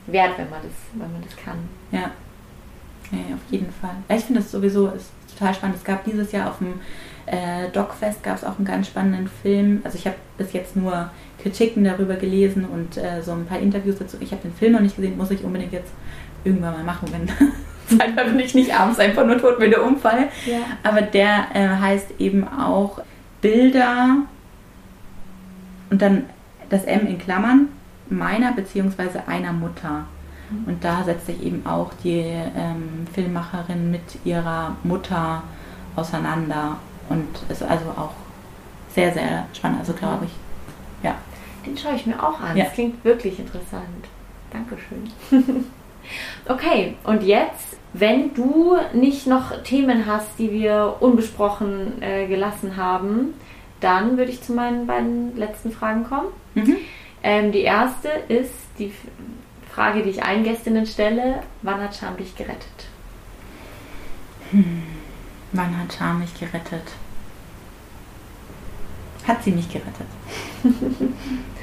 wert, 0.07 0.33
wenn 0.37 0.51
man 0.51 0.61
das, 0.63 0.73
wenn 0.93 1.11
man 1.11 1.23
das 1.23 1.35
kann. 1.37 1.57
Ja. 1.91 2.11
Ja, 3.13 3.35
auf 3.35 3.51
jeden 3.51 3.73
Fall. 3.73 3.97
Ich 4.09 4.25
finde 4.25 4.41
das 4.41 4.51
sowieso 4.51 4.89
ist 4.89 5.13
total 5.33 5.55
spannend. 5.55 5.77
Es 5.77 5.85
gab 5.85 6.05
dieses 6.05 6.33
Jahr 6.33 6.51
auf 6.51 6.59
dem 6.59 6.81
äh, 7.27 7.69
Docfest 7.71 8.23
gab 8.23 8.37
es 8.37 8.45
auch 8.45 8.57
einen 8.57 8.65
ganz 8.65 8.89
spannenden 8.89 9.29
Film. 9.29 9.81
Also 9.85 9.97
ich 9.97 10.07
habe 10.07 10.17
bis 10.37 10.53
jetzt 10.53 10.77
nur 10.77 11.11
Kritiken 11.47 11.85
darüber 11.85 12.17
gelesen 12.17 12.65
und 12.65 12.97
äh, 12.97 13.23
so 13.23 13.31
ein 13.31 13.47
paar 13.47 13.61
Interviews 13.61 13.99
dazu. 13.99 14.17
Ich 14.19 14.33
habe 14.33 14.43
den 14.43 14.53
Film 14.53 14.73
noch 14.73 14.81
nicht 14.81 14.97
gesehen, 14.97 15.17
muss 15.17 15.31
ich 15.31 15.45
unbedingt 15.45 15.73
jetzt 15.73 15.93
irgendwann 16.43 16.75
mal 16.75 16.83
machen, 16.85 17.09
wenn 17.13 17.29
Zeitmal 17.99 18.25
bin 18.25 18.41
ich 18.41 18.53
nicht 18.53 18.77
abends 18.77 18.99
einfach 18.99 19.25
nur 19.25 19.39
tot 19.39 19.61
mit 19.61 19.73
der 19.73 19.85
Unfall. 19.85 20.29
Ja. 20.45 20.59
Aber 20.83 21.03
der 21.03 21.47
äh, 21.55 21.69
heißt 21.69 22.15
eben 22.19 22.49
auch 22.49 23.01
Bilder 23.41 24.17
und 25.91 26.03
dann 26.03 26.25
das 26.69 26.83
M 26.85 27.07
in 27.07 27.19
Klammern 27.19 27.69
meiner 28.09 28.51
bzw. 28.53 29.21
einer 29.29 29.53
Mutter. 29.53 30.07
Mhm. 30.51 30.65
Und 30.67 30.85
da 30.85 31.05
setzt 31.05 31.27
sich 31.27 31.41
eben 31.45 31.65
auch 31.65 31.93
die 32.03 32.25
ähm, 32.57 33.07
Filmmacherin 33.15 33.93
mit 33.93 34.03
ihrer 34.25 34.75
Mutter 34.83 35.45
auseinander 35.95 36.79
und 37.09 37.29
ist 37.49 37.63
also 37.63 37.85
auch 37.97 38.15
sehr, 38.93 39.13
sehr 39.13 39.47
spannend, 39.53 39.79
also 39.79 39.93
glaube 39.93 40.25
ich. 40.25 40.33
Den 41.67 41.77
schaue 41.77 41.97
ich 41.97 42.07
mir 42.07 42.23
auch 42.23 42.41
an. 42.41 42.57
Ja. 42.57 42.65
Das 42.65 42.75
klingt 42.75 43.05
wirklich 43.05 43.39
interessant. 43.39 43.85
Dankeschön. 44.51 45.11
okay, 46.49 46.95
und 47.05 47.23
jetzt 47.23 47.77
wenn 47.99 48.35
du 48.35 48.77
nicht 48.93 49.27
noch 49.27 49.63
Themen 49.63 50.05
hast, 50.07 50.39
die 50.39 50.51
wir 50.51 50.97
unbesprochen 51.01 52.03
äh, 52.03 52.27
gelassen 52.27 52.77
haben, 52.77 53.35
dann 53.81 54.19
würde 54.19 54.31
ich 54.31 54.43
zu 54.43 54.53
meinen 54.53 54.87
beiden 54.87 55.37
letzten 55.37 55.73
Fragen 55.73 56.05
kommen. 56.05 56.29
Mhm. 56.55 56.77
Ähm, 57.23 57.53
die 57.53 57.63
erste 57.63 58.09
ist 58.29 58.53
die 58.79 58.93
Frage, 59.71 60.03
die 60.03 60.11
ich 60.11 60.23
allen 60.23 60.45
Gästinnen 60.45 60.87
stelle: 60.87 61.43
Wann 61.63 61.81
hat 61.81 61.97
Scham 61.97 62.17
dich 62.19 62.37
gerettet? 62.37 62.87
Hm. 64.51 64.83
Wann 65.53 65.79
hat 65.79 65.95
Scham 65.95 66.21
mich 66.21 66.39
gerettet? 66.39 66.93
Hat 69.27 69.43
sie 69.43 69.53
mich 69.53 69.69
gerettet? 69.71 70.07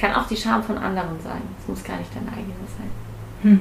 Kann 0.00 0.14
auch 0.14 0.26
die 0.26 0.36
Scham 0.36 0.62
von 0.62 0.78
anderen 0.78 1.20
sein. 1.22 1.42
Es 1.60 1.68
muss 1.68 1.84
gar 1.84 1.98
nicht 1.98 2.14
deine 2.14 2.28
eigene 2.28 2.54
sein. 2.78 2.90
Hm. 3.42 3.60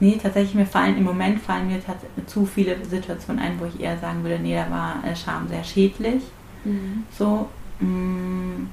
Nee, 0.00 0.18
tatsächlich, 0.22 0.54
mir 0.54 0.66
fallen 0.66 0.96
im 0.96 1.04
Moment 1.04 1.40
fallen 1.40 1.66
mir 1.66 1.80
zu 2.26 2.46
viele 2.46 2.84
Situationen 2.84 3.42
ein, 3.42 3.58
wo 3.58 3.64
ich 3.64 3.80
eher 3.80 3.98
sagen 3.98 4.22
würde, 4.22 4.38
nee, 4.38 4.54
da 4.54 4.70
war 4.70 5.02
äh, 5.04 5.16
Scham 5.16 5.48
sehr 5.48 5.64
schädlich. 5.64 6.22
Mhm. 6.64 7.04
So. 7.16 7.48
Mh. 7.80 7.88
Mm. 7.88 8.68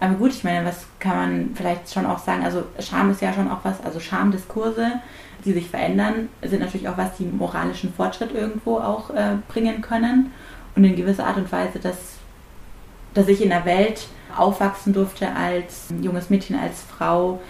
Aber 0.00 0.14
gut, 0.14 0.32
ich 0.32 0.44
meine, 0.44 0.66
was 0.66 0.84
kann 0.98 1.16
man 1.16 1.50
vielleicht 1.54 1.92
schon 1.92 2.04
auch 2.04 2.18
sagen? 2.18 2.44
Also 2.44 2.64
Scham 2.80 3.10
ist 3.10 3.22
ja 3.22 3.32
schon 3.32 3.50
auch 3.50 3.60
was, 3.62 3.82
also 3.82 4.00
Schamdiskurse, 4.00 5.00
die 5.44 5.52
sich 5.52 5.70
verändern, 5.70 6.28
sind 6.42 6.60
natürlich 6.60 6.88
auch 6.88 6.98
was, 6.98 7.16
die 7.16 7.24
moralischen 7.24 7.94
Fortschritt 7.94 8.34
irgendwo 8.34 8.78
auch 8.78 9.10
äh, 9.10 9.36
bringen 9.48 9.80
können. 9.80 10.32
Und 10.76 10.84
in 10.84 10.96
gewisser 10.96 11.26
Art 11.26 11.36
und 11.36 11.50
Weise, 11.50 11.78
dass, 11.78 11.96
dass 13.14 13.28
ich 13.28 13.42
in 13.42 13.52
einer 13.52 13.64
Welt 13.64 14.08
aufwachsen 14.38 14.92
durfte 14.92 15.34
als 15.34 15.88
junges 16.00 16.30
Mädchen, 16.30 16.58
als 16.58 16.82
Frau, 16.82 17.40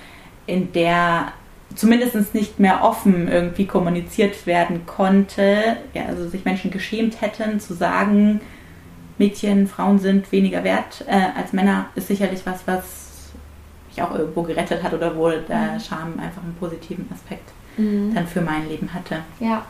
in 0.47 0.73
der 0.73 1.33
zumindest 1.75 2.35
nicht 2.35 2.61
mehr 2.61 2.85
offen 2.85 3.29
irgendwie 3.29 3.67
kommuniziert 3.67 4.47
werden 4.47 4.87
konnte, 4.87 5.77
ja, 5.93 6.07
also 6.07 6.29
sich 6.29 6.45
Menschen 6.45 6.71
geschämt 6.71 7.21
hätten 7.21 7.59
zu 7.61 7.75
sagen, 7.75 8.41
Mädchen, 9.19 9.67
Frauen 9.67 9.99
sind 9.99 10.31
weniger 10.33 10.65
wert 10.65 11.05
äh, 11.09 11.39
als 11.39 11.53
Männer, 11.53 11.87
ist 11.95 12.09
sicherlich 12.09 12.45
was, 12.45 12.67
was 12.67 13.33
mich 13.89 14.03
auch 14.03 14.15
irgendwo 14.15 14.43
gerettet 14.43 14.83
hat 14.83 14.93
oder 14.93 15.17
wo 15.17 15.31
der 15.31 15.75
mhm. 15.75 15.81
Scham 15.81 16.19
einfach 16.19 16.43
einen 16.43 16.57
positiven 16.59 17.09
Aspekt 17.13 17.51
mhm. 17.77 18.15
dann 18.15 18.27
für 18.27 18.41
mein 18.41 18.69
Leben 18.69 18.93
hatte. 18.93 19.19
Ja, 19.41 19.65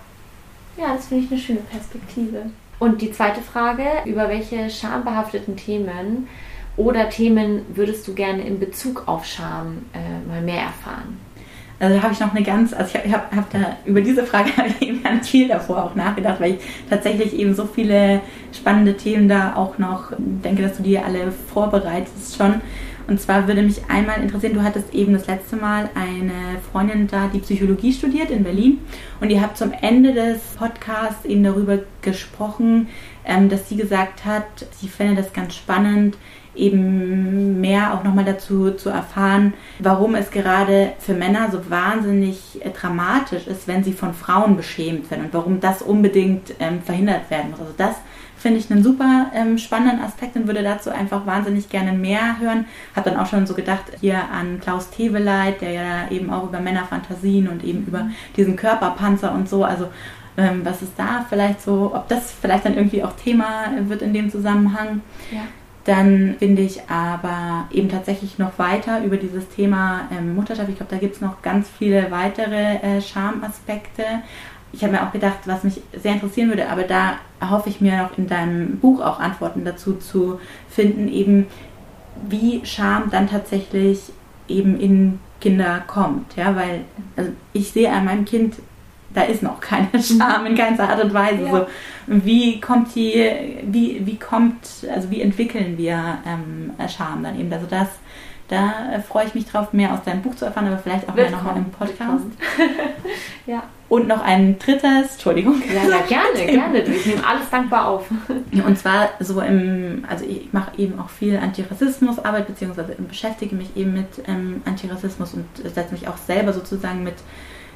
ja, 0.77 0.95
das 0.95 1.07
finde 1.07 1.25
ich 1.25 1.33
eine 1.33 1.41
schöne 1.41 1.61
Perspektive. 1.61 2.47
Und 2.79 3.01
die 3.01 3.12
zweite 3.12 3.41
Frage, 3.41 3.85
über 4.05 4.29
welche 4.29 4.69
schambehafteten 4.69 5.57
Themen 5.57 6.27
oder 6.77 7.09
Themen 7.09 7.62
würdest 7.75 8.07
du 8.09 8.14
gerne 8.14 8.43
in 8.43 8.59
Bezug 8.59 9.05
auf 9.07 9.25
Scham 9.25 9.83
äh, 9.93 10.29
mal 10.29 10.43
mehr 10.43 10.62
erfahren? 10.62 11.18
Also 11.81 12.03
habe 12.03 12.12
ich 12.12 12.20
noch 12.20 12.35
eine 12.35 12.45
ganz, 12.45 12.72
also 12.72 12.99
ich 13.05 13.12
habe 13.12 13.37
hab 13.37 13.51
da 13.51 13.77
über 13.85 14.01
diese 14.01 14.25
Frage 14.25 14.51
eben 14.81 15.03
ganz 15.03 15.29
viel 15.29 15.49
davor 15.49 15.85
auch 15.85 15.95
nachgedacht, 15.95 16.41
weil 16.41 16.55
ich 16.55 16.61
tatsächlich 16.89 17.35
eben 17.35 17.55
so 17.55 17.66
viele 17.66 18.20
spannende 18.53 18.97
Themen 18.97 19.29
da 19.29 19.57
auch 19.57 19.79
noch 19.79 20.12
denke, 20.18 20.62
dass 20.62 20.77
du 20.77 20.83
die 20.83 20.99
alle 20.99 21.33
vorbereitest 21.33 22.37
schon. 22.37 22.61
Und 23.07 23.20
zwar 23.20 23.47
würde 23.47 23.62
mich 23.62 23.83
einmal 23.89 24.22
interessieren, 24.22 24.55
du 24.55 24.62
hattest 24.62 24.95
eben 24.95 25.12
das 25.12 25.27
letzte 25.27 25.57
Mal 25.57 25.91
eine 25.95 26.59
Freundin 26.72 27.07
da, 27.07 27.29
die 27.29 27.41
Psychologie 27.41 27.93
studiert 27.93 28.31
in 28.31 28.45
Berlin. 28.45 28.79
Und 29.20 29.29
ihr 29.29 29.43
habt 29.43 29.59
zum 29.59 29.72
Ende 29.72 30.14
des 30.14 30.41
Podcasts 30.59 31.27
eben 31.27 31.45
darüber 31.45 31.81
gesprochen, 32.01 32.89
ähm, 33.27 33.51
dass 33.51 33.68
sie 33.68 33.77
gesagt 33.77 34.25
hat, 34.25 34.47
sie 34.81 34.89
fände 34.89 35.16
das 35.16 35.35
ganz 35.35 35.55
spannend, 35.55 36.16
eben 36.55 37.61
mehr 37.61 37.95
auch 37.95 38.05
nochmal 38.05 38.25
dazu 38.25 38.73
zu 38.73 38.91
erfahren, 38.91 39.55
warum 39.79 40.15
es 40.15 40.31
gerade 40.31 40.93
für 40.99 41.15
Männer 41.15 41.51
so 41.51 41.71
wahnsinnig 41.71 42.65
äh, 42.65 42.71
dramatisch 42.71 43.47
ist, 43.47 43.67
wenn 43.69 43.85
sie 43.85 43.93
von 43.93 44.15
Frauen 44.15 44.57
beschämt 44.57 45.11
werden 45.11 45.27
und 45.27 45.35
warum 45.35 45.61
das 45.61 45.83
unbedingt 45.83 46.55
ähm, 46.61 46.83
verhindert 46.83 47.31
werden 47.31 47.51
muss. 47.51 47.61
Also 47.61 47.73
das 47.77 47.97
finde 48.37 48.61
ich 48.61 48.71
einen 48.71 48.83
super 48.83 49.31
ähm, 49.35 49.57
spannenden 49.57 50.05
Aspekt 50.05 50.37
und 50.37 50.47
würde 50.47 50.63
dazu 50.63 50.91
einfach 50.91 51.25
wahnsinnig 51.25 51.71
gerne 51.71 51.93
mehr 51.93 52.39
hören. 52.39 52.67
Habe 52.95 53.09
dann 53.09 53.19
auch 53.19 53.27
schon 53.27 53.47
so 53.47 53.55
gedacht 53.55 53.85
hier 54.01 54.19
an 54.31 54.61
Klaus 54.61 54.91
Teweleit, 54.91 55.63
der 55.63 55.73
ja 55.73 56.11
eben 56.11 56.31
auch 56.31 56.45
über 56.45 56.61
Männerfantasien 56.61 57.49
und 57.49 57.65
eben 57.65 57.87
über 57.87 58.09
diesen 58.37 58.57
Körperpanzer 58.57 59.33
und 59.33 59.49
so, 59.49 59.65
also 59.65 59.89
ähm, 60.37 60.61
was 60.65 60.83
ist 60.83 60.93
da 60.97 61.25
vielleicht 61.29 61.63
so, 61.63 61.93
ob 61.95 62.09
das 62.09 62.33
vielleicht 62.33 62.67
dann 62.67 62.77
irgendwie 62.77 63.03
auch 63.03 63.13
Thema 63.13 63.71
wird 63.89 64.03
in 64.03 64.13
dem 64.13 64.31
Zusammenhang. 64.31 65.01
Ja. 65.31 65.43
Dann 65.85 66.37
finde 66.39 66.62
ich 66.62 66.89
aber 66.89 67.68
eben 67.70 67.91
tatsächlich 67.91 68.39
noch 68.39 68.59
weiter 68.59 69.05
über 69.05 69.18
dieses 69.18 69.49
Thema 69.51 70.09
ähm, 70.11 70.35
Mutterschaft. 70.35 70.70
Ich 70.70 70.76
glaube, 70.76 70.93
da 70.93 70.99
gibt 70.99 71.16
es 71.16 71.20
noch 71.20 71.43
ganz 71.43 71.68
viele 71.68 72.11
weitere 72.11 72.76
äh, 72.76 73.03
Schamaspekte. 73.03 74.03
Ich 74.72 74.82
habe 74.82 74.95
mir 74.95 75.07
auch 75.07 75.12
gedacht, 75.12 75.41
was 75.45 75.62
mich 75.62 75.82
sehr 75.93 76.14
interessieren 76.14 76.49
würde, 76.49 76.68
aber 76.68 76.82
da 76.82 77.18
hoffe 77.41 77.68
ich 77.68 77.80
mir 77.80 77.97
noch 77.99 78.18
in 78.18 78.26
deinem 78.26 78.78
Buch 78.78 79.01
auch 79.01 79.20
Antworten 79.20 79.64
dazu 79.64 79.95
zu 79.95 80.41
finden, 80.68 81.09
eben 81.09 81.47
wie 82.28 82.64
Scham 82.64 83.11
dann 83.11 83.28
tatsächlich 83.28 84.01
eben 84.49 84.80
in 84.80 85.20
Kinder 85.41 85.82
kommt. 85.87 86.37
Ja, 86.37 86.57
weil 86.57 86.85
also 87.16 87.30
ich 87.53 87.70
sehe 87.70 87.93
an 87.93 88.07
meinem 88.07 88.24
Kind 88.24 88.57
da 89.15 89.23
ist 89.23 89.43
noch 89.43 89.61
keine 89.61 89.89
Scham 90.03 90.47
in 90.47 90.55
keinster 90.55 90.89
Art 90.89 91.03
und 91.03 91.15
Weise. 91.15 91.45
Ja. 91.45 91.51
So, 91.51 91.67
wie 92.07 92.61
kommt 92.61 92.95
die, 92.95 93.31
wie, 93.62 94.05
wie 94.05 94.19
kommt, 94.19 94.69
also 94.93 95.11
wie 95.11 95.23
entwickeln 95.23 95.79
wir 95.79 96.19
ähm, 96.27 96.73
Scham 96.89 97.23
dann 97.23 97.39
eben? 97.39 97.53
Also 97.53 97.67
das, 97.71 97.89
da 98.49 98.93
äh, 98.93 99.01
freue 99.01 99.27
ich 99.27 99.35
mich 99.35 99.47
drauf, 99.47 99.73
mehr 99.73 99.95
aus 99.95 100.03
deinem 100.05 100.21
Buch 100.21 100.35
zu 100.35 100.45
erfahren, 100.45 100.67
aber 100.67 100.79
vielleicht 100.79 101.09
auch 101.09 101.15
mehr 101.15 101.31
nochmal 101.31 101.57
im 101.57 101.71
Podcast. 101.71 102.27
ja. 103.47 103.62
Und 103.89 104.09
noch 104.09 104.23
ein 104.23 104.59
drittes, 104.59 105.12
Entschuldigung. 105.12 105.62
Ja, 105.73 105.89
ja, 105.89 105.99
gerne, 106.07 106.47
gerne. 106.53 106.81
Ich 106.81 107.07
nehme 107.07 107.25
alles 107.25 107.49
dankbar 107.51 107.87
auf. 107.87 108.07
Und 108.67 108.79
zwar 108.79 109.11
so 109.21 109.41
im, 109.41 110.05
also 110.09 110.25
ich 110.25 110.53
mache 110.53 110.73
eben 110.79 110.99
auch 110.99 111.11
viel 111.11 111.37
Antirassismusarbeit, 111.37 112.47
beziehungsweise 112.47 112.97
beschäftige 112.99 113.55
mich 113.55 113.77
eben 113.77 113.93
mit 113.93 114.27
ähm, 114.27 114.62
Antirassismus 114.65 115.35
und 115.35 115.47
setze 115.62 115.93
mich 115.93 116.09
auch 116.09 116.17
selber 116.17 116.53
sozusagen 116.53 117.05
mit 117.05 117.15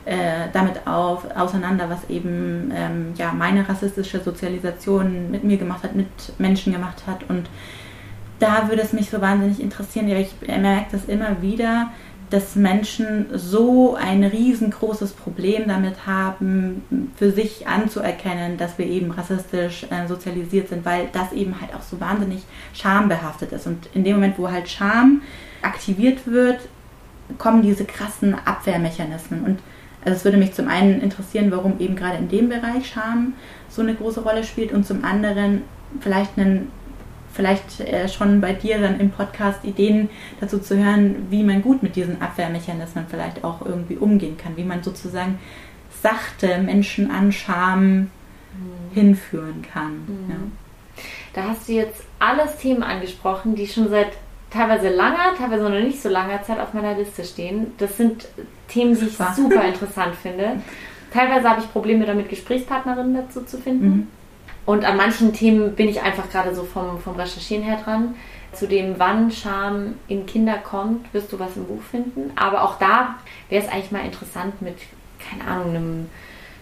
äh, 0.09 0.49
damit 0.55 0.87
auf, 0.87 1.25
auseinander, 1.37 1.91
was 1.91 2.09
eben 2.09 2.73
ähm, 2.75 3.13
ja, 3.17 3.33
meine 3.33 3.69
rassistische 3.69 4.21
Sozialisation 4.21 5.31
mit 5.31 5.45
mir 5.45 5.59
gemacht 5.59 5.83
hat, 5.83 5.95
mit 5.95 6.09
Menschen 6.39 6.73
gemacht 6.73 7.03
hat. 7.07 7.29
Und 7.29 7.51
da 8.39 8.69
würde 8.69 8.83
es 8.83 8.95
mich 8.95 9.11
so 9.11 9.21
wahnsinnig 9.21 9.61
interessieren, 9.61 10.09
ich 10.09 10.35
merke 10.47 10.93
das 10.93 11.05
immer 11.05 11.43
wieder, 11.43 11.91
dass 12.31 12.57
Menschen 12.57 13.27
so 13.35 13.97
ein 13.97 14.25
riesengroßes 14.25 15.13
Problem 15.13 15.69
damit 15.69 16.07
haben, 16.07 17.11
für 17.17 17.31
sich 17.31 17.67
anzuerkennen, 17.67 18.57
dass 18.57 18.79
wir 18.79 18.87
eben 18.87 19.11
rassistisch 19.11 19.87
äh, 19.91 20.07
sozialisiert 20.07 20.69
sind, 20.69 20.85
weil 20.87 21.09
das 21.13 21.33
eben 21.33 21.61
halt 21.61 21.75
auch 21.75 21.83
so 21.83 22.01
wahnsinnig 22.01 22.43
schambehaftet 22.73 23.53
ist. 23.53 23.67
Und 23.67 23.91
in 23.95 24.05
dem 24.05 24.15
Moment, 24.17 24.39
wo 24.39 24.51
halt 24.51 24.69
Scham 24.69 25.23
aktiviert 25.61 26.27
wird, 26.27 26.61
kommen 27.37 27.61
diese 27.61 27.85
krassen 27.85 28.35
Abwehrmechanismen. 28.47 29.45
Und 29.45 29.59
also 30.09 30.17
es 30.17 30.25
würde 30.25 30.39
mich 30.39 30.55
zum 30.55 30.69
einen 30.69 31.03
interessieren, 31.03 31.51
warum 31.51 31.79
eben 31.81 31.97
gerade 31.97 32.17
in 32.17 32.29
dem 32.29 32.49
Bereich 32.49 32.89
Scham 32.89 33.35
so 33.69 33.83
eine 33.83 33.95
große 33.95 34.23
Rolle 34.23 34.43
spielt 34.43 34.73
und 34.73 34.87
zum 34.87 35.05
anderen 35.05 35.63
vielleicht 36.01 36.39
einen 36.39 36.73
vielleicht 37.35 37.81
äh, 37.81 38.09
schon 38.09 38.41
bei 38.41 38.55
dir 38.55 38.81
dann 38.81 38.99
im 38.99 39.11
Podcast 39.11 39.65
Ideen 39.65 40.09
dazu 40.41 40.59
zu 40.59 40.77
hören, 40.77 41.27
wie 41.29 41.45
man 41.45 41.61
gut 41.61 41.83
mit 41.83 41.95
diesen 41.95 42.23
Abwehrmechanismen 42.23 43.05
vielleicht 43.09 43.45
auch 43.45 43.65
irgendwie 43.65 43.97
umgehen 43.97 44.39
kann, 44.39 44.57
wie 44.57 44.65
man 44.65 44.83
sozusagen 44.83 45.39
sachte 46.03 46.59
Menschen 46.59 47.11
an 47.11 47.31
Scham 47.31 47.91
mhm. 47.99 48.09
hinführen 48.95 49.63
kann. 49.71 49.93
Mhm. 50.07 50.31
Ja. 50.31 50.37
Da 51.35 51.43
hast 51.51 51.69
du 51.69 51.75
jetzt 51.75 52.03
alles 52.19 52.57
Themen 52.57 52.83
angesprochen, 52.83 53.55
die 53.55 53.67
schon 53.67 53.91
seit 53.91 54.13
teilweise 54.51 54.89
langer, 54.89 55.35
teilweise 55.37 55.65
noch 55.65 55.71
nicht 55.71 56.01
so 56.01 56.09
langer 56.09 56.43
Zeit 56.43 56.61
auf 56.61 56.75
meiner 56.75 56.95
Liste 56.95 57.25
stehen. 57.25 57.73
Das 57.79 57.97
sind 57.97 58.29
Themen, 58.69 58.99
die 58.99 59.07
ich 59.07 59.13
super, 59.13 59.33
super 59.35 59.65
interessant 59.69 60.15
finde. 60.15 60.61
Teilweise 61.13 61.49
habe 61.49 61.61
ich 61.61 61.73
Probleme 61.73 62.07
damit, 62.07 62.29
Gesprächspartnerinnen 62.29 63.15
dazu 63.15 63.43
zu 63.43 63.59
finden. 63.59 63.87
Mhm. 63.87 64.07
Und 64.67 64.85
an 64.85 64.99
manchen 64.99 65.33
Themen 65.33 65.75
bin 65.75 65.89
ich 65.89 66.03
einfach 66.03 66.29
gerade 66.31 66.55
so 66.55 66.63
vom, 66.65 67.01
vom 67.01 67.17
Recherchieren 67.17 67.65
her 67.65 67.79
dran. 67.83 68.15
Zu 68.53 68.67
dem, 68.67 68.99
wann 68.99 69.31
Scham 69.31 69.95
in 70.09 70.27
Kinder 70.27 70.59
kommt, 70.59 71.13
wirst 71.15 71.33
du 71.33 71.39
was 71.39 71.57
im 71.57 71.65
Buch 71.65 71.83
finden. 71.83 72.33
Aber 72.37 72.63
auch 72.63 72.79
da 72.79 73.17
wäre 73.49 73.65
es 73.65 73.71
eigentlich 73.71 73.93
mal 73.93 74.05
interessant, 74.05 74.61
mit, 74.61 74.77
keine 75.19 75.51
Ahnung, 75.51 75.69
einem 75.75 76.11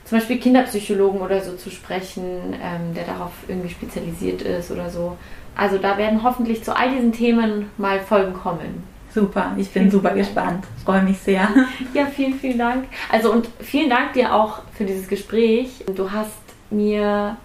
zum 0.05 0.19
Beispiel 0.19 0.39
Kinderpsychologen 0.39 1.21
oder 1.21 1.41
so 1.41 1.57
zu 1.57 1.69
sprechen, 1.71 2.55
ähm, 2.63 2.95
der 2.95 3.05
darauf 3.05 3.33
irgendwie 3.49 3.71
spezialisiert 3.71 4.43
ist 4.43 4.71
oder 4.71 4.89
so. 4.89 5.17
Also 5.57 5.79
da 5.79 5.97
werden 5.97 6.23
hoffentlich 6.23 6.63
zu 6.63 6.77
all 6.77 6.91
diesen 6.91 7.13
Themen 7.13 7.71
mal 7.79 8.01
Folgen 8.01 8.35
kommen. 8.35 8.85
Super, 9.13 9.53
ich 9.57 9.71
bin 9.71 9.91
super 9.91 10.11
gespannt. 10.11 10.65
Freue 10.85 11.03
mich 11.03 11.19
sehr. 11.19 11.49
Ja, 11.95 12.05
vielen, 12.05 12.35
vielen 12.35 12.59
Dank. 12.59 12.85
Also 13.11 13.33
und 13.33 13.49
vielen 13.61 13.89
Dank 13.89 14.13
dir 14.13 14.35
auch 14.35 14.59
für 14.75 14.85
dieses 14.85 15.09
Gespräch. 15.09 15.85
Du 15.95 16.13
hast 16.13 16.37
mir 16.71 17.39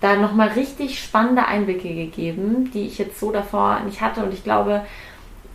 da 0.00 0.16
nochmal 0.16 0.48
richtig 0.48 1.02
spannende 1.02 1.46
Einblicke 1.46 1.94
gegeben, 1.94 2.70
die 2.72 2.86
ich 2.86 2.96
jetzt 2.96 3.20
so 3.20 3.30
davor 3.32 3.80
nicht 3.80 4.00
hatte. 4.00 4.24
Und 4.24 4.32
ich 4.32 4.44
glaube, 4.44 4.82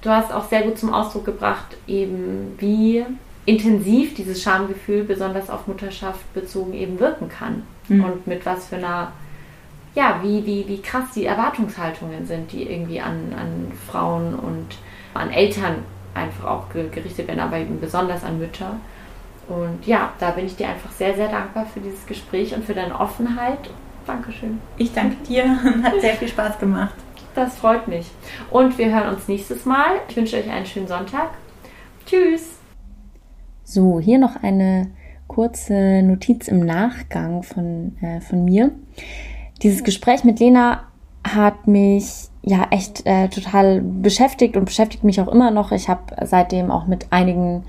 du 0.01 0.09
hast 0.11 0.31
auch 0.31 0.47
sehr 0.47 0.61
gut 0.61 0.77
zum 0.77 0.93
Ausdruck 0.93 1.25
gebracht, 1.25 1.77
eben 1.87 2.55
wie 2.59 3.03
intensiv 3.45 4.13
dieses 4.13 4.43
Schamgefühl 4.43 5.03
besonders 5.03 5.49
auf 5.49 5.65
Mutterschaft 5.65 6.31
bezogen 6.35 6.73
eben 6.73 6.99
wirken 6.99 7.29
kann. 7.29 7.63
Mhm. 7.87 8.03
Und 8.03 8.27
mit 8.27 8.45
was 8.45 8.67
für 8.67 8.75
einer 8.75 9.11
ja, 9.95 10.19
wie, 10.23 10.45
wie, 10.45 10.67
wie 10.67 10.81
krass 10.81 11.05
die 11.15 11.25
Erwartungshaltungen 11.25 12.25
sind, 12.25 12.51
die 12.51 12.63
irgendwie 12.63 13.01
an, 13.01 13.33
an 13.37 13.71
Frauen 13.87 14.35
und 14.35 14.67
an 15.13 15.31
Eltern 15.31 15.83
einfach 16.13 16.45
auch 16.45 16.69
gerichtet 16.69 17.27
werden, 17.27 17.39
aber 17.39 17.57
eben 17.57 17.79
besonders 17.79 18.23
an 18.23 18.39
Mütter. 18.39 18.75
Und 19.47 19.85
ja, 19.87 20.13
da 20.19 20.31
bin 20.31 20.45
ich 20.45 20.55
dir 20.55 20.69
einfach 20.69 20.91
sehr, 20.91 21.15
sehr 21.15 21.29
dankbar 21.29 21.65
für 21.65 21.79
dieses 21.79 22.05
Gespräch 22.05 22.53
und 22.53 22.63
für 22.63 22.73
deine 22.73 22.99
Offenheit. 22.99 23.69
Dankeschön. 24.05 24.59
Ich 24.77 24.93
danke 24.93 25.15
dir. 25.27 25.45
Hat 25.83 25.99
sehr 26.01 26.13
viel 26.15 26.27
Spaß 26.27 26.59
gemacht. 26.59 26.93
Das 27.35 27.57
freut 27.57 27.87
mich. 27.87 28.07
Und 28.51 28.77
wir 28.77 28.93
hören 28.93 29.15
uns 29.15 29.27
nächstes 29.27 29.65
Mal. 29.65 30.01
Ich 30.07 30.15
wünsche 30.15 30.37
euch 30.37 30.49
einen 30.49 30.65
schönen 30.65 30.87
Sonntag. 30.87 31.31
Tschüss. 32.05 32.57
So, 33.63 33.99
hier 33.99 34.17
noch 34.19 34.35
eine 34.41 34.91
kurze 35.27 36.01
Notiz 36.03 36.47
im 36.47 36.65
Nachgang 36.65 37.43
von, 37.43 37.97
äh, 38.01 38.19
von 38.19 38.45
mir 38.45 38.71
dieses 39.61 39.83
Gespräch 39.83 40.23
mit 40.23 40.39
Lena 40.39 40.83
hat 41.23 41.67
mich 41.67 42.29
ja 42.41 42.67
echt 42.71 43.05
äh, 43.05 43.27
total 43.27 43.81
beschäftigt 43.81 44.55
und 44.55 44.65
beschäftigt 44.65 45.03
mich 45.03 45.19
auch 45.21 45.27
immer 45.27 45.51
noch. 45.51 45.71
Ich 45.71 45.89
habe 45.89 46.01
seitdem 46.25 46.71
auch 46.71 46.87
mit 46.87 47.07
einigen 47.11 47.63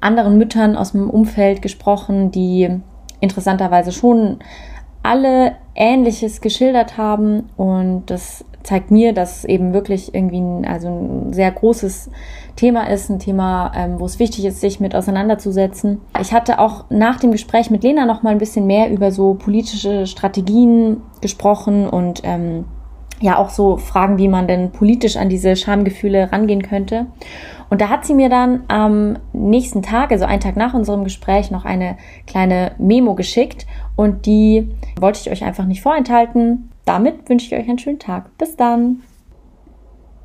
anderen 0.00 0.38
Müttern 0.38 0.76
aus 0.76 0.92
dem 0.92 1.10
Umfeld 1.10 1.62
gesprochen, 1.62 2.30
die 2.30 2.68
interessanterweise 3.20 3.92
schon 3.92 4.38
alle 5.02 5.56
Ähnliches 5.74 6.40
geschildert 6.40 6.96
haben 6.96 7.48
und 7.56 8.04
das 8.06 8.44
zeigt 8.62 8.90
mir, 8.90 9.12
dass 9.12 9.44
eben 9.44 9.72
wirklich 9.72 10.14
irgendwie 10.14 10.40
ein, 10.40 10.64
also 10.66 10.88
ein 10.88 11.32
sehr 11.32 11.50
großes 11.50 12.10
Thema 12.56 12.88
ist, 12.88 13.08
ein 13.08 13.18
Thema, 13.18 13.72
ähm, 13.74 13.98
wo 13.98 14.04
es 14.04 14.18
wichtig 14.18 14.44
ist, 14.44 14.60
sich 14.60 14.80
mit 14.80 14.94
auseinanderzusetzen. 14.94 16.00
Ich 16.20 16.32
hatte 16.32 16.58
auch 16.58 16.84
nach 16.90 17.18
dem 17.20 17.32
Gespräch 17.32 17.70
mit 17.70 17.82
Lena 17.82 18.04
noch 18.04 18.22
mal 18.22 18.30
ein 18.30 18.38
bisschen 18.38 18.66
mehr 18.66 18.90
über 18.90 19.12
so 19.12 19.34
politische 19.34 20.06
Strategien 20.06 20.98
gesprochen 21.20 21.88
und 21.88 22.20
ähm, 22.24 22.64
ja 23.20 23.36
auch 23.38 23.50
so 23.50 23.76
Fragen, 23.76 24.18
wie 24.18 24.28
man 24.28 24.46
denn 24.46 24.72
politisch 24.72 25.16
an 25.16 25.28
diese 25.28 25.54
Schamgefühle 25.56 26.32
rangehen 26.32 26.62
könnte. 26.62 27.06
Und 27.68 27.80
da 27.80 27.88
hat 27.88 28.04
sie 28.04 28.14
mir 28.14 28.28
dann 28.28 28.64
am 28.68 29.18
nächsten 29.32 29.82
Tag, 29.82 30.10
also 30.10 30.24
einen 30.24 30.40
Tag 30.40 30.56
nach 30.56 30.74
unserem 30.74 31.04
Gespräch, 31.04 31.50
noch 31.50 31.64
eine 31.64 31.96
kleine 32.26 32.72
Memo 32.78 33.14
geschickt 33.14 33.66
und 33.94 34.26
die 34.26 34.74
wollte 34.98 35.20
ich 35.20 35.30
euch 35.30 35.44
einfach 35.44 35.66
nicht 35.66 35.82
vorenthalten. 35.82 36.69
Damit 36.90 37.28
wünsche 37.28 37.46
ich 37.46 37.54
euch 37.54 37.68
einen 37.68 37.78
schönen 37.78 38.00
Tag. 38.00 38.36
Bis 38.36 38.56
dann. 38.56 39.04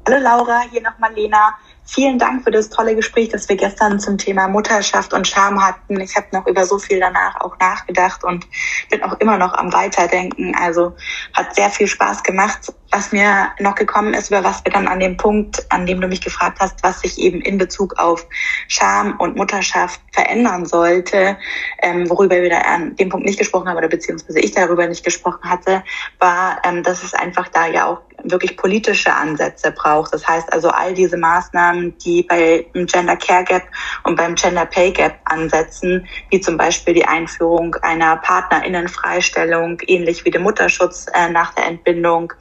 Hallo 0.08 0.18
Laura, 0.20 0.62
hier 0.72 0.82
nochmal 0.82 1.14
Lena. 1.14 1.54
Vielen 1.88 2.18
Dank 2.18 2.44
für 2.44 2.50
das 2.50 2.70
tolle 2.72 2.96
Gespräch, 2.96 3.30
das 3.30 3.48
wir 3.48 3.56
gestern 3.56 4.00
zum 4.00 4.18
Thema 4.18 4.48
Mutterschaft 4.48 5.14
und 5.14 5.28
Scham 5.28 5.64
hatten. 5.64 6.00
Ich 6.00 6.16
habe 6.16 6.26
noch 6.32 6.48
über 6.48 6.66
so 6.66 6.80
viel 6.80 7.00
danach 7.00 7.40
auch 7.42 7.60
nachgedacht 7.60 8.24
und 8.24 8.48
bin 8.90 9.04
auch 9.04 9.14
immer 9.20 9.38
noch 9.38 9.54
am 9.54 9.72
Weiterdenken. 9.72 10.56
Also 10.60 10.96
hat 11.34 11.54
sehr 11.54 11.70
viel 11.70 11.86
Spaß 11.86 12.24
gemacht. 12.24 12.74
Was 12.90 13.12
mir 13.12 13.52
noch 13.60 13.76
gekommen 13.76 14.16
ist, 14.16 14.30
über 14.30 14.44
was 14.44 14.66
wir 14.66 14.72
dann 14.72 14.88
an 14.88 15.00
dem 15.00 15.16
Punkt, 15.16 15.64
an 15.70 15.86
dem 15.86 16.02
du 16.02 16.08
mich 16.08 16.22
gefragt 16.22 16.58
hast, 16.60 16.82
was 16.82 17.02
sich 17.02 17.20
eben 17.20 17.42
in 17.42 17.60
Bezug 17.60 18.00
auf 18.00 18.26
Scham 18.68 19.18
und 19.20 19.36
Mutterschaft 19.36 20.02
verändern 20.12 20.66
sollte, 20.66 21.38
ähm, 21.84 22.10
worüber 22.10 22.42
wir 22.42 22.50
da 22.50 22.62
an 22.62 22.96
dem 22.96 23.10
Punkt 23.10 23.28
nicht 23.28 23.38
gesprochen 23.38 23.70
haben 23.70 23.78
oder 23.78 23.90
beziehungsweise 23.90 24.40
ich 24.40 24.54
darüber 24.54 24.88
nicht 24.88 25.04
gesprochen 25.04 25.48
hatte, 25.48 25.84
war, 26.20 26.62
ähm, 26.64 26.82
dass 26.82 27.04
es 27.04 27.14
einfach 27.14 27.48
da 27.50 27.68
ja 27.68 27.86
auch 27.86 28.02
wirklich 28.30 28.58
politische 28.58 29.14
Ansätze 29.14 29.72
braucht. 29.72 30.14
Das 30.14 30.28
heißt 30.28 30.52
also 30.52 30.70
all 30.70 30.94
diese 30.94 31.18
Maßnahmen, 31.18 31.98
die 32.00 32.24
bei 32.24 32.66
dem 32.74 32.86
Gender 32.86 33.16
Care 33.16 33.44
Gap 33.44 33.64
und 34.04 34.16
beim 34.16 34.36
Gender 34.36 34.66
Pay 34.66 34.92
Gap 34.92 35.20
ansetzen, 35.26 36.08
wie 36.30 36.40
zum 36.40 36.58
Beispiel 36.58 36.94
die 36.94 37.06
Einführung 37.06 37.76
einer 37.82 38.18
Partnerinnenfreistellung, 38.18 39.80
ähnlich 39.88 40.26
wie 40.26 40.32
dem 40.32 40.44
Mutterschutz 40.44 41.08
äh, 41.14 41.30
nach 41.30 41.54
der 41.54 41.66
Entbindung 41.68 42.34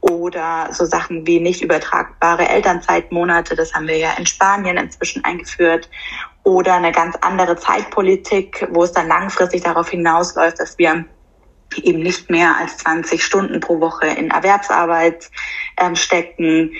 oder 0.00 0.68
so 0.72 0.84
Sachen 0.84 1.26
wie 1.26 1.40
nicht 1.40 1.62
übertragbare 1.62 2.48
Elternzeitmonate, 2.48 3.54
das 3.54 3.72
haben 3.74 3.86
wir 3.86 3.98
ja 3.98 4.12
in 4.18 4.26
Spanien 4.26 4.76
inzwischen 4.76 5.24
eingeführt 5.24 5.88
oder 6.44 6.74
eine 6.74 6.92
ganz 6.92 7.16
andere 7.20 7.56
Zeitpolitik, 7.56 8.66
wo 8.70 8.82
es 8.82 8.92
dann 8.92 9.08
langfristig 9.08 9.62
darauf 9.62 9.90
hinausläuft, 9.90 10.58
dass 10.58 10.76
wir 10.78 11.04
eben 11.78 12.00
nicht 12.00 12.30
mehr 12.30 12.56
als 12.58 12.78
20 12.78 13.24
Stunden 13.24 13.60
pro 13.60 13.80
Woche 13.80 14.06
in 14.06 14.30
Erwerbsarbeit 14.30 15.30
ähm, 15.78 15.96
stecken 15.96 16.72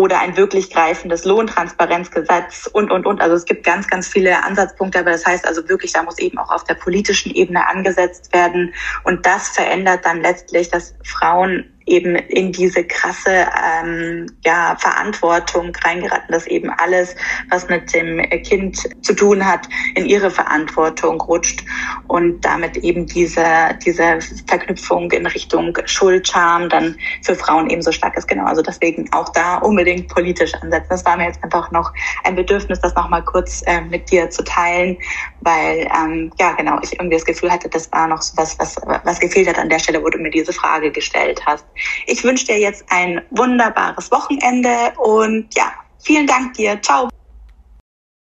oder 0.00 0.18
ein 0.20 0.36
wirklich 0.36 0.70
greifendes 0.70 1.26
Lohntransparenzgesetz 1.26 2.68
und, 2.72 2.90
und, 2.90 3.04
und. 3.06 3.20
Also 3.20 3.36
es 3.36 3.44
gibt 3.44 3.64
ganz, 3.64 3.86
ganz 3.86 4.08
viele 4.08 4.42
Ansatzpunkte, 4.44 5.00
aber 5.00 5.10
das 5.10 5.26
heißt 5.26 5.46
also 5.46 5.68
wirklich, 5.68 5.92
da 5.92 6.02
muss 6.02 6.18
eben 6.18 6.38
auch 6.38 6.50
auf 6.50 6.64
der 6.64 6.74
politischen 6.74 7.34
Ebene 7.34 7.68
angesetzt 7.68 8.32
werden. 8.32 8.72
Und 9.04 9.26
das 9.26 9.50
verändert 9.50 10.06
dann 10.06 10.22
letztlich, 10.22 10.70
dass 10.70 10.94
Frauen 11.04 11.70
eben 11.86 12.14
in 12.14 12.52
diese 12.52 12.84
krasse 12.84 13.46
ähm, 13.80 14.26
ja, 14.44 14.76
Verantwortung 14.78 15.74
reingeraten, 15.82 16.32
dass 16.32 16.46
eben 16.46 16.70
alles, 16.70 17.16
was 17.50 17.68
mit 17.68 17.92
dem 17.94 18.20
Kind 18.42 18.88
zu 19.04 19.14
tun 19.14 19.44
hat, 19.44 19.68
in 19.94 20.06
ihre 20.06 20.30
Verantwortung 20.30 21.20
rutscht 21.20 21.64
und 22.08 22.44
damit 22.44 22.76
eben 22.78 23.06
diese, 23.06 23.44
diese 23.84 24.18
Verknüpfung 24.46 25.10
in 25.12 25.26
Richtung 25.26 25.76
Schuldscham 25.86 26.68
dann 26.68 26.96
für 27.22 27.34
Frauen 27.34 27.70
eben 27.70 27.82
so 27.82 27.92
stark 27.92 28.16
ist. 28.16 28.28
Genau, 28.28 28.44
also 28.44 28.62
deswegen 28.62 29.10
auch 29.12 29.30
da 29.30 29.58
unbedingt 29.58 30.08
politisch 30.08 30.54
ansetzen. 30.54 30.88
Das 30.90 31.04
war 31.04 31.16
mir 31.16 31.26
jetzt 31.26 31.42
einfach 31.42 31.70
noch 31.70 31.92
ein 32.24 32.36
Bedürfnis, 32.36 32.80
das 32.80 32.94
nochmal 32.94 33.24
kurz 33.24 33.62
äh, 33.66 33.80
mit 33.80 34.10
dir 34.10 34.30
zu 34.30 34.44
teilen, 34.44 34.96
weil 35.40 35.88
ähm, 35.96 36.32
ja 36.38 36.52
genau, 36.52 36.78
ich 36.82 36.92
irgendwie 36.92 37.16
das 37.16 37.24
Gefühl 37.24 37.50
hatte, 37.50 37.68
das 37.68 37.90
war 37.92 38.06
noch 38.06 38.22
so 38.22 38.36
was, 38.36 38.58
was, 38.58 38.76
was 39.04 39.20
gefehlt 39.20 39.48
hat 39.48 39.58
an 39.58 39.68
der 39.68 39.78
Stelle, 39.78 40.02
wo 40.02 40.08
du 40.08 40.18
mir 40.18 40.30
diese 40.30 40.52
Frage 40.52 40.90
gestellt 40.90 41.42
hast. 41.46 41.64
Ich 42.06 42.24
wünsche 42.24 42.46
dir 42.46 42.58
jetzt 42.58 42.84
ein 42.88 43.22
wunderbares 43.30 44.10
Wochenende 44.10 44.92
und 44.98 45.54
ja, 45.54 45.72
vielen 45.98 46.26
Dank 46.26 46.54
dir. 46.54 46.80
Ciao. 46.82 47.08